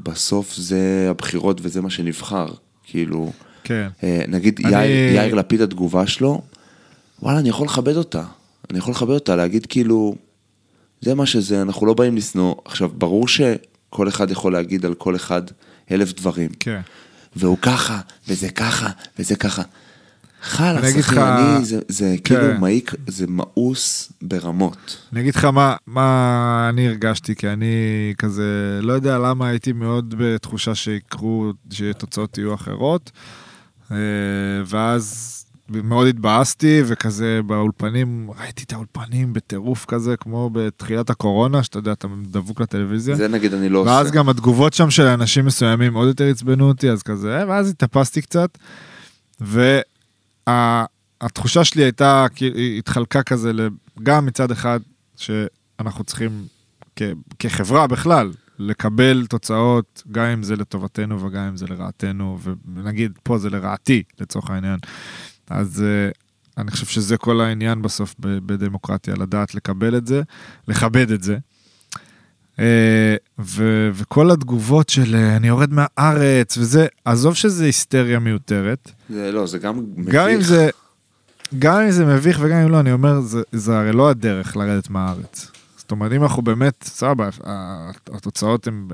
[0.03, 2.47] בסוף זה הבחירות וזה מה שנבחר.
[2.85, 3.33] כאילו,
[3.71, 3.89] כן.
[4.03, 4.73] אה, נגיד אני...
[4.73, 6.43] יאיר, יאיר לפיד, התגובה שלו,
[7.23, 8.25] וואלה, אני יכול לכבד אותה.
[8.71, 10.15] אני יכול לכבד אותה, להגיד כאילו,
[11.01, 12.55] זה מה שזה, אנחנו לא באים לשנוא.
[12.65, 15.43] עכשיו, ברור שכל אחד יכול להגיד על כל אחד
[15.91, 16.51] אלף דברים.
[16.61, 16.81] כן.
[17.37, 18.89] והוא ככה, וזה ככה,
[19.19, 19.63] וזה ככה.
[20.43, 22.37] חלאס, אחי, אני, זה, זה כן.
[22.37, 24.97] כאילו מעיק, זה מאוס ברמות.
[25.13, 30.15] אני אגיד לך מה, מה אני הרגשתי, כי אני כזה, לא יודע למה הייתי מאוד
[30.19, 33.11] בתחושה שיקרו, שתוצאות יהיו אחרות.
[33.93, 33.97] אה,
[34.67, 35.37] ואז
[35.69, 42.09] מאוד התבאסתי, וכזה באולפנים, ראיתי את האולפנים בטירוף כזה, כמו בתחילת הקורונה, שאתה יודע, אתה
[42.23, 43.17] דבוק לטלוויזיה.
[43.17, 43.97] זה נגיד אני לא ואז עושה.
[43.97, 48.23] ואז גם התגובות שם של אנשים מסוימים עוד יותר עצבנו אותי, אז כזה, ואז התאפסתי
[48.23, 48.59] קצת.
[50.51, 53.53] והתחושה שלי הייתה, היא התחלקה כזה,
[54.03, 54.81] גם מצד אחד,
[55.17, 56.31] שאנחנו צריכים,
[57.39, 58.31] כחברה בכלל,
[58.61, 62.39] לקבל תוצאות, גם אם זה לטובתנו וגם אם זה לרעתנו,
[62.75, 64.79] ונגיד פה זה לרעתי, לצורך העניין.
[65.51, 66.15] אז uh,
[66.59, 70.23] אני חושב שזה כל העניין בסוף בדמוקרטיה, לדעת לקבל את זה,
[70.69, 71.39] לכבד את זה.
[72.57, 72.61] Uh,
[73.39, 78.93] ו- וכל התגובות של uh, אני יורד מהארץ וזה, עזוב שזה היסטריה מיותרת.
[79.11, 80.15] זה לא, זה גם מביך.
[80.15, 80.71] גם אם זה,
[81.59, 84.91] גם אם זה מביך וגם אם לא, אני אומר, זה, זה הרי לא הדרך לרדת
[84.91, 85.50] מהארץ.
[85.91, 87.29] זאת אומרת, אם אנחנו באמת, סבבה,
[88.13, 88.89] התוצאות הן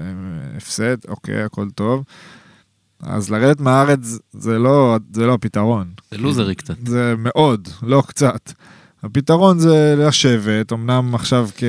[0.56, 2.04] הפסד, אוקיי, הכל טוב.
[3.00, 5.86] אז לרדת מהארץ זה לא, זה לא הפתרון.
[6.10, 6.74] זה לוזרי קצת.
[6.86, 8.52] זה מאוד, לא קצת.
[9.02, 11.64] הפתרון זה לשבת, אמנם עכשיו כ...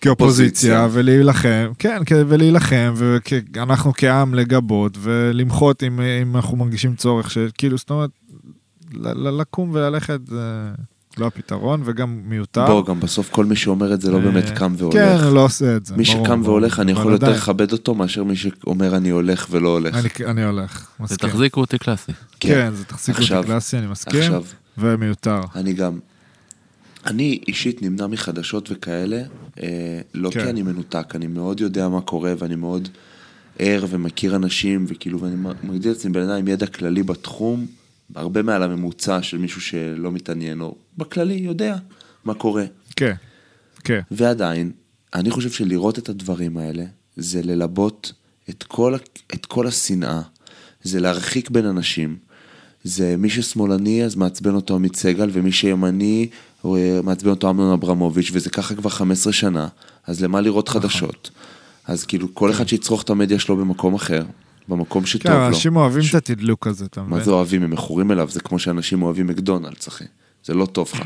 [0.00, 7.90] כאופוזיציה ולהילחם, כן, ולהילחם, ואנחנו כעם לגבות ולמחות אם, אם אנחנו מרגישים צורך, שכאילו, זאת
[7.90, 8.10] אומרת,
[9.16, 10.70] לקום וללכת זה...
[11.20, 12.66] לא הפתרון וגם מיותר.
[12.66, 14.94] בוא, גם בסוף כל מי שאומר את זה לא אה, באמת קם והולך.
[14.94, 15.96] כן, לא עושה את זה.
[15.96, 19.96] מי שקם והולך, אני יכול יותר לכבד אותו מאשר מי שאומר אני הולך ולא הולך.
[20.26, 21.06] אני הולך, מסכים.
[21.06, 22.12] זה תחזיקו אותי קלאסי.
[22.40, 24.32] כן, זה תחזיקו אותי קלאסי, אני מסכים.
[24.78, 25.40] ומיותר.
[25.54, 25.98] אני גם,
[27.06, 29.22] אני אישית נמנע מחדשות וכאלה,
[29.62, 30.48] אה, לא כי כן.
[30.48, 32.88] אני מנותק, אני מאוד יודע מה קורה ואני מאוד
[33.58, 37.66] ער ומכיר אנשים, וכאילו, ואני מגדיר את עצמי בן אדם עם ידע כללי בתחום.
[38.14, 41.76] הרבה מעל הממוצע של מישהו שלא מתעניין, או בכללי יודע
[42.24, 42.64] מה קורה.
[42.96, 43.14] כן,
[43.84, 44.00] כן.
[44.10, 44.72] ועדיין,
[45.14, 46.84] אני חושב שלראות את הדברים האלה,
[47.16, 48.12] זה ללבות
[48.50, 48.94] את כל,
[49.34, 50.20] את כל השנאה,
[50.82, 52.16] זה להרחיק בין אנשים.
[52.84, 56.28] זה מי ששמאלני אז מעצבן אותו עמית סגל, ומי שימני
[56.64, 59.68] אה, מעצבן אותו אמנון אברמוביץ', וזה ככה כבר 15 שנה,
[60.06, 60.82] אז למה לראות נכון.
[60.82, 61.30] חדשות?
[61.84, 64.22] אז כאילו כל אחד שיצרוך את המדיה שלו במקום אחר,
[64.70, 65.36] במקום שטוב כן, לו.
[65.38, 66.10] כן, אנשים אוהבים ש...
[66.10, 67.18] את התדלוק הזה, אתה מבין?
[67.18, 67.62] מה זה אוהבים?
[67.62, 70.04] הם מכורים אליו, זה כמו שאנשים אוהבים מקדונלדס, אחי.
[70.44, 71.02] זה לא טוב לך.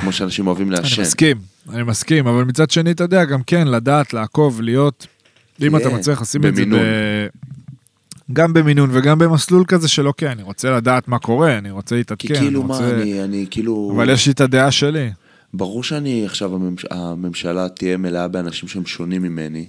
[0.00, 1.00] כמו שאנשים אוהבים לעשן.
[1.00, 1.36] אני מסכים,
[1.68, 5.06] אני מסכים, אבל מצד שני, אתה יודע, גם כן, לדעת, לעקוב, להיות,
[5.62, 7.26] אם אתה מצליח לשים את זה ב...
[8.32, 12.34] גם במינון וגם במסלול כזה של אוקיי, אני רוצה לדעת מה קורה, אני רוצה להתעדכן.
[12.34, 13.92] כי כאילו מה, אני, אני כאילו...
[13.96, 15.10] אבל יש לי את הדעה שלי.
[15.54, 16.84] ברור שאני עכשיו, הממש...
[16.90, 19.66] הממשלה תהיה מלאה באנשים שהם שונים ממני.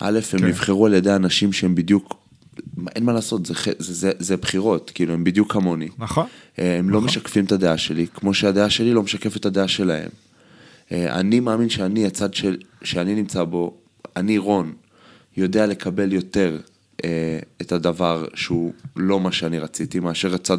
[0.00, 0.46] א', הם כן.
[0.46, 2.16] נבחרו על ידי אנשים שהם בדיוק,
[2.96, 5.88] אין מה לעשות, זה, זה, זה, זה בחירות, כאילו, הם בדיוק כמוני.
[5.98, 6.26] נכון.
[6.58, 6.92] אה, הם לא נכון.
[6.92, 10.08] לא משקפים את הדעה שלי, כמו שהדעה שלי לא משקפת את הדעה שלהם.
[10.92, 13.76] אה, אני מאמין שאני, הצד של, שאני נמצא בו,
[14.16, 14.72] אני רון,
[15.36, 16.58] יודע לקבל יותר
[17.04, 20.58] אה, את הדבר שהוא לא מה שאני רציתי, מאשר הצד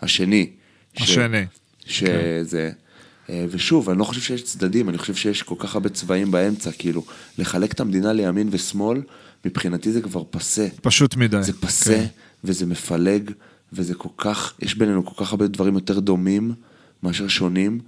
[0.00, 0.50] השני.
[0.96, 1.44] השני.
[1.86, 2.70] שזה...
[2.72, 2.89] כן.
[3.30, 6.72] אה, ושוב, אני לא חושב שיש צדדים, אני חושב שיש כל כך הרבה צבעים באמצע,
[6.72, 7.04] כאילו,
[7.38, 9.02] לחלק את המדינה לימין ושמאל,
[9.44, 10.68] מבחינתי זה כבר פסה.
[10.82, 11.42] פשוט מדי.
[11.42, 12.06] זה פסה, כן.
[12.44, 13.30] וזה מפלג,
[13.72, 16.54] וזה כל כך, יש בינינו כל כך הרבה דברים יותר דומים
[17.02, 17.80] מאשר שונים,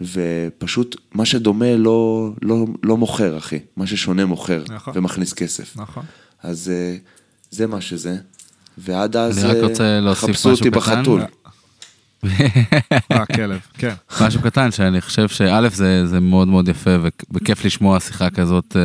[0.00, 3.58] ופשוט מה שדומה לא, לא, לא מוכר, אחי.
[3.76, 4.92] מה ששונה מוכר, נכון.
[4.96, 5.76] ומכניס כסף.
[5.76, 6.02] נכון.
[6.42, 6.96] אז אה,
[7.50, 8.16] זה מה שזה,
[8.78, 9.46] ועד אז
[10.12, 11.22] חפשו אותי בחתול.
[13.12, 13.92] אה, כלב, כן.
[14.20, 16.90] משהו קטן שאני חושב שא' זה, זה מאוד מאוד יפה
[17.32, 18.80] וכיף לשמוע שיחה כזאת אה,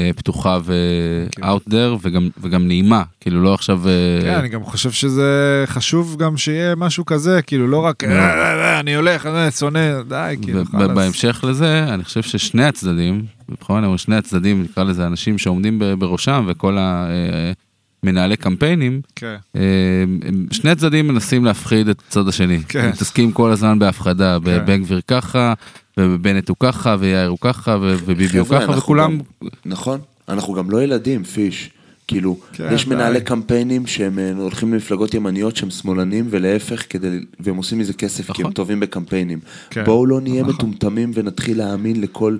[0.00, 3.88] אה, פתוחה ו-out there וגם, וגם נעימה, כאילו לא עכשיו...
[3.88, 4.18] אה...
[4.22, 8.54] כן, אני גם חושב שזה חשוב גם שיהיה משהו כזה, כאילו לא רק אה, אה,
[8.54, 10.90] אה, אני הולך, אני שונא, די, כאילו חלאס.
[10.90, 16.44] בהמשך לזה, אני חושב ששני הצדדים, בכוונה אומר שני הצדדים, נקרא לזה אנשים שעומדים בראשם
[16.48, 17.06] וכל ה...
[18.04, 19.36] אה, מנהלי קמפיינים, כן.
[20.50, 22.58] שני הצדדים מנסים להפחיד את הצד השני.
[22.68, 22.88] כן.
[22.88, 24.58] מתעסקים כל הזמן בהפחדה, כן.
[24.58, 25.54] בבן גביר ככה,
[25.98, 29.18] ובנט הוא ככה, ויאיר הוא ככה, וביבי הוא ככה, וכולם...
[29.66, 31.70] נכון, אנחנו גם לא ילדים, פיש.
[32.08, 37.56] כאילו, כן, יש מנהלי קמפיינים שהם אה, הולכים למפלגות ימניות שהם שמאלנים, ולהפך, כדי, והם
[37.56, 38.34] עושים מזה כסף נכון.
[38.34, 38.54] כי הם נכון.
[38.54, 39.38] טובים בקמפיינים.
[39.70, 39.84] כן.
[39.84, 40.54] בואו לא נהיה נכון.
[40.54, 42.36] מטומטמים ונתחיל להאמין לכל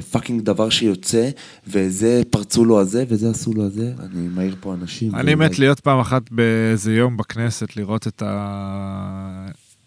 [0.00, 1.28] fucking דבר שיוצא,
[1.66, 5.14] וזה פרצו לו הזה, וזה עשו לו הזה, אני מעיר פה אנשים.
[5.14, 8.22] אני מת להיות פעם אחת באיזה יום בכנסת, לראות את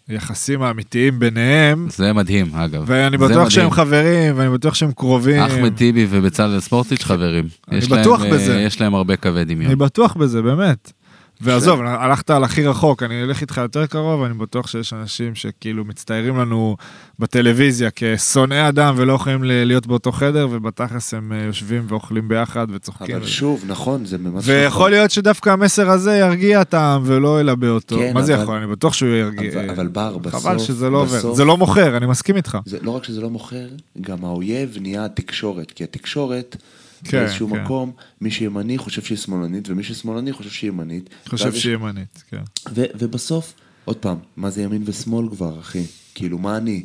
[0.08, 1.88] היחסים האמיתיים ביניהם.
[1.90, 2.84] זה מדהים, אגב.
[2.86, 5.42] ואני בטוח שהם חברים, ואני בטוח שהם קרובים.
[5.42, 7.44] אחמד טיבי ובצלאל ספורטיץ' חברים.
[7.70, 8.60] אני בטוח להם, בזה.
[8.60, 9.66] יש להם הרבה קווי דמיון.
[9.66, 10.92] אני בטוח בזה, באמת.
[11.40, 15.84] ועזוב, הלכת על הכי רחוק, אני אלך איתך יותר קרוב, אני בטוח שיש אנשים שכאילו
[15.84, 16.76] מצטיירים לנו
[17.18, 23.16] בטלוויזיה כשונאי אדם ולא יכולים להיות באותו חדר, ובתכלס הם אה, יושבים ואוכלים ביחד וצוחקים.
[23.16, 24.54] אבל שוב, נכון, זה ממש נכון.
[24.54, 27.96] ויכול להיות שדווקא המסר הזה ירגיע את העם ולא ילבה אותו.
[27.96, 28.56] כן, מה זה יכול?
[28.56, 29.52] אני בטוח שהוא ירגיע.
[29.52, 30.42] אבל, אבל בר, בסוף...
[30.42, 31.34] חבל שזה לא עובר.
[31.34, 32.58] זה לא מוכר, אני מסכים איתך.
[32.82, 33.66] לא רק שזה לא מוכר,
[34.00, 36.56] גם האויב נהיה התקשורת, כי התקשורת...
[37.04, 37.62] כן, באיזשהו כן.
[37.62, 41.10] מקום, מי שימני חושב שהיא שמאלנית, ומי ששמאלני חושב שהיא ימנית.
[41.28, 42.42] חושב שהיא ימנית, כן.
[42.74, 43.54] ובסוף,
[43.84, 45.84] עוד פעם, מה זה ימין ושמאל כבר, אחי?
[46.14, 46.82] כאילו, מה אני?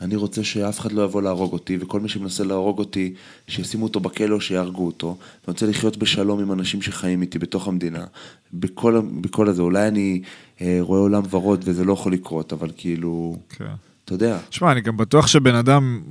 [0.00, 3.14] אני רוצה שאף אחד לא יבוא להרוג אותי, וכל מי שמנסה להרוג אותי,
[3.48, 5.08] שישימו אותו בכלא או שיהרגו אותו.
[5.08, 8.04] אני רוצה לחיות בשלום עם אנשים שחיים איתי בתוך המדינה.
[8.52, 10.22] בכל, בכל הזה, אולי אני
[10.60, 13.64] אה, רואה עולם ורוד וזה לא יכול לקרות, אבל כאילו, כן.
[14.04, 14.38] אתה יודע.
[14.50, 16.02] שמע, אני גם בטוח שבן אדם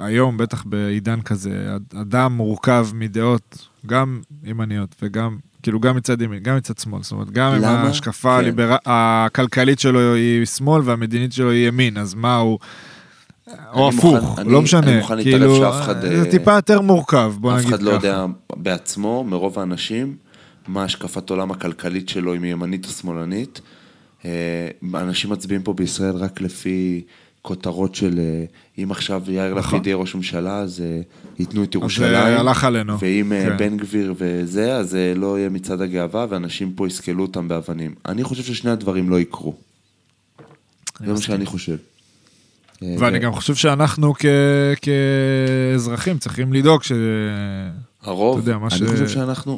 [0.00, 6.56] היום, בטח בעידן כזה, אדם מורכב מדעות גם ימניות וגם, כאילו גם מצד ימין, גם
[6.56, 7.80] מצד שמאל, זאת אומרת, גם למה?
[7.80, 8.34] אם ההשקפה כן.
[8.34, 8.76] הליבר...
[8.86, 12.58] הכלכלית שלו היא שמאל והמדינית שלו היא ימין, אז מה הוא...
[13.72, 16.80] או הפוך, מוכן, לא אני, משנה, אני מוכן כאילו, שאף אחד, זה אה, טיפה יותר
[16.80, 17.74] מורכב, בוא נגיד ככה.
[17.74, 18.26] אף אחד לא יודע
[18.56, 20.16] בעצמו, מרוב האנשים,
[20.68, 23.60] מה השקפת עולם הכלכלית שלו, אם היא ימנית או שמאלנית.
[24.24, 27.04] אה, אנשים מצביעים פה בישראל רק לפי
[27.46, 28.44] כותרות של אה,
[28.82, 29.74] אם עכשיו יאיר נכון.
[29.74, 31.00] לפיד יהיה ראש ממשלה, אז אה,
[31.38, 32.14] ייתנו את ירושלים.
[32.14, 32.98] אז אה, הלך עלינו.
[33.00, 33.56] ואם כן.
[33.56, 37.94] בן גביר וזה, אז לא יהיה מצעד הגאווה, ואנשים פה יסקלו אותם באבנים.
[38.06, 39.54] אני חושב ששני הדברים לא יקרו.
[41.00, 41.76] זה מה שאני חושב.
[42.82, 44.14] ואני גם חושב שאנחנו
[44.82, 46.92] כאזרחים צריכים לדאוג ש...
[48.02, 49.08] הרוב, אני חושב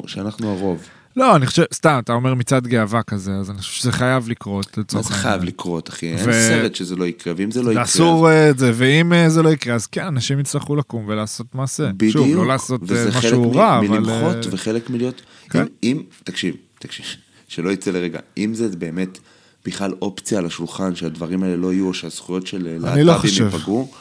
[0.07, 0.87] שאנחנו הרוב.
[1.15, 4.77] לא, אני חושב, סתם, אתה אומר מצעד גאווה כזה, אז אני חושב שזה חייב לקרות.
[4.93, 6.13] מה זה חייב לקרות, אחי?
[6.13, 7.83] אין סרט שזה לא יקרה, ואם זה לא יקרה...
[7.83, 11.47] אסור אה, את זה, ואם אה, זה לא יקרה, אז כן, אנשים יצטרכו לקום ולעשות
[11.55, 11.91] מעשה.
[11.97, 12.13] בדיוק.
[12.13, 13.85] שוב, לא לעשות אה, משהו רע, אבל...
[13.85, 15.21] וזה חלק מלמחות וחלק מלהיות...
[15.49, 15.65] כן.
[15.83, 17.05] אם, תקשיב, תקשיב,
[17.47, 19.19] שלא יצא לרגע, אם זה באמת
[19.65, 23.91] בכלל אופציה על השולחן, שהדברים האלה לא יהיו, או שהזכויות של לא להט"בים ייפגעו,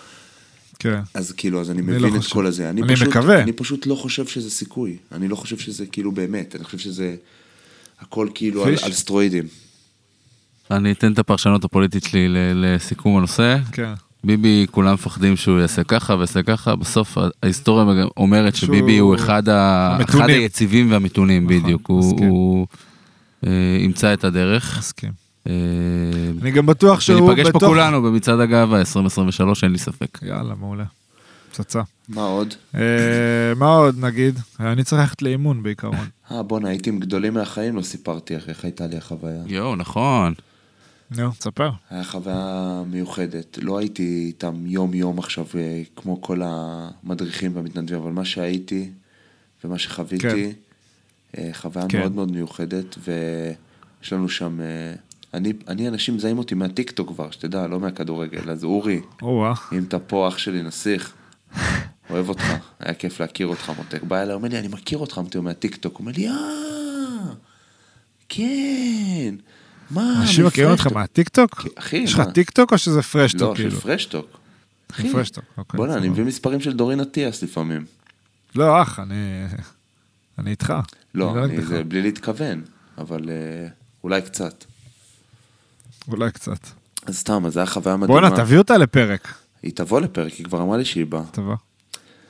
[0.79, 1.01] כן.
[1.15, 2.35] אז כאילו, אז אני מבין אני לא את חושב.
[2.35, 2.71] כל הזה.
[2.71, 3.43] אני, אני פשוט, מקווה.
[3.43, 4.97] אני פשוט לא חושב שזה סיכוי.
[5.13, 6.57] אני לא חושב שזה כאילו באמת.
[6.57, 7.17] אני חושב שזה
[8.01, 9.45] הכל כאילו על, על סטרואידים.
[10.71, 13.57] אני אתן את הפרשנות הפוליטית שלי לסיכום הנושא.
[13.73, 13.93] כן.
[14.25, 18.67] ביבי, כולם מפחדים שהוא יעשה ככה ויעשה ככה, בסוף ההיסטוריה אומרת שהוא...
[18.67, 19.99] שביבי הוא אחד, ה...
[20.05, 22.67] אחד היציבים והמתונים נכון, בדיוק, הוא, הוא
[23.47, 23.51] אה,
[23.81, 24.79] ימצא את הדרך.
[24.79, 25.28] מסכים.
[25.49, 25.55] אה,
[26.43, 27.29] אני גם בטוח שהוא בתוך...
[27.29, 30.19] וניפגש פה כולנו במצעד הגאווה 2023, אין לי ספק.
[30.23, 30.85] יאללה, מעולה.
[31.51, 31.83] פצצה.
[32.09, 32.55] מה עוד?
[32.75, 32.81] אה,
[33.57, 34.39] מה עוד נגיד?
[34.61, 36.07] אני צריך ללכת לאימון בעיקרון.
[36.31, 39.43] אה בואנה, הייתי עם גדולים מהחיים, לא סיפרתי איך הייתה לי החוויה.
[39.47, 40.35] יואו, נכון.
[41.11, 41.71] נו, תספר.
[41.91, 43.59] היה חוויה מיוחדת.
[43.63, 48.91] לא הייתי איתם יום-יום עכשיו, אה, כמו כל המדריכים והמתנדבים, אבל מה שהייתי
[49.65, 50.53] ומה שחוויתי,
[51.33, 51.51] כן.
[51.53, 51.99] חוויה כן.
[51.99, 54.61] מאוד מאוד מיוחדת, ויש לנו שם
[55.35, 59.01] אני, אני אנשים מזהים אותי מהטיקטוק כבר, שתדע, לא מהכדורגל, אז אורי,
[59.73, 61.13] אם אתה פה אח שלי נסיך,
[62.11, 62.45] אוהב אותך,
[62.81, 64.03] היה כיף להכיר אותך מותק.
[64.03, 66.35] בא אליי, אומר לי, אני מכיר אותך, אמרתי לו מהטיקטוק, הוא אומר לי, אה,
[68.29, 69.35] כן,
[69.91, 71.67] מה, אנשים מכירים אותך מהטיקטוק?
[71.75, 73.59] אחי, יש לך טיקטוק או שזה פרשטוק?
[73.59, 74.39] לא, של פרשטוק.
[74.91, 75.13] אחי,
[75.59, 77.85] אוקיי, בוא'נה, אני מביא מספרים של דורין אטיאס לפעמים.
[78.55, 78.99] לא, אח,
[80.39, 80.75] אני איתך.
[81.15, 82.63] לא, זה בלי להתכוון,
[82.99, 83.69] אבל אה,
[84.05, 84.65] אולי קצת.
[86.09, 86.67] אולי קצת.
[87.07, 88.21] אז סתם, אז זה היה חוויה מדהימה.
[88.21, 89.35] בואנה, תביא אותה לפרק.
[89.63, 91.23] היא תבוא לפרק, היא כבר אמרה לי שהיא באה.
[91.31, 91.57] תבוא.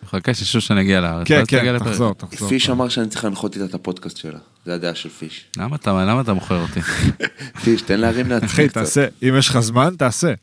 [0.07, 1.27] חכה ששושן יגיע לארץ.
[1.27, 2.49] כן, כן, תחזור, תחזור.
[2.49, 4.39] פיש אמר שאני צריך להנחות איתה את הפודקאסט שלה.
[4.65, 5.47] זה הדעה של פיש.
[5.59, 6.81] למה אתה, למה אתה מוכר אותי?
[7.65, 8.75] פיש, תן להרים לעצמי אחי, קצת.
[8.75, 10.35] תעשה, אם יש לך זמן, תעשה.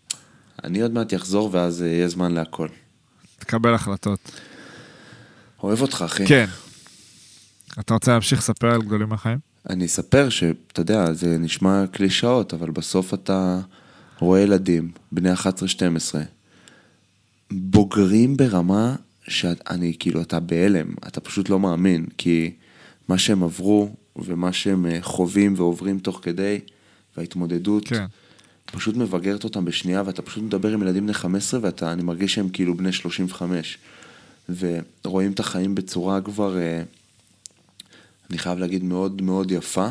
[0.64, 2.68] אני עוד מעט אחזור ואז אה, יהיה זמן להכל.
[3.40, 4.32] תקבל החלטות.
[5.64, 6.28] אוהב אותך, אחי.
[6.28, 6.46] כן.
[7.80, 9.38] אתה רוצה להמשיך לספר על גדולים מהחיים?
[9.70, 13.60] אני אספר שאתה יודע, זה נשמע קלישאות, אבל בסוף אתה
[14.20, 15.36] רואה ילדים, בני 11-12,
[17.52, 18.96] בוגרים ברמה
[19.28, 22.52] שאני, כאילו, אתה בהלם, אתה פשוט לא מאמין, כי
[23.08, 26.60] מה שהם עברו ומה שהם אה, חווים ועוברים תוך כדי,
[27.18, 28.06] וההתמודדות, כן.
[28.66, 32.50] פשוט מבגרת אותם בשנייה, ואתה פשוט מדבר עם ילדים בני 15, ואתה, אני מרגיש שהם
[32.50, 33.78] כאילו בני 35.
[34.50, 36.84] ורואים את החיים בצורה כבר, אה,
[38.30, 39.88] אני חייב להגיד, מאוד מאוד יפה.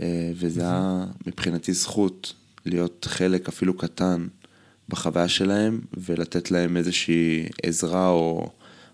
[0.00, 2.32] אה, וזה היה מבחינתי זכות
[2.66, 4.26] להיות חלק אפילו קטן
[4.88, 8.50] בחוויה שלהם, ולתת להם איזושהי עזרה או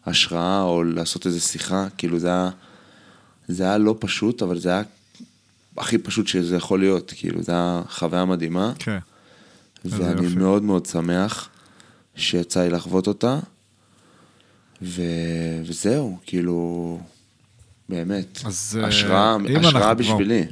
[0.07, 1.87] השראה, או לעשות איזו שיחה.
[1.99, 2.51] כאילו זה היה,
[3.49, 4.83] זה היה לא פשוט, אבל זה היה
[5.77, 7.13] הכי פשוט שזה יכול להיות.
[7.17, 8.73] כאילו, זו הייתה חוויה מדהימה.
[8.79, 8.99] כן.
[9.85, 10.37] ואני יופי.
[10.37, 11.49] מאוד מאוד שמח
[12.15, 13.39] שיצא לי לחוות אותה.
[14.83, 15.03] ו...
[15.65, 17.01] וזהו, כאילו,
[17.93, 20.47] באמת, אז, אה, השראה, אם השראה בשבילי.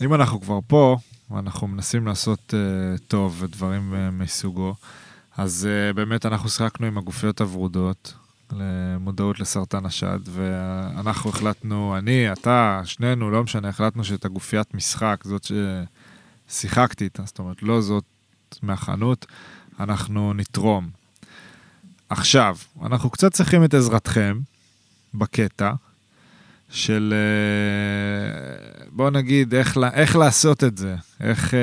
[0.00, 0.96] אם אנחנו כבר פה,
[1.30, 4.74] ואנחנו מנסים לעשות uh, טוב ודברים uh, מסוגו,
[5.36, 8.14] אז uh, באמת אנחנו שיחקנו עם הגופיות הוורודות
[8.52, 15.46] למודעות לסרטן השד, ואנחנו החלטנו, אני, אתה, שנינו, לא משנה, החלטנו שאת הגופיית משחק, זאת
[16.48, 18.04] ששיחקתי איתה, זאת אומרת, לא זאת
[18.62, 19.26] מהחנות,
[19.80, 20.88] אנחנו נתרום.
[22.08, 24.40] עכשיו, אנחנו קצת צריכים את עזרתכם
[25.14, 25.72] בקטע
[26.70, 28.56] של, אה,
[28.92, 31.58] בוא נגיד, איך, איך לעשות את זה, איך, אה,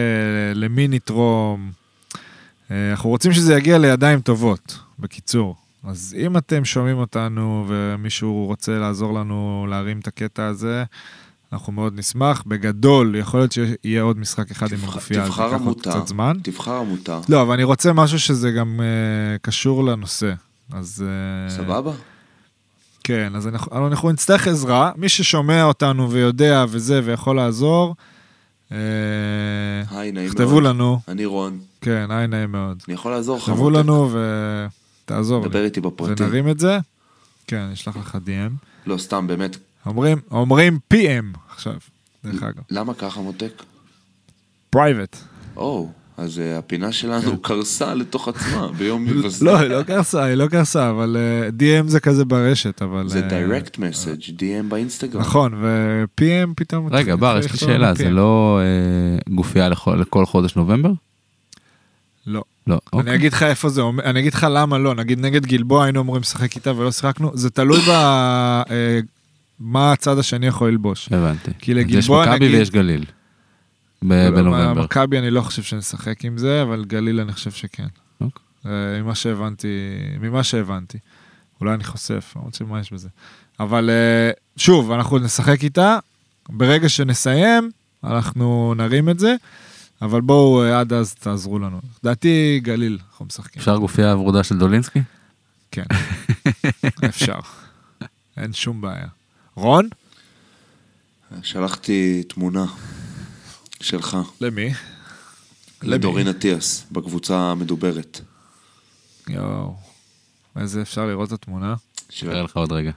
[0.55, 1.71] למי נתרום.
[2.71, 5.55] אה, אנחנו רוצים שזה יגיע לידיים טובות, בקיצור.
[5.83, 10.83] אז אם אתם שומעים אותנו ומישהו רוצה לעזור לנו להרים את הקטע הזה,
[11.53, 12.43] אנחנו מאוד נשמח.
[12.47, 16.37] בגדול, יכול להיות שיהיה עוד משחק אחד עם תבחר- הגופייה, אז תבחר עמותה, קצת זמן.
[16.43, 20.33] תבחר עמותה, לא, אבל אני רוצה משהו שזה גם uh, קשור לנושא.
[20.71, 21.03] אז...
[21.47, 21.91] Uh, סבבה?
[23.07, 24.91] כן, אז אנחנו, אנחנו נצטרך עזרה.
[24.95, 27.95] מי ששומע אותנו ויודע וזה ויכול לעזור,
[28.69, 28.73] uh,
[29.91, 30.37] היי, נעים מאוד.
[30.37, 30.99] תכתבו לנו.
[31.07, 32.83] אני רון, כן, היי, נעים מאוד.
[32.87, 33.43] אני יכול לעזור לך.
[33.43, 33.69] תכתבו?
[33.69, 34.09] לנו
[35.05, 35.65] ותעזור דבר לי.
[35.65, 36.23] איתי בפרטי.
[36.23, 36.79] ונרים את זה.
[37.47, 38.53] כן, אני אשלח לך DM.
[38.85, 39.57] לא, סתם, באמת.
[39.85, 41.75] אומרים, אומרים PM עכשיו,
[42.23, 42.63] דרך אגב.
[42.69, 43.63] למה ככה, מותק?
[44.69, 45.17] Private.
[45.55, 49.45] או, אז אה, הפינה שלנו קרסה לתוך עצמה ביום מבזר.
[49.45, 53.07] לא, היא לא קרסה, היא לא קרסה, אבל אה, DM זה כזה ברשת, אבל...
[53.09, 55.21] זה אה, direct message, DM באינסטגרם.
[55.21, 56.87] נכון, ו-PM פתאום...
[56.91, 58.59] רגע, בר, יש לי שאלה, זה לא
[59.29, 59.69] גופייה
[59.99, 60.91] לכל חודש נובמבר?
[62.27, 62.43] לא.
[62.67, 62.79] לא.
[62.93, 63.15] אני אוקיי.
[63.15, 66.21] אגיד לך איפה זה אומר, אני אגיד לך למה לא, נגיד נגד גלבוע היינו אמורים
[66.21, 67.91] לשחק איתה ולא שיחקנו, זה תלוי ב...
[69.59, 71.09] מה הצד השני יכול ללבוש.
[71.11, 71.51] הבנתי.
[71.59, 73.05] כי לגלבוע, יש מכבי נגיד- ויש גליל.
[74.03, 74.83] בנובמבר.
[74.83, 77.87] מכבי אני לא חושב שנשחק עם זה, אבל גליל אני חושב שכן.
[78.21, 78.41] אוקיי.
[78.65, 79.67] אה, ממה שהבנתי,
[80.21, 80.97] ממה שהבנתי.
[81.61, 83.09] אולי אני חושף, למרות שמה יש בזה.
[83.59, 85.99] אבל אה, שוב, אנחנו נשחק איתה,
[86.49, 87.71] ברגע שנסיים,
[88.03, 89.35] אנחנו נרים את זה,
[90.01, 91.81] אבל בואו אה, עד אז תעזרו לנו.
[92.03, 93.59] לדעתי גליל, אנחנו משחקים.
[93.59, 94.99] אפשר גופייה ורודה של דולינסקי?
[95.71, 95.85] כן,
[97.09, 97.39] אפשר.
[98.37, 99.07] אין שום בעיה.
[99.55, 99.89] רון?
[101.43, 102.65] שלחתי תמונה
[103.81, 104.73] שלך למי?
[105.83, 108.21] לדורין אטיאס בקבוצה המדוברת.
[109.27, 109.75] יואו.
[110.55, 111.75] איזה אפשר לראות את התמונה?
[112.23, 112.91] נראה לך עוד רגע.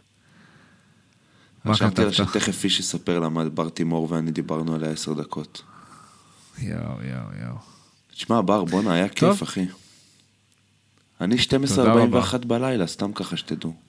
[1.65, 2.29] מה חשבתי לה כתבת?
[2.29, 5.63] שתכף איש יספר למה בר תימור ואני דיברנו עליה עשר דקות.
[6.59, 7.57] יואו, יואו, יואו.
[8.13, 9.43] תשמע, בר, בואנה, היה כיף.
[9.43, 9.67] אחי.
[11.21, 11.37] אני
[11.67, 12.23] תודה רבה.
[12.23, 13.88] 12:41 בלילה, סתם ככה שתדעו.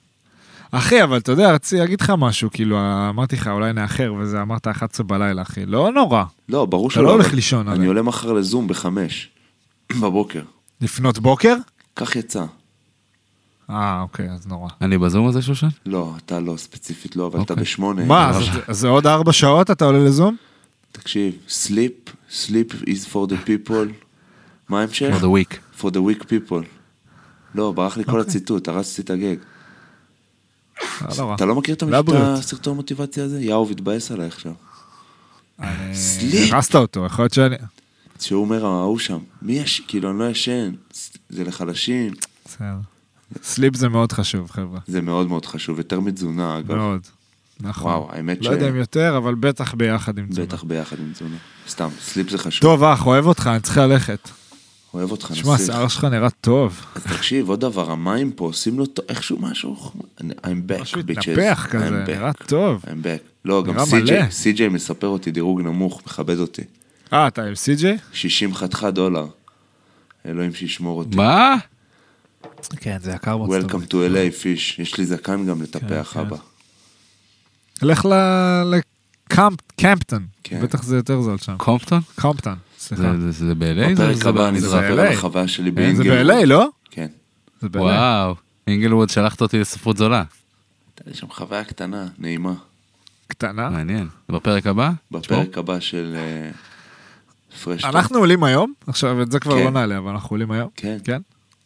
[0.70, 2.78] אחי, אבל אתה יודע, רציתי להגיד לך משהו, כאילו,
[3.08, 5.66] אמרתי לך, אולי נאחר, וזה אמרת 11 בלילה, אחי.
[5.66, 6.24] לא נורא.
[6.48, 7.04] לא, ברור אתה שלא.
[7.04, 7.86] לא הולך לישון, אני.
[7.86, 9.28] עולה מחר לזום בחמש
[10.00, 10.42] בבוקר.
[10.80, 11.56] לפנות בוקר?
[11.96, 12.44] כך יצא.
[13.70, 14.68] אה, אוקיי, אז נורא.
[14.80, 15.68] אני בזום הזה, שושן?
[15.86, 17.64] לא, אתה לא, ספציפית לא, אבל אתה אוקיי.
[17.64, 18.04] בשמונה.
[18.04, 20.36] מה, אז- זה עוד ארבע שעות אתה עולה לזום?
[20.92, 23.92] תקשיב, sleep, sleep is for the people.
[24.68, 25.14] מה ההמשך?
[25.18, 25.80] For the week.
[25.80, 26.64] for the weak people.
[27.54, 28.22] לא, ברח לי כל אוקיי.
[28.22, 29.36] הציטוט, הרסתי את הגג.
[31.08, 31.34] לא נורא.
[31.34, 31.82] אתה לא מכיר את.
[32.08, 33.40] הסרטון מוטיבציה הזה?
[33.40, 34.52] יאו, התבאס עליי עכשיו.
[35.92, 36.52] סליפ.
[36.52, 37.56] הרסת אותו, יכול להיות שאני...
[38.20, 40.72] שהוא אומר, ההוא שם, מי יש, כאילו, אני לא ישן,
[41.30, 42.12] זה לחלשים.
[42.44, 42.76] בסדר.
[43.42, 44.78] סליפ זה מאוד חשוב, חבר'ה.
[44.86, 46.74] זה מאוד מאוד חשוב, יותר מתזונה, אגב.
[46.74, 47.00] מאוד.
[47.60, 47.92] נכון.
[47.92, 48.46] וואו, האמת ש...
[48.46, 50.46] לא יודע אם יותר, אבל בטח ביחד עם תזונה.
[50.46, 51.36] בטח ביחד עם תזונה.
[51.68, 52.62] סתם, סליפ זה חשוב.
[52.62, 54.28] טוב, אח, אוהב אותך, אני צריך ללכת.
[54.94, 55.48] אוהב אותך, נסיך.
[55.48, 56.86] השיער שלך נראה טוב.
[56.94, 61.00] אז תקשיב, עוד דבר, המים פה עושים לו טוב, איכשהו משהו, I'm back, משהו.
[61.00, 61.90] התנפח כזה.
[61.90, 62.82] נראה טוב.
[62.84, 63.22] I'm back.
[63.44, 64.30] לא, גם סי.ג'יי.
[64.30, 66.62] סי.ג'יי מספר אותי דירוג נמוך, מכבד אותי.
[67.12, 67.98] אה, אתה עם סי.ג'יי?
[68.12, 69.26] 60 חתיכה דולר.
[70.26, 71.16] אלוהים שישמור אותי.
[71.16, 71.56] מה?
[72.76, 73.64] כן, זה יקר מאוד.
[73.64, 74.78] Welcome to LA פיש.
[74.78, 76.20] יש לי זקן גם לטפח, כן.
[76.20, 76.36] אבא.
[77.82, 78.08] לך
[78.64, 80.60] לקמפטון, כן.
[80.62, 81.56] בטח זה יותר זול שם.
[81.56, 82.00] קומפטון?
[82.20, 82.56] קומפטון,
[82.96, 83.16] סליחה.
[83.16, 83.92] זה- זה זה ב-LA?
[83.94, 85.00] בפרק הבא אני ב-LA.
[85.12, 86.02] החוויה שלי אה, זה.
[86.04, 86.68] ב-LA, לא?
[86.90, 87.06] כן.
[87.60, 87.80] זה ב-LA.
[87.80, 88.34] וואו,
[88.66, 90.24] אינגלווד שלחת אותי לספרות זולה.
[90.96, 92.52] הייתה לי שם חוויה קטנה, נעימה.
[93.26, 93.70] קטנה.
[93.70, 94.08] מעניין.
[94.28, 94.90] זה בפרק הבא?
[95.10, 96.50] בפרק הבא של אה,
[97.64, 97.94] פרש טוק.
[97.94, 99.64] אנחנו עולים היום, עכשיו את זה כבר כן.
[99.64, 100.68] לא נעלה, אבל אנחנו עולים היום.
[100.76, 100.98] כן.
[101.04, 101.20] כן?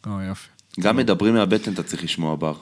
[0.07, 0.47] או, יופי.
[0.79, 2.53] גם מדברים מהבטן אתה צריך לשמוע בר.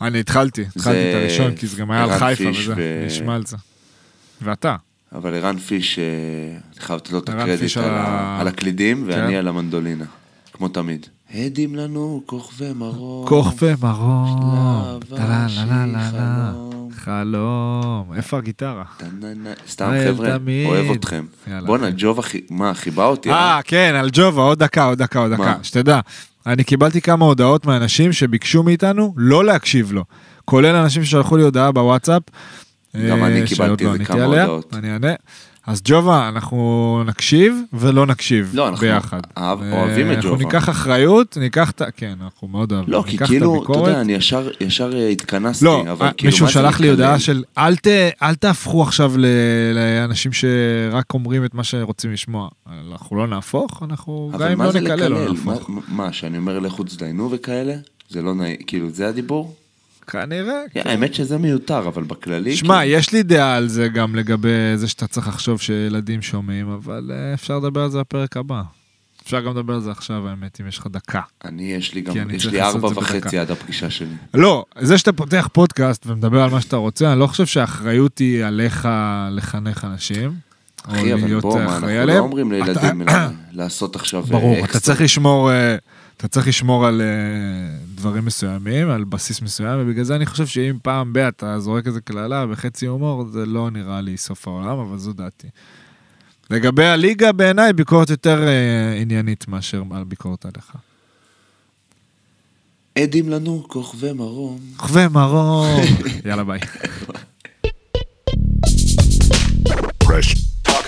[0.00, 3.46] אני התחלתי, התחלתי את הראשון, כי זה גם היה על חיפה וזה, ו- נשמע על
[3.46, 3.56] זה.
[4.42, 4.76] ואתה.
[5.14, 6.04] אבל ערן פיש, אה,
[6.72, 9.38] אני חייב לתת לו את הקרדיט על ה- על הקלידים, ואני כן.
[9.38, 10.04] על המנדולינה.
[10.52, 11.06] כמו תמיד.
[11.34, 13.28] הדים לנו כוכבי מרום.
[13.28, 15.00] כוכבי מרום.
[15.48, 15.96] שלב.
[16.12, 16.88] חלום.
[16.96, 18.12] חלום.
[18.16, 18.84] איפה הגיטרה?
[19.68, 20.36] סתם חבר'ה.
[20.66, 21.24] אוהב אתכם.
[21.66, 21.94] בואנה, אחי.
[21.98, 23.30] ג'ובה, מה, חיבה אותי?
[23.30, 25.54] אה, כן, על ג'ובה, עוד דקה, עוד דקה, עוד דקה.
[25.62, 26.00] שתדע,
[26.46, 30.04] אני קיבלתי כמה הודעות מאנשים שביקשו מאיתנו לא להקשיב לו.
[30.44, 32.22] כולל אנשים ששלחו לי הודעה בוואטסאפ.
[33.10, 34.24] גם אה, אני שעוד קיבלתי לא איזה עניתי כמה.
[34.24, 34.74] הודעות.
[34.74, 35.12] אני אענה.
[35.66, 39.20] אז ג'ובה, אנחנו נקשיב ולא נקשיב לא, אנחנו ביחד.
[39.38, 40.44] אהב- אה, אוהבים את אנחנו ג'ובה.
[40.44, 41.90] ניקח אחריות, ניקח את ה...
[41.90, 42.92] כן, אנחנו מאוד אוהבים.
[42.92, 43.72] לא, כי כאילו, אתה.
[43.78, 46.90] יודע, אני ישר ישר אה, התכנסתי, לא, אבל אה, כאילו, מישהו מה זה שלח לי?
[46.90, 47.86] הודעה של אל, ת,
[48.22, 49.26] אל תהפכו עכשיו ל,
[49.74, 52.48] לאנשים שרק אומרים את מה שרוצים לשמוע.
[52.90, 55.28] אנחנו לא נהפוך, אנחנו גם אם לא נקלל, לא?
[55.32, 55.70] נהפוך.
[55.70, 57.74] מה- מה, שאני אומר לכו תזדיינו וכאלה?
[58.08, 59.54] זה לא נעים, כאילו, זה הדיבור?
[60.06, 60.60] כנראה.
[60.72, 62.56] כן, האמת שזה מיותר, אבל בכללי...
[62.56, 66.70] שמע, כאילו, יש לי דעה על זה גם לגבי זה שאתה צריך לחשוב שילדים שומעים,
[66.70, 68.62] אבל אה, אפשר לדבר על זה בפרק הבא.
[69.24, 71.20] אפשר גם לדבר על זה עכשיו, האמת, אם יש לך דקה.
[71.44, 73.38] אני, יש לי גם, כי יש לי ארבע וחצי.
[73.38, 74.14] עד הפגישה שלי.
[74.34, 78.44] לא, זה שאתה פותח פודקאסט ומדבר על מה שאתה רוצה, אני לא חושב שהאחריות היא
[78.44, 78.88] עליך
[79.30, 80.46] לחנך אנשים.
[80.88, 82.18] אחי, אבל בוא, מה, אנחנו לא.
[82.18, 84.80] אומרים לילדים אתה- לעשות עכשיו אה, ברור, אתה אקסטרה.
[84.80, 85.76] צריך לשמור, אה,
[86.16, 87.06] אתה צריך לשמור על אה,
[87.94, 92.00] דברים מסוימים, על בסיס מסוים, ובגלל זה אני חושב שאם פעם ב- אתה זורק איזה
[92.00, 95.48] קללה וחצי הומור, זה לא נראה לי סוף העולם, אבל זו דעתי.
[96.50, 100.72] לגבי הליגה, בעיניי ביקורת יותר אה, עניינית מאשר על ביקורת עליך.
[102.98, 104.58] עדים לנו כוכבי מרום.
[104.76, 105.80] כוכבי מרום.
[106.26, 106.60] יאללה ביי.
[110.04, 110.34] Fresh
[110.68, 110.86] talk.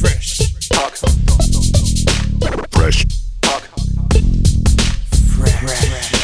[0.00, 0.30] Fresh
[0.74, 0.94] talk.
[2.76, 3.19] Fresh
[5.60, 6.19] breath.